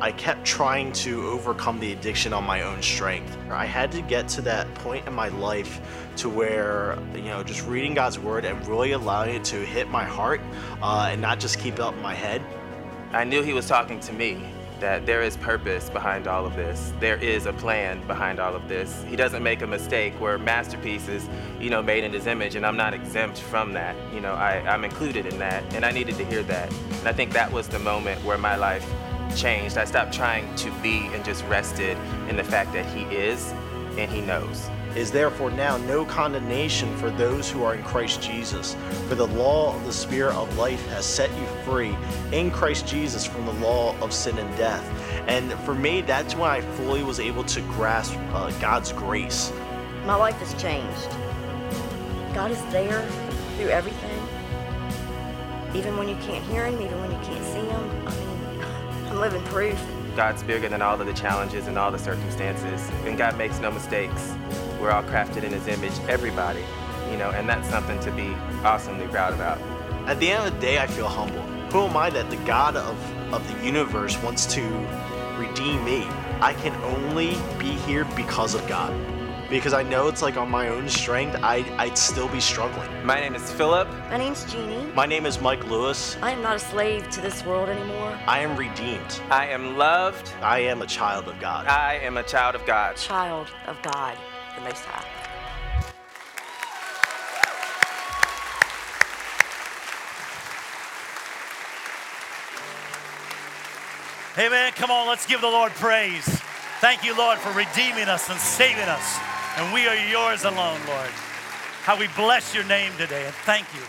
I 0.00 0.12
kept 0.12 0.46
trying 0.46 0.92
to 0.92 1.28
overcome 1.28 1.78
the 1.78 1.92
addiction 1.92 2.32
on 2.32 2.44
my 2.44 2.62
own 2.62 2.82
strength. 2.82 3.36
I 3.50 3.66
had 3.66 3.92
to 3.92 4.00
get 4.00 4.28
to 4.28 4.42
that 4.42 4.72
point 4.76 5.06
in 5.06 5.12
my 5.12 5.28
life 5.28 5.78
to 6.16 6.30
where, 6.30 6.98
you 7.14 7.24
know, 7.24 7.42
just 7.42 7.66
reading 7.66 7.92
God's 7.92 8.18
word 8.18 8.46
and 8.46 8.66
really 8.66 8.92
allowing 8.92 9.34
it 9.34 9.44
to 9.44 9.56
hit 9.56 9.88
my 9.88 10.04
heart 10.04 10.40
uh, 10.80 11.10
and 11.12 11.20
not 11.20 11.38
just 11.38 11.58
keep 11.58 11.78
up 11.78 11.94
in 11.94 12.00
my 12.00 12.14
head. 12.14 12.42
I 13.12 13.24
knew 13.24 13.42
he 13.42 13.52
was 13.52 13.68
talking 13.68 14.00
to 14.00 14.12
me, 14.14 14.42
that 14.80 15.04
there 15.04 15.20
is 15.20 15.36
purpose 15.36 15.90
behind 15.90 16.26
all 16.26 16.46
of 16.46 16.56
this. 16.56 16.92
There 17.00 17.16
is 17.16 17.44
a 17.44 17.52
plan 17.52 18.04
behind 18.06 18.40
all 18.40 18.56
of 18.56 18.66
this. 18.68 19.04
He 19.06 19.14
doesn't 19.14 19.42
make 19.42 19.60
a 19.60 19.66
mistake. 19.66 20.18
We're 20.18 20.38
masterpieces, 20.38 21.28
you 21.60 21.68
know, 21.68 21.82
made 21.82 22.02
in 22.02 22.12
his 22.12 22.26
image, 22.26 22.54
and 22.54 22.64
I'm 22.64 22.78
not 22.78 22.94
exempt 22.94 23.38
from 23.38 23.74
that. 23.74 23.94
You 24.14 24.20
know, 24.20 24.32
I, 24.32 24.60
I'm 24.66 24.84
included 24.84 25.26
in 25.26 25.38
that, 25.38 25.62
and 25.74 25.84
I 25.84 25.92
needed 25.92 26.16
to 26.16 26.24
hear 26.24 26.42
that. 26.44 26.72
And 26.72 27.08
I 27.08 27.12
think 27.12 27.32
that 27.34 27.52
was 27.52 27.68
the 27.68 27.78
moment 27.78 28.24
where 28.24 28.38
my 28.38 28.56
life 28.56 28.90
changed. 29.36 29.78
I 29.78 29.84
stopped 29.84 30.12
trying 30.12 30.54
to 30.56 30.70
be 30.82 31.06
and 31.12 31.24
just 31.24 31.44
rested 31.46 31.96
in 32.28 32.36
the 32.36 32.44
fact 32.44 32.72
that 32.72 32.86
he 32.94 33.02
is 33.14 33.52
and 33.96 34.10
he 34.10 34.20
knows. 34.20 34.68
is 34.96 35.10
therefore 35.12 35.50
now 35.52 35.76
no 35.76 36.04
condemnation 36.04 36.94
for 36.96 37.10
those 37.10 37.48
who 37.48 37.62
are 37.62 37.74
in 37.74 37.82
Christ 37.84 38.20
Jesus. 38.20 38.76
For 39.08 39.14
the 39.14 39.26
law 39.26 39.76
of 39.76 39.84
the 39.84 39.92
Spirit 39.92 40.34
of 40.34 40.56
life 40.58 40.84
has 40.88 41.06
set 41.06 41.30
you 41.38 41.46
free 41.64 41.96
in 42.32 42.50
Christ 42.50 42.86
Jesus 42.86 43.24
from 43.24 43.46
the 43.46 43.52
law 43.54 43.96
of 44.00 44.12
sin 44.12 44.38
and 44.38 44.56
death. 44.56 44.84
And 45.28 45.52
for 45.60 45.74
me, 45.74 46.00
that's 46.00 46.34
when 46.34 46.50
I 46.50 46.60
fully 46.60 47.04
was 47.04 47.20
able 47.20 47.44
to 47.44 47.60
grasp 47.62 48.16
uh, 48.32 48.50
God's 48.60 48.92
grace. 48.92 49.52
My 50.04 50.16
life 50.16 50.36
has 50.36 50.60
changed. 50.60 51.08
God 52.34 52.50
is 52.50 52.62
there 52.72 53.06
through 53.56 53.68
everything. 53.68 54.18
Even 55.74 55.96
when 55.96 56.08
you 56.08 56.16
can't 56.16 56.44
hear 56.46 56.66
Him, 56.66 56.80
even 56.80 57.00
when 57.00 57.12
you 57.12 57.18
can't 57.18 57.44
see 57.44 57.60
Him. 57.60 58.08
I 58.08 58.16
mean, 58.16 58.28
I'm 58.28 58.29
living 59.20 59.44
proof. 59.44 59.78
God's 60.16 60.42
bigger 60.42 60.68
than 60.68 60.82
all 60.82 60.98
of 60.98 61.06
the 61.06 61.12
challenges 61.12 61.66
and 61.66 61.78
all 61.78 61.90
the 61.90 61.98
circumstances, 61.98 62.88
and 63.04 63.18
God 63.18 63.36
makes 63.36 63.60
no 63.60 63.70
mistakes. 63.70 64.34
We're 64.80 64.90
all 64.90 65.02
crafted 65.02 65.44
in 65.44 65.52
His 65.52 65.66
image, 65.66 65.92
everybody, 66.08 66.64
you 67.10 67.18
know, 67.18 67.30
and 67.30 67.48
that's 67.48 67.68
something 67.68 68.00
to 68.00 68.10
be 68.12 68.34
awesomely 68.64 69.06
proud 69.08 69.34
about. 69.34 69.60
At 70.08 70.18
the 70.18 70.30
end 70.30 70.46
of 70.46 70.54
the 70.54 70.60
day, 70.60 70.78
I 70.78 70.86
feel 70.86 71.06
humble. 71.06 71.42
Who 71.70 71.82
am 71.86 71.96
I 71.96 72.10
that 72.10 72.30
the 72.30 72.36
God 72.38 72.76
of, 72.76 73.32
of 73.32 73.46
the 73.46 73.64
universe 73.64 74.20
wants 74.22 74.46
to 74.54 74.62
redeem 75.36 75.84
me? 75.84 76.08
I 76.40 76.54
can 76.54 76.74
only 76.82 77.36
be 77.58 77.72
here 77.86 78.06
because 78.16 78.54
of 78.54 78.66
God. 78.66 78.90
Because 79.50 79.72
I 79.72 79.82
know 79.82 80.06
it's 80.06 80.22
like 80.22 80.36
on 80.36 80.48
my 80.48 80.68
own 80.68 80.88
strength, 80.88 81.36
I, 81.42 81.64
I'd 81.76 81.98
still 81.98 82.28
be 82.28 82.38
struggling. 82.38 82.88
My 83.04 83.18
name 83.18 83.34
is 83.34 83.50
Philip. 83.50 83.88
My 84.08 84.16
name's 84.16 84.44
Jeannie. 84.44 84.88
My 84.94 85.06
name 85.06 85.26
is 85.26 85.40
Mike 85.40 85.68
Lewis. 85.68 86.16
I 86.22 86.30
am 86.30 86.40
not 86.40 86.54
a 86.54 86.58
slave 86.60 87.10
to 87.10 87.20
this 87.20 87.44
world 87.44 87.68
anymore. 87.68 88.16
I 88.28 88.38
am 88.38 88.56
redeemed. 88.56 89.20
I 89.28 89.48
am 89.48 89.76
loved. 89.76 90.32
I 90.40 90.60
am 90.60 90.82
a 90.82 90.86
child 90.86 91.26
of 91.26 91.40
God. 91.40 91.66
I 91.66 91.94
am 91.94 92.16
a 92.16 92.22
child 92.22 92.54
of 92.54 92.64
God. 92.64 92.94
Child 92.94 93.48
of 93.66 93.82
God, 93.82 94.16
the 94.54 94.62
Most 94.62 94.84
High. 94.84 95.04
Amen. 104.38 104.72
Come 104.76 104.92
on, 104.92 105.08
let's 105.08 105.26
give 105.26 105.40
the 105.40 105.48
Lord 105.48 105.72
praise. 105.72 106.24
Thank 106.80 107.04
you, 107.04 107.18
Lord, 107.18 107.38
for 107.38 107.50
redeeming 107.50 108.08
us 108.08 108.30
and 108.30 108.38
saving 108.38 108.88
us. 108.88 109.18
And 109.60 109.74
we 109.74 109.86
are 109.86 110.08
yours 110.08 110.44
alone, 110.44 110.80
Lord. 110.88 111.10
How 111.82 111.94
we 111.94 112.08
bless 112.16 112.54
your 112.54 112.64
name 112.64 112.92
today 112.96 113.26
and 113.26 113.34
thank 113.44 113.66
you. 113.74 113.82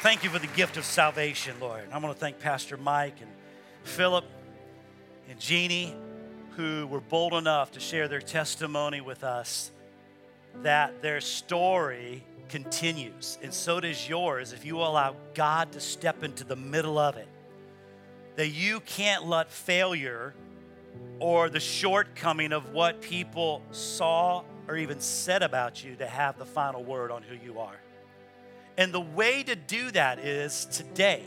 Thank 0.00 0.24
you 0.24 0.30
for 0.30 0.40
the 0.40 0.48
gift 0.48 0.76
of 0.76 0.84
salvation, 0.84 1.54
Lord. 1.60 1.84
I 1.92 1.98
want 1.98 2.12
to 2.12 2.18
thank 2.18 2.40
Pastor 2.40 2.76
Mike 2.76 3.20
and 3.20 3.30
Philip 3.84 4.24
and 5.30 5.38
Jeannie, 5.38 5.94
who 6.56 6.88
were 6.88 7.00
bold 7.00 7.34
enough 7.34 7.70
to 7.72 7.80
share 7.80 8.08
their 8.08 8.20
testimony 8.20 9.00
with 9.00 9.22
us 9.22 9.70
that 10.64 11.02
their 11.02 11.20
story 11.20 12.24
continues, 12.48 13.38
and 13.44 13.54
so 13.54 13.78
does 13.78 14.08
yours 14.08 14.52
if 14.52 14.64
you 14.64 14.78
allow 14.78 15.14
God 15.34 15.70
to 15.70 15.80
step 15.80 16.24
into 16.24 16.42
the 16.42 16.56
middle 16.56 16.98
of 16.98 17.16
it. 17.16 17.28
That 18.34 18.48
you 18.48 18.80
can't 18.80 19.28
let 19.28 19.52
failure 19.52 20.34
or 21.18 21.48
the 21.48 21.60
shortcoming 21.60 22.52
of 22.52 22.72
what 22.72 23.00
people 23.00 23.62
saw 23.70 24.42
or 24.68 24.76
even 24.76 25.00
said 25.00 25.42
about 25.42 25.84
you 25.84 25.96
to 25.96 26.06
have 26.06 26.38
the 26.38 26.44
final 26.44 26.82
word 26.82 27.10
on 27.10 27.22
who 27.22 27.36
you 27.44 27.58
are. 27.58 27.80
And 28.76 28.92
the 28.92 29.00
way 29.00 29.42
to 29.42 29.56
do 29.56 29.90
that 29.92 30.18
is 30.18 30.66
today 30.66 31.22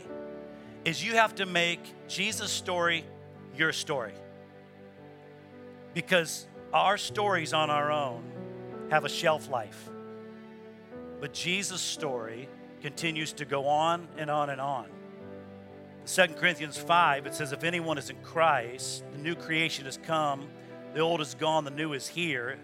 is 0.84 1.04
you 1.04 1.14
have 1.14 1.34
to 1.36 1.46
make 1.46 1.80
Jesus' 2.08 2.50
story 2.50 3.04
your 3.56 3.72
story. 3.72 4.14
Because 5.94 6.46
our 6.72 6.96
stories 6.96 7.52
on 7.52 7.70
our 7.70 7.90
own 7.90 8.22
have 8.90 9.04
a 9.04 9.08
shelf 9.08 9.48
life. 9.48 9.90
But 11.20 11.32
Jesus' 11.32 11.80
story 11.80 12.48
continues 12.80 13.32
to 13.34 13.44
go 13.44 13.66
on 13.66 14.08
and 14.16 14.30
on 14.30 14.50
and 14.50 14.60
on. 14.60 14.86
In 16.00 16.28
2 16.28 16.34
Corinthians 16.34 16.76
5, 16.76 17.26
it 17.26 17.34
says, 17.34 17.52
If 17.52 17.64
anyone 17.64 17.98
is 17.98 18.10
in 18.10 18.16
Christ, 18.22 19.04
the 19.12 19.18
new 19.18 19.34
creation 19.34 19.84
has 19.84 19.98
come, 19.98 20.48
the 20.94 21.00
old 21.00 21.20
is 21.20 21.34
gone, 21.34 21.64
the 21.64 21.70
new 21.70 21.92
is 21.92 22.08
here. 22.08 22.58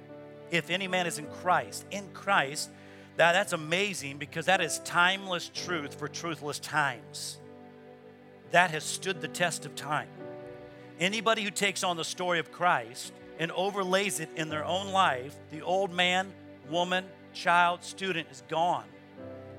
If 0.51 0.71
any 0.71 0.89
man 0.89 1.07
is 1.07 1.19
in 1.19 1.27
Christ, 1.27 1.85
in 1.91 2.09
Christ, 2.13 2.71
that, 3.17 3.33
that's 3.33 3.53
amazing 3.53 4.19
because 4.19 4.47
that 4.47 4.61
is 4.61 4.81
timeless 4.81 5.51
truth 5.55 5.95
for 5.95 6.09
truthless 6.09 6.61
times. 6.61 7.39
That 8.51 8.71
has 8.71 8.85
stood 8.85 9.21
the 9.21 9.29
test 9.29 9.67
of 9.67 9.75
time. 9.75 10.09
Anybody 10.99 11.43
who 11.43 11.51
takes 11.51 11.85
on 11.85 11.97
the 11.97 12.05
story 12.05 12.39
of 12.39 12.53
Christ 12.53 13.13
and 13.39 13.53
overlays 13.53 14.21
it 14.21 14.31
in 14.37 14.49
their 14.49 14.65
own 14.65 14.93
life, 14.93 15.35
the 15.51 15.63
old 15.63 15.93
man, 15.93 16.33
woman, 16.71 17.05
child, 17.33 17.85
student 17.85 18.29
is 18.31 18.43
gone. 18.49 18.87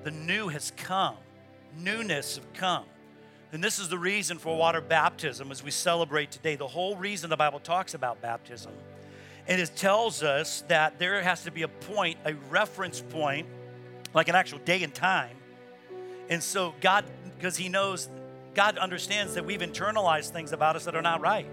The 0.03 0.11
new 0.11 0.47
has 0.47 0.71
come. 0.77 1.17
Newness 1.79 2.37
have 2.37 2.53
come. 2.53 2.85
And 3.51 3.63
this 3.63 3.79
is 3.79 3.89
the 3.89 3.97
reason 3.97 4.37
for 4.37 4.57
water 4.57 4.81
baptism 4.81 5.51
as 5.51 5.63
we 5.63 5.71
celebrate 5.71 6.31
today. 6.31 6.55
The 6.55 6.67
whole 6.67 6.95
reason 6.97 7.29
the 7.29 7.37
Bible 7.37 7.59
talks 7.59 7.93
about 7.93 8.21
baptism. 8.21 8.73
And 9.47 9.61
it 9.61 9.71
tells 9.75 10.21
us 10.21 10.63
that 10.67 10.99
there 10.99 11.21
has 11.21 11.43
to 11.43 11.51
be 11.51 11.61
a 11.61 11.69
point, 11.69 12.17
a 12.25 12.33
reference 12.49 13.01
point, 13.01 13.47
like 14.13 14.27
an 14.27 14.35
actual 14.35 14.59
day 14.59 14.83
and 14.83 14.93
time. 14.93 15.37
And 16.29 16.43
so 16.43 16.73
God, 16.81 17.05
because 17.37 17.55
He 17.55 17.69
knows 17.69 18.09
God 18.53 18.77
understands 18.77 19.35
that 19.35 19.45
we've 19.45 19.61
internalized 19.61 20.31
things 20.31 20.51
about 20.51 20.75
us 20.75 20.85
that 20.85 20.95
are 20.95 21.01
not 21.01 21.21
right. 21.21 21.47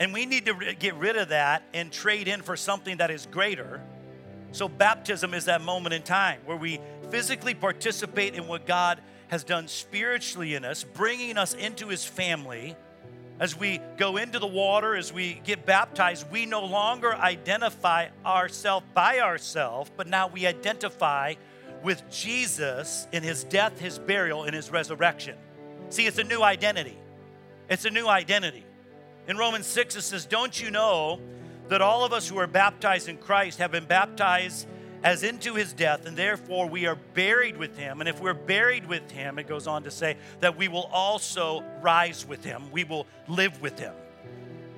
And 0.00 0.14
we 0.14 0.24
need 0.24 0.46
to 0.46 0.74
get 0.78 0.94
rid 0.94 1.16
of 1.16 1.28
that 1.28 1.62
and 1.74 1.92
trade 1.92 2.26
in 2.26 2.40
for 2.40 2.56
something 2.56 2.96
that 2.96 3.10
is 3.10 3.26
greater. 3.26 3.82
So, 4.52 4.66
baptism 4.66 5.34
is 5.34 5.44
that 5.44 5.60
moment 5.60 5.94
in 5.94 6.02
time 6.02 6.40
where 6.46 6.56
we 6.56 6.80
physically 7.10 7.52
participate 7.52 8.34
in 8.34 8.48
what 8.48 8.66
God 8.66 9.00
has 9.30 9.44
done 9.44 9.68
spiritually 9.68 10.54
in 10.54 10.64
us, 10.64 10.82
bringing 10.82 11.38
us 11.38 11.54
into 11.54 11.86
his 11.86 12.04
family. 12.04 12.76
As 13.38 13.56
we 13.56 13.80
go 13.96 14.16
into 14.16 14.40
the 14.40 14.46
water, 14.46 14.96
as 14.96 15.12
we 15.12 15.40
get 15.44 15.64
baptized, 15.64 16.30
we 16.30 16.46
no 16.46 16.64
longer 16.64 17.14
identify 17.14 18.08
ourselves 18.26 18.84
by 18.92 19.20
ourselves, 19.20 19.90
but 19.96 20.08
now 20.08 20.26
we 20.26 20.46
identify 20.46 21.34
with 21.82 22.02
Jesus 22.10 23.06
in 23.12 23.22
his 23.22 23.44
death, 23.44 23.78
his 23.78 23.98
burial, 24.00 24.44
and 24.44 24.54
his 24.54 24.68
resurrection. 24.70 25.36
See, 25.90 26.06
it's 26.06 26.18
a 26.18 26.24
new 26.24 26.42
identity. 26.42 26.98
It's 27.68 27.84
a 27.84 27.90
new 27.90 28.08
identity. 28.08 28.64
In 29.28 29.38
Romans 29.38 29.66
6, 29.66 29.94
it 29.94 30.02
says, 30.02 30.26
Don't 30.26 30.60
you 30.60 30.72
know 30.72 31.20
that 31.68 31.80
all 31.80 32.04
of 32.04 32.12
us 32.12 32.28
who 32.28 32.36
are 32.38 32.48
baptized 32.48 33.08
in 33.08 33.16
Christ 33.16 33.60
have 33.60 33.70
been 33.70 33.86
baptized 33.86 34.66
as 35.02 35.22
into 35.22 35.54
his 35.54 35.72
death, 35.72 36.06
and 36.06 36.16
therefore 36.16 36.68
we 36.68 36.86
are 36.86 36.96
buried 37.14 37.56
with 37.56 37.76
him. 37.78 38.00
And 38.00 38.08
if 38.08 38.20
we're 38.20 38.34
buried 38.34 38.86
with 38.86 39.10
him, 39.10 39.38
it 39.38 39.46
goes 39.46 39.66
on 39.66 39.84
to 39.84 39.90
say 39.90 40.16
that 40.40 40.56
we 40.56 40.68
will 40.68 40.88
also 40.92 41.64
rise 41.80 42.26
with 42.26 42.44
him, 42.44 42.70
we 42.70 42.84
will 42.84 43.06
live 43.28 43.60
with 43.62 43.78
him. 43.78 43.94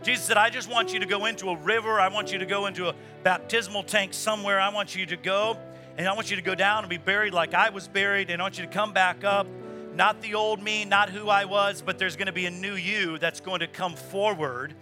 Jesus 0.03 0.25
said, 0.25 0.37
I 0.37 0.51
just 0.51 0.69
want 0.69 0.93
you 0.93 0.99
to 1.01 1.07
go 1.07 1.27
into 1.27 1.49
a 1.51 1.57
river, 1.57 2.01
I 2.01 2.09
want 2.09 2.33
you 2.33 2.39
to 2.39 2.47
go 2.47 2.67
into 2.67 2.89
a 2.89 2.95
baptismal 3.23 3.85
tank 3.85 4.15
somewhere, 4.15 4.61
I 4.61 4.69
want 4.71 4.97
you 4.97 5.07
to 5.07 5.17
go, 5.17 5.57
and 5.97 6.09
I 6.09 6.15
want 6.15 6.31
you 6.31 6.37
to 6.37 6.43
go 6.43 6.55
down 6.55 6.85
and 6.85 6.91
be 6.91 6.99
buried 6.99 7.33
like 7.33 7.55
I 7.55 7.71
was 7.71 7.87
buried, 7.87 8.31
and 8.31 8.41
I 8.41 8.45
want 8.45 8.59
you 8.59 8.65
to 8.65 8.71
come 8.71 8.93
back 8.93 9.25
up. 9.25 9.47
Not 9.95 10.23
the 10.23 10.35
old 10.35 10.63
me, 10.63 10.85
not 10.85 11.11
who 11.11 11.29
I 11.29 11.45
was, 11.45 11.83
but 11.83 11.99
there's 11.99 12.17
to 12.17 12.33
be 12.33 12.47
a 12.47 12.51
new 12.51 12.75
you 12.75 13.19
that's 13.19 13.41
going 13.41 13.61
to 13.61 13.67
come 13.67 13.95
forward. 13.95 14.75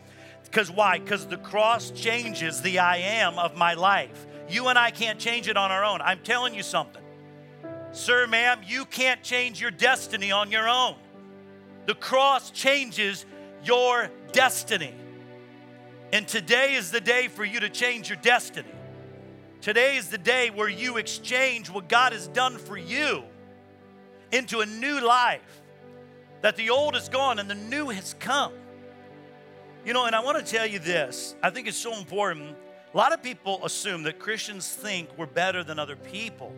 Because 0.45 0.71
why? 0.71 0.99
Because 0.99 1.27
the 1.27 1.37
cross 1.37 1.91
changes 1.91 2.63
the 2.63 2.79
I 2.79 2.97
am 2.99 3.39
of 3.39 3.57
my 3.57 3.75
life. 3.75 4.27
You 4.51 4.69
and 4.69 4.79
I 4.79 4.91
can't 4.91 5.19
change 5.19 5.49
it 5.49 5.57
on 5.57 5.71
our 5.71 5.85
own. 5.85 6.01
I'm 6.03 6.21
telling 6.21 6.55
you 6.55 6.63
something. 6.63 7.03
Sir, 7.93 8.27
ma'am, 8.27 8.61
you 8.67 8.85
can't 8.85 9.23
change 9.23 9.61
your 9.61 9.71
destiny 9.71 10.33
on 10.33 10.51
your 10.51 10.69
own. 10.69 10.97
The 11.87 11.95
cross 11.95 12.51
changes 12.51 13.25
your 13.65 14.11
destiny. 14.33 14.95
And 16.13 16.27
today 16.27 16.75
is 16.75 16.91
the 16.91 17.01
day 17.01 17.29
for 17.29 17.45
you 17.45 17.61
to 17.61 17.69
change 17.69 18.09
your 18.09 18.19
destiny. 18.19 18.69
Today 19.61 19.97
is 19.97 20.09
the 20.09 20.19
day 20.19 20.51
where 20.51 20.69
you 20.69 20.97
exchange 20.97 21.71
what 21.71 21.89
God 21.89 22.13
has 22.13 22.27
done 22.29 22.59
for 22.59 22.77
you 22.77 23.23
into 24.33 24.61
a 24.61 24.67
new 24.67 25.01
life. 25.01 25.63
That 26.43 26.57
the 26.57 26.71
old 26.71 26.97
is 26.97 27.09
gone 27.09 27.39
and 27.39 27.51
the 27.51 27.55
new 27.55 27.91
has 27.91 28.15
come. 28.19 28.53
You 29.85 29.93
know, 29.93 30.07
and 30.07 30.17
I 30.17 30.21
want 30.21 30.45
to 30.45 30.53
tell 30.53 30.67
you 30.67 30.79
this 30.79 31.35
I 31.43 31.51
think 31.51 31.69
it's 31.69 31.77
so 31.77 31.97
important 31.97 32.57
a 32.93 32.97
lot 32.97 33.13
of 33.13 33.23
people 33.23 33.65
assume 33.65 34.03
that 34.03 34.19
Christians 34.19 34.69
think 34.69 35.11
we're 35.17 35.27
better 35.27 35.63
than 35.63 35.79
other 35.79 35.95
people. 35.95 36.53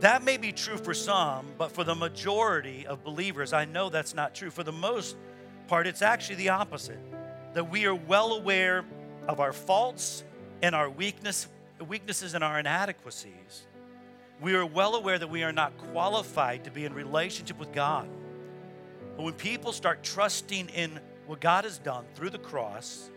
That 0.00 0.24
may 0.24 0.36
be 0.36 0.50
true 0.50 0.76
for 0.76 0.92
some, 0.92 1.46
but 1.56 1.70
for 1.70 1.84
the 1.84 1.94
majority 1.94 2.86
of 2.86 3.04
believers, 3.04 3.52
I 3.52 3.64
know 3.64 3.88
that's 3.88 4.14
not 4.14 4.34
true. 4.34 4.50
For 4.50 4.64
the 4.64 4.72
most 4.72 5.16
part, 5.68 5.86
it's 5.86 6.02
actually 6.02 6.36
the 6.36 6.48
opposite. 6.48 6.98
That 7.54 7.70
we 7.70 7.86
are 7.86 7.94
well 7.94 8.32
aware 8.32 8.84
of 9.28 9.38
our 9.40 9.52
faults 9.52 10.24
and 10.62 10.74
our 10.74 10.90
weakness, 10.90 11.46
weaknesses 11.86 12.34
and 12.34 12.42
our 12.42 12.58
inadequacies. 12.58 13.66
We 14.40 14.54
are 14.54 14.66
well 14.66 14.96
aware 14.96 15.18
that 15.18 15.30
we 15.30 15.44
are 15.44 15.52
not 15.52 15.78
qualified 15.78 16.64
to 16.64 16.70
be 16.70 16.84
in 16.84 16.92
relationship 16.92 17.58
with 17.58 17.72
God. 17.72 18.08
But 19.16 19.22
when 19.22 19.34
people 19.34 19.72
start 19.72 20.02
trusting 20.02 20.68
in 20.70 20.98
what 21.26 21.40
God 21.40 21.64
has 21.64 21.78
done 21.78 22.04
through 22.14 22.30
the 22.30 22.38
cross, 22.38 23.10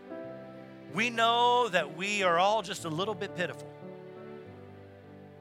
we 0.94 1.10
know 1.10 1.68
that 1.68 1.96
we 1.96 2.22
are 2.22 2.38
all 2.38 2.62
just 2.62 2.84
a 2.84 2.88
little 2.88 3.14
bit 3.14 3.36
pitiful. 3.36 3.68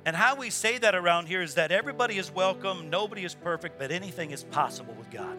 And 0.05 0.15
how 0.15 0.35
we 0.35 0.49
say 0.49 0.77
that 0.77 0.95
around 0.95 1.27
here 1.27 1.41
is 1.41 1.55
that 1.55 1.71
everybody 1.71 2.17
is 2.17 2.31
welcome, 2.31 2.89
nobody 2.89 3.23
is 3.23 3.35
perfect, 3.35 3.77
but 3.77 3.91
anything 3.91 4.31
is 4.31 4.43
possible 4.43 4.93
with 4.93 5.11
God. 5.11 5.37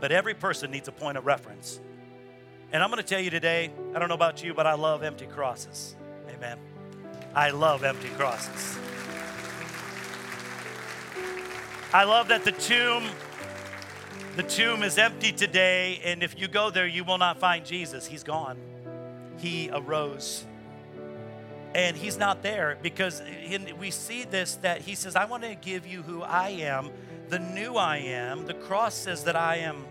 But 0.00 0.12
every 0.12 0.34
person 0.34 0.70
needs 0.70 0.88
a 0.88 0.92
point 0.92 1.18
of 1.18 1.26
reference. 1.26 1.80
And 2.72 2.82
I'm 2.82 2.90
going 2.90 3.02
to 3.02 3.08
tell 3.08 3.20
you 3.20 3.30
today, 3.30 3.70
I 3.94 3.98
don't 3.98 4.08
know 4.08 4.14
about 4.14 4.42
you, 4.42 4.52
but 4.54 4.66
I 4.66 4.74
love 4.74 5.02
empty 5.02 5.26
crosses. 5.26 5.96
Amen. 6.28 6.58
I 7.34 7.50
love 7.50 7.84
empty 7.84 8.08
crosses. 8.10 8.78
I 11.92 12.04
love 12.04 12.28
that 12.28 12.44
the 12.44 12.52
tomb 12.52 13.04
the 14.38 14.44
tomb 14.44 14.84
is 14.84 14.98
empty 14.98 15.32
today, 15.32 16.00
and 16.04 16.22
if 16.22 16.38
you 16.38 16.46
go 16.46 16.70
there, 16.70 16.86
you 16.86 17.02
will 17.02 17.18
not 17.18 17.40
find 17.40 17.66
Jesus. 17.66 18.06
He's 18.06 18.22
gone. 18.22 18.56
He 19.38 19.68
arose. 19.72 20.46
And 21.74 21.96
he's 21.96 22.16
not 22.16 22.40
there 22.40 22.78
because 22.80 23.20
we 23.80 23.90
see 23.90 24.22
this 24.22 24.54
that 24.62 24.82
he 24.82 24.94
says, 24.94 25.16
I 25.16 25.24
want 25.24 25.42
to 25.42 25.56
give 25.56 25.88
you 25.88 26.02
who 26.02 26.22
I 26.22 26.50
am, 26.50 26.90
the 27.26 27.40
new 27.40 27.74
I 27.74 27.96
am. 27.96 28.46
The 28.46 28.54
cross 28.54 28.94
says 28.94 29.24
that 29.24 29.34
I 29.34 29.56
am 29.56 29.84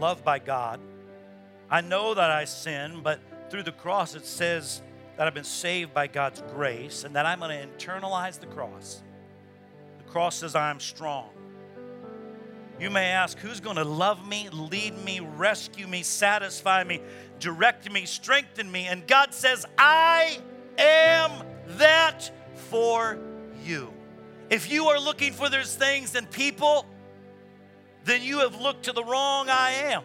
loved 0.00 0.24
by 0.24 0.40
God. 0.40 0.80
I 1.70 1.80
know 1.80 2.12
that 2.12 2.30
I 2.32 2.44
sin, 2.44 3.02
but 3.04 3.20
through 3.50 3.62
the 3.62 3.70
cross 3.70 4.16
it 4.16 4.26
says 4.26 4.82
that 5.16 5.28
I've 5.28 5.34
been 5.34 5.44
saved 5.44 5.94
by 5.94 6.08
God's 6.08 6.42
grace 6.52 7.04
and 7.04 7.14
that 7.14 7.24
I'm 7.24 7.38
going 7.38 7.56
to 7.56 7.86
internalize 7.86 8.40
the 8.40 8.46
cross. 8.46 9.00
The 9.98 10.10
cross 10.10 10.40
says 10.40 10.56
I 10.56 10.70
am 10.70 10.80
strong. 10.80 11.30
You 12.78 12.90
may 12.90 13.06
ask, 13.06 13.38
who's 13.38 13.60
going 13.60 13.76
to 13.76 13.84
love 13.84 14.26
me, 14.26 14.48
lead 14.50 15.02
me, 15.02 15.20
rescue 15.20 15.86
me, 15.86 16.02
satisfy 16.02 16.84
me, 16.84 17.00
direct 17.40 17.90
me, 17.90 18.04
strengthen 18.04 18.70
me? 18.70 18.86
And 18.86 19.06
God 19.06 19.32
says, 19.32 19.64
I 19.78 20.38
am 20.78 21.32
that 21.78 22.30
for 22.68 23.18
you. 23.64 23.92
If 24.50 24.70
you 24.70 24.86
are 24.86 25.00
looking 25.00 25.32
for 25.32 25.48
those 25.48 25.74
things 25.74 26.14
and 26.14 26.30
people, 26.30 26.84
then 28.04 28.22
you 28.22 28.40
have 28.40 28.60
looked 28.60 28.84
to 28.84 28.92
the 28.92 29.02
wrong 29.02 29.48
I 29.48 29.70
am. 29.70 30.02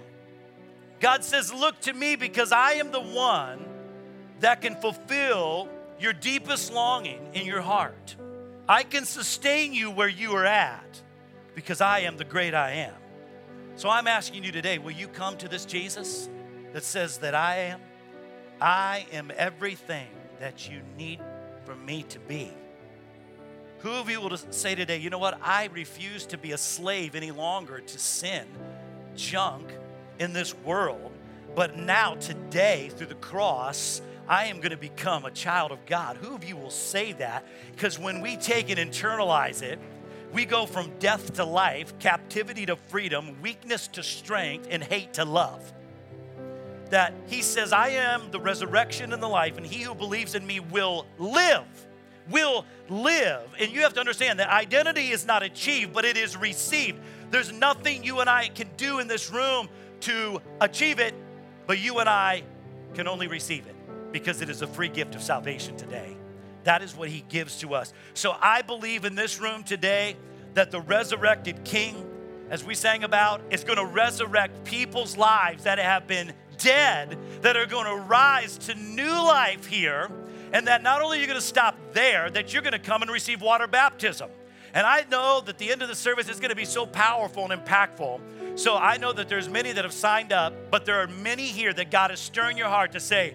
God 1.02 1.24
says, 1.24 1.54
Look 1.54 1.80
to 1.82 1.94
me 1.94 2.16
because 2.16 2.52
I 2.52 2.74
am 2.74 2.92
the 2.92 3.02
one 3.02 3.60
that 4.40 4.62
can 4.62 4.76
fulfill 4.76 5.68
your 6.00 6.14
deepest 6.14 6.72
longing 6.72 7.20
in 7.34 7.46
your 7.46 7.62
heart. 7.62 8.16
I 8.68 8.84
can 8.84 9.06
sustain 9.06 9.74
you 9.74 9.92
where 9.92 10.08
you 10.08 10.34
are 10.34 10.46
at 10.46 11.02
because 11.56 11.82
I 11.82 12.00
am 12.00 12.18
the 12.18 12.24
great 12.24 12.54
I 12.54 12.72
am. 12.72 12.94
So 13.76 13.90
I'm 13.90 14.08
asking 14.08 14.44
you 14.44 14.52
today 14.52 14.78
will 14.78 14.92
you 14.92 15.08
come 15.08 15.38
to 15.38 15.48
this 15.48 15.66
Jesus 15.66 16.30
that 16.74 16.84
says 16.84 17.20
that 17.20 17.36
I 17.36 17.58
am? 17.58 17.82
I 18.60 19.06
am 19.12 19.32
everything 19.36 20.08
that 20.40 20.70
you 20.70 20.82
need 20.98 21.20
for 21.66 21.76
me 21.76 22.04
to 22.04 22.20
be. 22.20 22.52
Who 23.80 23.90
of 23.90 24.10
you 24.10 24.22
will 24.22 24.38
say 24.38 24.76
today, 24.76 24.98
you 24.98 25.10
know 25.10 25.18
what? 25.18 25.40
I 25.42 25.70
refuse 25.74 26.28
to 26.28 26.38
be 26.38 26.52
a 26.52 26.58
slave 26.58 27.16
any 27.16 27.32
longer 27.32 27.80
to 27.80 28.00
sin, 28.00 28.46
junk 29.16 29.74
in 30.20 30.34
this 30.34 30.54
world. 30.54 31.12
But 31.56 31.78
now, 31.78 32.16
today, 32.16 32.92
through 32.96 33.08
the 33.08 33.16
cross, 33.16 34.02
I 34.28 34.46
am 34.46 34.58
going 34.58 34.72
to 34.72 34.78
become 34.78 35.26
a 35.26 35.32
child 35.32 35.72
of 35.72 35.86
God. 35.86 36.18
Who 36.18 36.36
of 36.36 36.44
you 36.44 36.56
will 36.56 36.70
say 36.70 37.14
that? 37.14 37.46
Because 37.72 37.98
when 37.98 38.22
we 38.22 38.38
take 38.38 38.70
and 38.70 38.80
internalize 38.92 39.62
it, 39.64 39.80
we 40.34 40.46
go 40.46 40.66
from 40.66 40.92
death 41.00 41.34
to 41.34 41.46
life, 41.46 41.98
captivity 42.00 42.66
to 42.66 42.76
freedom, 42.76 43.42
weakness 43.42 43.88
to 43.90 44.04
strength, 44.04 44.68
and 44.70 44.84
hate 44.84 45.14
to 45.16 45.26
love. 45.26 45.74
That 46.90 47.14
he 47.28 47.42
says, 47.42 47.74
I 47.74 47.90
am 47.90 48.32
the 48.32 48.40
resurrection 48.40 49.14
and 49.14 49.22
the 49.22 49.28
life, 49.28 49.58
and 49.58 49.66
he 49.66 49.82
who 49.84 49.96
believes 49.96 50.36
in 50.36 50.46
me 50.46 50.60
will 50.60 51.06
live. 51.18 51.66
Will 52.30 52.66
live. 52.90 53.44
And 53.60 53.72
you 53.72 53.82
have 53.82 53.94
to 53.94 54.00
understand 54.00 54.40
that 54.40 54.50
identity 54.50 55.10
is 55.10 55.26
not 55.26 55.44
achieved, 55.44 55.94
but 55.94 56.06
it 56.06 56.18
is 56.18 56.38
received. 56.38 57.00
There's 57.30 57.52
nothing 57.52 58.04
you 58.04 58.20
and 58.20 58.30
I 58.30 58.50
can 58.50 58.70
do 58.78 59.00
in 59.00 59.08
this 59.08 59.32
room 59.32 59.70
to 60.02 60.42
achieve 60.60 61.00
it, 61.00 61.14
but 61.66 61.80
you 61.80 62.00
and 62.00 62.10
I 62.10 62.44
can 62.94 63.08
only 63.08 63.28
receive 63.28 63.68
it 63.68 63.76
because 64.12 64.42
it 64.42 64.50
is 64.50 64.62
a 64.62 64.68
free 64.68 64.90
gift 64.90 65.16
of 65.16 65.22
salvation 65.22 65.78
today. 65.78 66.18
That 66.64 66.82
is 66.82 66.96
what 66.96 67.10
he 67.10 67.24
gives 67.30 67.60
to 67.60 67.74
us. 67.74 67.94
So 68.14 68.36
I 68.40 68.62
believe 68.62 69.06
in 69.06 69.16
this 69.16 69.40
room 69.40 69.64
today 69.64 70.16
that 70.54 70.72
the 70.72 70.82
resurrected 70.82 71.64
king, 71.64 72.08
as 72.50 72.64
we 72.64 72.76
sang 72.76 73.04
about, 73.04 73.42
is 73.50 73.64
going 73.64 73.78
to 73.78 73.86
resurrect 73.86 74.64
people's 74.64 75.18
lives 75.18 75.64
that 75.64 75.80
have 75.80 76.08
been 76.08 76.34
dead, 76.58 77.18
that 77.42 77.58
are 77.58 77.66
going 77.66 77.86
to 77.86 77.96
rise 77.96 78.58
to 78.60 78.76
new 78.76 79.12
life 79.12 79.66
here. 79.66 80.10
And 80.54 80.68
that 80.68 80.84
not 80.84 81.02
only 81.02 81.18
are 81.18 81.22
you 81.22 81.28
going 81.28 81.40
to 81.40 81.46
stop 81.46 81.78
there, 81.94 82.30
that 82.30 82.52
you're 82.54 82.62
going 82.62 82.74
to 82.74 82.80
come 82.80 83.02
and 83.02 83.10
receive 83.10 83.42
water 83.42 83.68
baptism. 83.68 84.30
And 84.74 84.86
I 84.86 85.06
know 85.10 85.42
that 85.46 85.58
the 85.58 85.72
end 85.72 85.82
of 85.82 85.88
the 85.88 85.96
service 85.96 86.30
is 86.30 86.40
going 86.40 86.50
to 86.50 86.56
be 86.56 86.66
so 86.66 86.86
powerful 86.86 87.50
and 87.50 87.66
impactful. 87.66 88.20
So 88.56 88.78
I 88.78 88.98
know 88.98 89.14
that 89.14 89.30
there's 89.30 89.50
many 89.50 89.72
that 89.72 89.84
have 89.84 89.94
signed 89.94 90.34
up, 90.34 90.54
but 90.70 90.86
there 90.86 91.02
are 91.02 91.08
many 91.08 91.46
here 91.46 91.74
that 91.74 91.90
God 91.90 92.12
is 92.12 92.20
stirring 92.20 92.58
your 92.58 92.68
heart 92.68 92.92
to 92.94 93.00
say, 93.00 93.34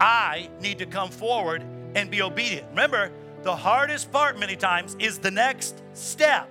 I 0.00 0.50
need 0.60 0.78
to 0.78 0.86
come 0.86 1.10
forward 1.10 1.62
and 1.94 2.10
be 2.10 2.22
obedient. 2.22 2.68
Remember, 2.70 3.10
the 3.42 3.56
hardest 3.56 4.12
part 4.12 4.38
many 4.38 4.56
times 4.56 4.96
is 4.98 5.18
the 5.18 5.30
next 5.30 5.82
step, 5.94 6.48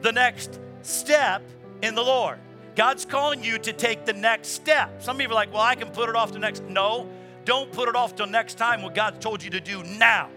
the 0.00 0.12
next 0.12 0.60
step 0.82 1.42
in 1.82 1.94
the 1.94 2.02
Lord. 2.02 2.38
God's 2.74 3.04
calling 3.04 3.44
you 3.44 3.58
to 3.58 3.72
take 3.72 4.04
the 4.04 4.12
next 4.12 4.48
step. 4.48 5.02
Some 5.02 5.18
people 5.18 5.34
are 5.36 5.40
like, 5.40 5.52
well, 5.52 5.62
I 5.62 5.74
can 5.74 5.90
put 5.90 6.08
it 6.08 6.16
off 6.16 6.32
to 6.32 6.38
next. 6.38 6.64
No, 6.64 7.08
don't 7.44 7.70
put 7.72 7.88
it 7.88 7.96
off 7.96 8.16
till 8.16 8.26
next 8.26 8.54
time 8.54 8.82
what 8.82 8.94
God 8.94 9.20
told 9.20 9.42
you 9.42 9.50
to 9.50 9.60
do 9.60 9.82
now. 9.84 10.30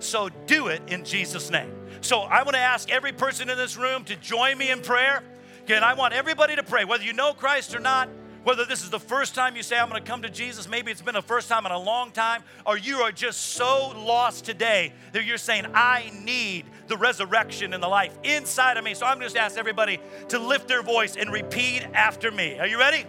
So 0.00 0.30
do 0.46 0.68
it 0.68 0.82
in 0.88 1.04
Jesus' 1.04 1.50
name. 1.50 1.72
So 2.00 2.20
I 2.20 2.42
want 2.42 2.54
to 2.54 2.60
ask 2.60 2.90
every 2.90 3.12
person 3.12 3.50
in 3.50 3.56
this 3.56 3.76
room 3.76 4.04
to 4.04 4.16
join 4.16 4.58
me 4.58 4.70
in 4.70 4.80
prayer. 4.80 5.22
Again, 5.64 5.84
I 5.84 5.94
want 5.94 6.14
everybody 6.14 6.56
to 6.56 6.62
pray, 6.62 6.84
whether 6.84 7.04
you 7.04 7.12
know 7.12 7.34
Christ 7.34 7.74
or 7.74 7.80
not, 7.80 8.08
whether 8.42 8.64
this 8.64 8.82
is 8.82 8.90
the 8.90 9.00
first 9.00 9.34
time 9.34 9.54
you 9.54 9.62
say, 9.62 9.78
I'm 9.78 9.88
going 9.88 10.02
to 10.02 10.08
come 10.08 10.22
to 10.22 10.30
Jesus, 10.30 10.68
maybe 10.68 10.90
it's 10.90 11.02
been 11.02 11.14
the 11.14 11.22
first 11.22 11.48
time 11.48 11.66
in 11.66 11.72
a 11.72 11.78
long 11.78 12.10
time, 12.10 12.42
or 12.66 12.78
you 12.78 12.98
are 12.98 13.12
just 13.12 13.40
so 13.40 13.92
lost 13.96 14.44
today 14.44 14.92
that 15.12 15.24
you're 15.24 15.38
saying, 15.38 15.66
I 15.74 16.10
need 16.24 16.64
the 16.88 16.96
resurrection 16.96 17.74
and 17.74 17.82
the 17.82 17.88
life 17.88 18.16
inside 18.24 18.76
of 18.76 18.84
me. 18.84 18.94
So 18.94 19.06
I'm 19.06 19.20
just 19.20 19.36
ask 19.36 19.58
everybody 19.58 20.00
to 20.28 20.38
lift 20.38 20.68
their 20.68 20.82
voice 20.82 21.16
and 21.16 21.32
repeat 21.32 21.82
after 21.92 22.30
me. 22.30 22.58
Are 22.58 22.66
you 22.66 22.78
ready? 22.78 23.04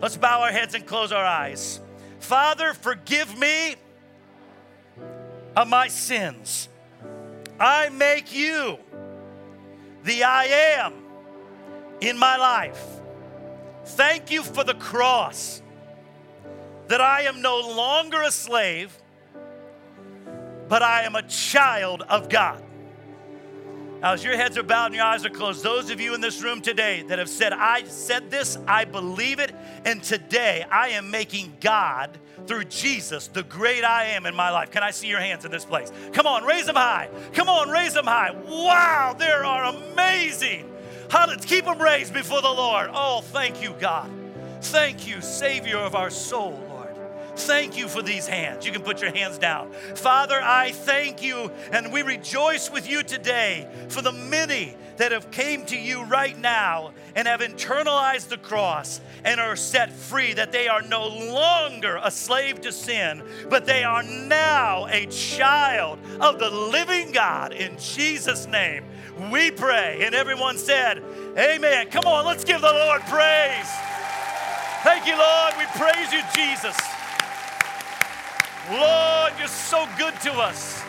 Let's 0.00 0.16
bow 0.16 0.40
our 0.40 0.50
heads 0.50 0.74
and 0.74 0.86
close 0.86 1.12
our 1.12 1.24
eyes. 1.24 1.80
Father, 2.20 2.72
forgive 2.72 3.38
me 3.38 3.76
of 5.56 5.68
my 5.68 5.88
sins. 5.88 6.68
I 7.58 7.90
make 7.90 8.34
you 8.34 8.78
the 10.04 10.24
I 10.24 10.44
am 10.78 10.94
in 12.00 12.16
my 12.16 12.38
life. 12.38 12.99
Thank 13.90 14.30
you 14.30 14.42
for 14.42 14.64
the 14.64 14.74
cross, 14.74 15.62
that 16.88 17.00
I 17.00 17.22
am 17.22 17.42
no 17.42 17.60
longer 17.60 18.22
a 18.22 18.30
slave, 18.30 18.96
but 20.68 20.82
I 20.82 21.02
am 21.02 21.16
a 21.16 21.22
child 21.22 22.02
of 22.02 22.28
God. 22.28 22.62
Now, 24.00 24.14
as 24.14 24.24
your 24.24 24.34
heads 24.34 24.56
are 24.56 24.62
bowed 24.62 24.86
and 24.86 24.94
your 24.94 25.04
eyes 25.04 25.26
are 25.26 25.30
closed, 25.30 25.62
those 25.62 25.90
of 25.90 26.00
you 26.00 26.14
in 26.14 26.22
this 26.22 26.42
room 26.42 26.62
today 26.62 27.02
that 27.08 27.18
have 27.18 27.28
said, 27.28 27.52
I 27.52 27.84
said 27.84 28.30
this, 28.30 28.56
I 28.66 28.86
believe 28.86 29.40
it, 29.40 29.54
and 29.84 30.02
today 30.02 30.64
I 30.70 30.90
am 30.90 31.10
making 31.10 31.58
God 31.60 32.18
through 32.46 32.64
Jesus 32.64 33.26
the 33.28 33.42
great 33.42 33.84
I 33.84 34.04
am 34.06 34.24
in 34.24 34.34
my 34.34 34.48
life. 34.50 34.70
Can 34.70 34.82
I 34.82 34.90
see 34.90 35.08
your 35.08 35.20
hands 35.20 35.44
in 35.44 35.50
this 35.50 35.66
place? 35.66 35.92
Come 36.12 36.26
on, 36.26 36.44
raise 36.44 36.64
them 36.64 36.76
high. 36.76 37.10
Come 37.34 37.50
on, 37.50 37.68
raise 37.68 37.92
them 37.92 38.06
high. 38.06 38.30
Wow, 38.30 39.14
there 39.18 39.44
are 39.44 39.64
amazing. 39.64 40.69
Keep 41.50 41.64
them 41.64 41.82
raised 41.82 42.14
before 42.14 42.40
the 42.40 42.48
Lord. 42.48 42.90
Oh, 42.94 43.22
thank 43.22 43.60
you, 43.60 43.74
God. 43.80 44.08
Thank 44.60 45.08
you, 45.08 45.20
Savior 45.20 45.78
of 45.78 45.96
our 45.96 46.08
soul. 46.08 46.69
Thank 47.46 47.76
you 47.76 47.88
for 47.88 48.02
these 48.02 48.26
hands. 48.26 48.66
You 48.66 48.72
can 48.72 48.82
put 48.82 49.00
your 49.00 49.12
hands 49.12 49.38
down. 49.38 49.72
Father, 49.94 50.40
I 50.40 50.72
thank 50.72 51.22
you 51.22 51.50
and 51.72 51.92
we 51.92 52.02
rejoice 52.02 52.70
with 52.70 52.88
you 52.88 53.02
today 53.02 53.68
for 53.88 54.02
the 54.02 54.12
many 54.12 54.76
that 54.96 55.12
have 55.12 55.30
came 55.30 55.64
to 55.66 55.78
you 55.78 56.04
right 56.04 56.38
now 56.38 56.92
and 57.14 57.26
have 57.26 57.40
internalized 57.40 58.28
the 58.28 58.36
cross 58.36 59.00
and 59.24 59.40
are 59.40 59.56
set 59.56 59.90
free 59.92 60.34
that 60.34 60.52
they 60.52 60.68
are 60.68 60.82
no 60.82 61.06
longer 61.06 61.98
a 62.02 62.10
slave 62.10 62.60
to 62.60 62.72
sin, 62.72 63.22
but 63.48 63.64
they 63.64 63.82
are 63.82 64.02
now 64.02 64.86
a 64.86 65.06
child 65.06 65.98
of 66.20 66.38
the 66.38 66.50
living 66.50 67.12
God 67.12 67.52
in 67.52 67.78
Jesus 67.78 68.46
name. 68.46 68.84
We 69.30 69.50
pray 69.50 70.02
and 70.04 70.14
everyone 70.14 70.58
said, 70.58 71.02
Amen. 71.38 71.88
Come 71.88 72.04
on, 72.04 72.26
let's 72.26 72.44
give 72.44 72.60
the 72.60 72.72
Lord 72.72 73.00
praise. 73.02 73.70
Thank 74.82 75.06
you, 75.06 75.16
Lord. 75.16 75.54
We 75.58 75.66
praise 75.78 76.12
you, 76.12 76.22
Jesus. 76.34 76.89
Lord, 78.68 79.32
you're 79.38 79.48
so 79.48 79.88
good 79.96 80.14
to 80.22 80.32
us. 80.32 80.80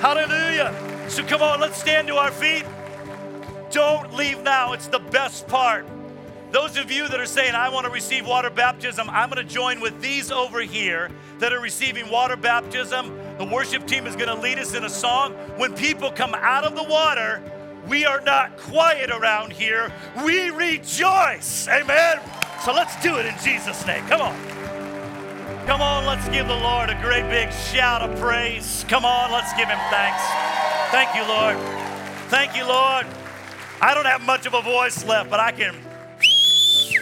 Hallelujah. 0.00 0.74
So 1.08 1.24
come 1.24 1.42
on, 1.42 1.60
let's 1.60 1.80
stand 1.80 2.08
to 2.08 2.16
our 2.16 2.30
feet. 2.30 2.64
Don't 3.70 4.12
leave 4.14 4.42
now, 4.42 4.72
it's 4.72 4.88
the 4.88 4.98
best 4.98 5.48
part. 5.48 5.86
Those 6.50 6.76
of 6.76 6.90
you 6.90 7.08
that 7.08 7.18
are 7.18 7.26
saying, 7.26 7.54
I 7.54 7.70
want 7.70 7.86
to 7.86 7.90
receive 7.90 8.26
water 8.26 8.50
baptism, 8.50 9.08
I'm 9.08 9.30
going 9.30 9.46
to 9.46 9.50
join 9.50 9.80
with 9.80 10.02
these 10.02 10.30
over 10.30 10.60
here 10.60 11.10
that 11.38 11.52
are 11.52 11.60
receiving 11.60 12.10
water 12.10 12.36
baptism. 12.36 13.16
The 13.38 13.46
worship 13.46 13.86
team 13.86 14.06
is 14.06 14.14
going 14.14 14.28
to 14.28 14.34
lead 14.34 14.58
us 14.58 14.74
in 14.74 14.84
a 14.84 14.90
song. 14.90 15.32
When 15.56 15.74
people 15.74 16.10
come 16.12 16.34
out 16.34 16.64
of 16.64 16.76
the 16.76 16.84
water, 16.84 17.42
we 17.88 18.04
are 18.04 18.20
not 18.20 18.58
quiet 18.58 19.10
around 19.10 19.52
here. 19.52 19.90
We 20.24 20.50
rejoice. 20.50 21.66
Amen. 21.68 22.20
So 22.64 22.74
let's 22.74 23.00
do 23.02 23.16
it 23.16 23.24
in 23.24 23.34
Jesus' 23.42 23.86
name. 23.86 24.06
Come 24.06 24.20
on. 24.20 24.61
Come 25.66 25.80
on, 25.80 26.06
let's 26.06 26.28
give 26.28 26.48
the 26.48 26.56
Lord 26.56 26.90
a 26.90 27.00
great 27.00 27.28
big 27.30 27.52
shout 27.52 28.02
of 28.02 28.18
praise. 28.18 28.84
Come 28.88 29.04
on, 29.04 29.30
let's 29.30 29.52
give 29.54 29.68
him 29.68 29.78
thanks. 29.90 30.22
Thank 30.90 31.14
you, 31.14 31.26
Lord. 31.26 31.56
Thank 32.28 32.56
you, 32.56 32.66
Lord. 32.66 33.06
I 33.80 33.94
don't 33.94 34.06
have 34.06 34.22
much 34.22 34.46
of 34.46 34.54
a 34.54 34.62
voice 34.62 35.04
left, 35.04 35.30
but 35.30 35.40
I 35.40 35.52
can 35.52 35.74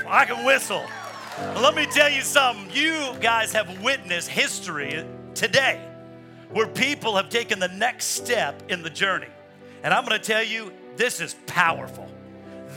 I 0.07 0.25
can 0.25 0.45
whistle. 0.45 0.85
let 1.39 1.75
me 1.75 1.87
tell 1.87 2.11
you 2.11 2.23
something. 2.23 2.75
You 2.75 3.15
guys 3.21 3.53
have 3.53 3.83
witnessed 3.83 4.29
history 4.29 5.05
today 5.35 5.81
where 6.51 6.67
people 6.67 7.17
have 7.17 7.29
taken 7.29 7.59
the 7.59 7.69
next 7.69 8.07
step 8.07 8.63
in 8.69 8.83
the 8.83 8.91
journey. 8.91 9.29
And 9.83 9.95
I'm 9.95 10.05
going 10.05 10.21
to 10.21 10.25
tell 10.25 10.43
you, 10.43 10.73
this 10.97 11.21
is 11.21 11.35
powerful. 11.47 12.09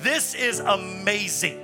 This 0.02 0.36
is 0.36 0.60
amazing 0.60 1.63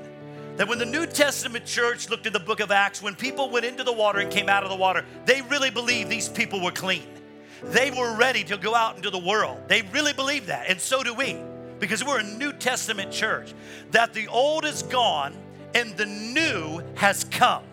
that 0.60 0.68
when 0.68 0.78
the 0.78 0.86
New 0.86 1.06
Testament 1.06 1.66
church 1.66 2.10
looked 2.10 2.28
at 2.28 2.34
the 2.34 2.40
book 2.40 2.60
of 2.60 2.70
Acts, 2.70 3.02
when 3.02 3.16
people 3.16 3.50
went 3.50 3.64
into 3.64 3.86
the 3.86 3.94
water 3.94 4.20
and 4.20 4.30
came 4.30 4.50
out 4.50 4.64
of 4.64 4.70
the 4.70 4.76
water, 4.76 5.06
they 5.24 5.42
really 5.44 5.70
believed 5.70 6.10
these 6.10 6.28
people 6.28 6.62
were 6.62 6.70
clean. 6.70 7.08
They 7.64 7.92
were 7.92 8.14
ready 8.18 8.44
to 8.44 8.58
go 8.58 8.76
out 8.76 8.98
into 8.98 9.10
the 9.10 9.20
world. 9.20 9.58
They 9.70 9.84
really 9.94 10.12
believed 10.12 10.48
that, 10.48 10.66
and 10.68 10.78
so 10.78 11.02
do 11.02 11.14
we, 11.14 11.38
because 11.80 12.04
we're 12.04 12.20
a 12.20 12.24
New 12.24 12.52
Testament 12.52 13.10
church. 13.10 13.54
That 13.92 14.14
the 14.14 14.28
old 14.28 14.66
is 14.66 14.84
gone 14.84 15.34
and 15.74 15.96
the 15.96 16.06
new 16.06 16.84
has 16.96 17.24
come. 17.24 17.64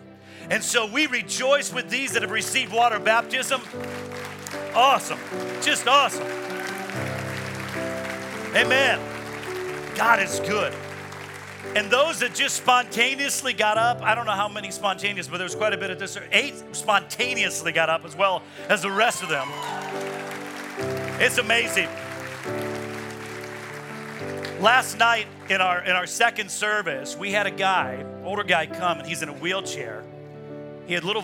And 0.49 0.63
so 0.63 0.85
we 0.89 1.07
rejoice 1.07 1.73
with 1.73 1.89
these 1.89 2.13
that 2.13 2.21
have 2.21 2.31
received 2.31 2.71
water 2.71 2.99
baptism. 2.99 3.59
Awesome, 4.73 5.19
just 5.61 5.89
awesome. 5.89 6.25
Amen. 8.55 9.01
God 9.93 10.21
is 10.21 10.39
good. 10.39 10.73
And 11.75 11.91
those 11.91 12.19
that 12.19 12.33
just 12.33 12.55
spontaneously 12.55 13.53
got 13.53 13.77
up, 13.77 14.01
I 14.01 14.15
don't 14.15 14.25
know 14.25 14.31
how 14.31 14.47
many 14.47 14.71
spontaneous, 14.71 15.27
but 15.27 15.37
there's 15.37 15.55
quite 15.55 15.73
a 15.73 15.77
bit 15.77 15.91
of 15.91 15.99
this. 15.99 16.17
Eight 16.31 16.55
spontaneously 16.71 17.71
got 17.71 17.89
up 17.89 18.03
as 18.03 18.15
well 18.15 18.41
as 18.67 18.81
the 18.81 18.91
rest 18.91 19.21
of 19.21 19.29
them. 19.29 19.47
It's 21.19 21.37
amazing. 21.37 21.89
Last 24.59 24.97
night 24.97 25.27
in 25.49 25.61
our 25.61 25.83
in 25.83 25.91
our 25.91 26.07
second 26.07 26.49
service, 26.49 27.15
we 27.15 27.31
had 27.31 27.45
a 27.45 27.51
guy, 27.51 28.03
older 28.23 28.43
guy, 28.43 28.65
come 28.65 28.97
and 28.99 29.07
he's 29.07 29.21
in 29.21 29.29
a 29.29 29.33
wheelchair. 29.33 30.03
He 30.87 30.93
had 30.93 31.03
little, 31.03 31.23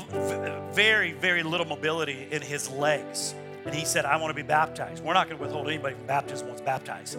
very, 0.71 1.13
very 1.13 1.41
little 1.41 1.65
mobility 1.65 2.27
in 2.29 2.41
his 2.41 2.69
legs, 2.69 3.33
and 3.65 3.73
he 3.73 3.85
said, 3.85 4.05
"I 4.05 4.17
want 4.17 4.29
to 4.29 4.35
be 4.35 4.43
baptized." 4.47 5.03
We're 5.03 5.13
not 5.13 5.29
going 5.29 5.37
to 5.39 5.43
withhold 5.43 5.67
anybody 5.67 5.95
from 5.95 6.05
baptism 6.05 6.47
once 6.47 6.61
baptized. 6.61 7.17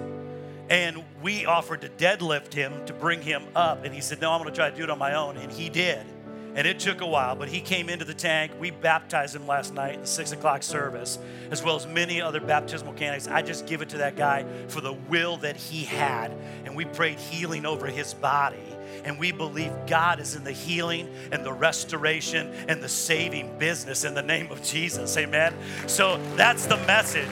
And 0.70 1.04
we 1.22 1.46
offered 1.46 1.82
to 1.82 1.88
deadlift 1.88 2.52
him 2.52 2.86
to 2.86 2.92
bring 2.92 3.20
him 3.20 3.44
up. 3.54 3.84
And 3.84 3.94
he 3.94 4.00
said, 4.00 4.20
No, 4.20 4.32
I'm 4.32 4.40
going 4.40 4.50
to 4.50 4.56
try 4.56 4.70
to 4.70 4.76
do 4.76 4.82
it 4.82 4.90
on 4.90 4.98
my 4.98 5.14
own. 5.14 5.36
And 5.36 5.52
he 5.52 5.68
did. 5.68 6.06
And 6.54 6.68
it 6.68 6.78
took 6.78 7.00
a 7.00 7.06
while, 7.06 7.34
but 7.34 7.48
he 7.48 7.60
came 7.60 7.88
into 7.88 8.04
the 8.04 8.14
tank. 8.14 8.52
We 8.60 8.70
baptized 8.70 9.34
him 9.34 9.46
last 9.46 9.74
night 9.74 9.94
in 9.94 10.00
the 10.02 10.06
six 10.06 10.30
o'clock 10.30 10.62
service, 10.62 11.18
as 11.50 11.64
well 11.64 11.74
as 11.74 11.84
many 11.84 12.20
other 12.20 12.40
baptismal 12.40 12.92
candidates. 12.92 13.26
I 13.26 13.42
just 13.42 13.66
give 13.66 13.82
it 13.82 13.88
to 13.88 13.98
that 13.98 14.14
guy 14.16 14.44
for 14.68 14.80
the 14.80 14.92
will 14.92 15.36
that 15.38 15.56
he 15.56 15.82
had. 15.82 16.30
And 16.64 16.76
we 16.76 16.84
prayed 16.84 17.18
healing 17.18 17.66
over 17.66 17.88
his 17.88 18.14
body. 18.14 18.62
And 19.04 19.18
we 19.18 19.32
believe 19.32 19.72
God 19.88 20.20
is 20.20 20.36
in 20.36 20.44
the 20.44 20.52
healing 20.52 21.12
and 21.32 21.44
the 21.44 21.52
restoration 21.52 22.54
and 22.68 22.80
the 22.80 22.88
saving 22.88 23.58
business 23.58 24.04
in 24.04 24.14
the 24.14 24.22
name 24.22 24.52
of 24.52 24.62
Jesus. 24.62 25.16
Amen. 25.16 25.52
So 25.88 26.18
that's 26.36 26.66
the 26.66 26.76
message 26.86 27.26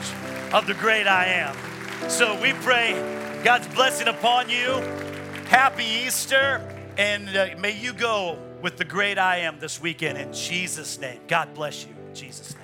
of 0.51 0.67
the 0.67 0.73
great 0.73 1.07
I 1.07 1.27
am. 1.27 2.09
So 2.09 2.39
we 2.41 2.51
pray 2.53 3.22
God's 3.43 3.67
blessing 3.75 4.07
upon 4.07 4.49
you. 4.49 4.79
Happy 5.49 5.83
Easter. 5.83 6.61
And 6.97 7.27
uh, 7.35 7.47
may 7.59 7.71
you 7.71 7.91
go 7.91 8.39
with 8.61 8.77
the 8.77 8.85
great 8.85 9.17
I 9.17 9.39
am 9.39 9.59
this 9.59 9.81
weekend 9.81 10.17
in 10.17 10.31
Jesus' 10.31 10.97
name. 10.97 11.19
God 11.27 11.53
bless 11.53 11.85
you 11.85 11.93
in 12.07 12.15
Jesus' 12.15 12.55
name. 12.55 12.62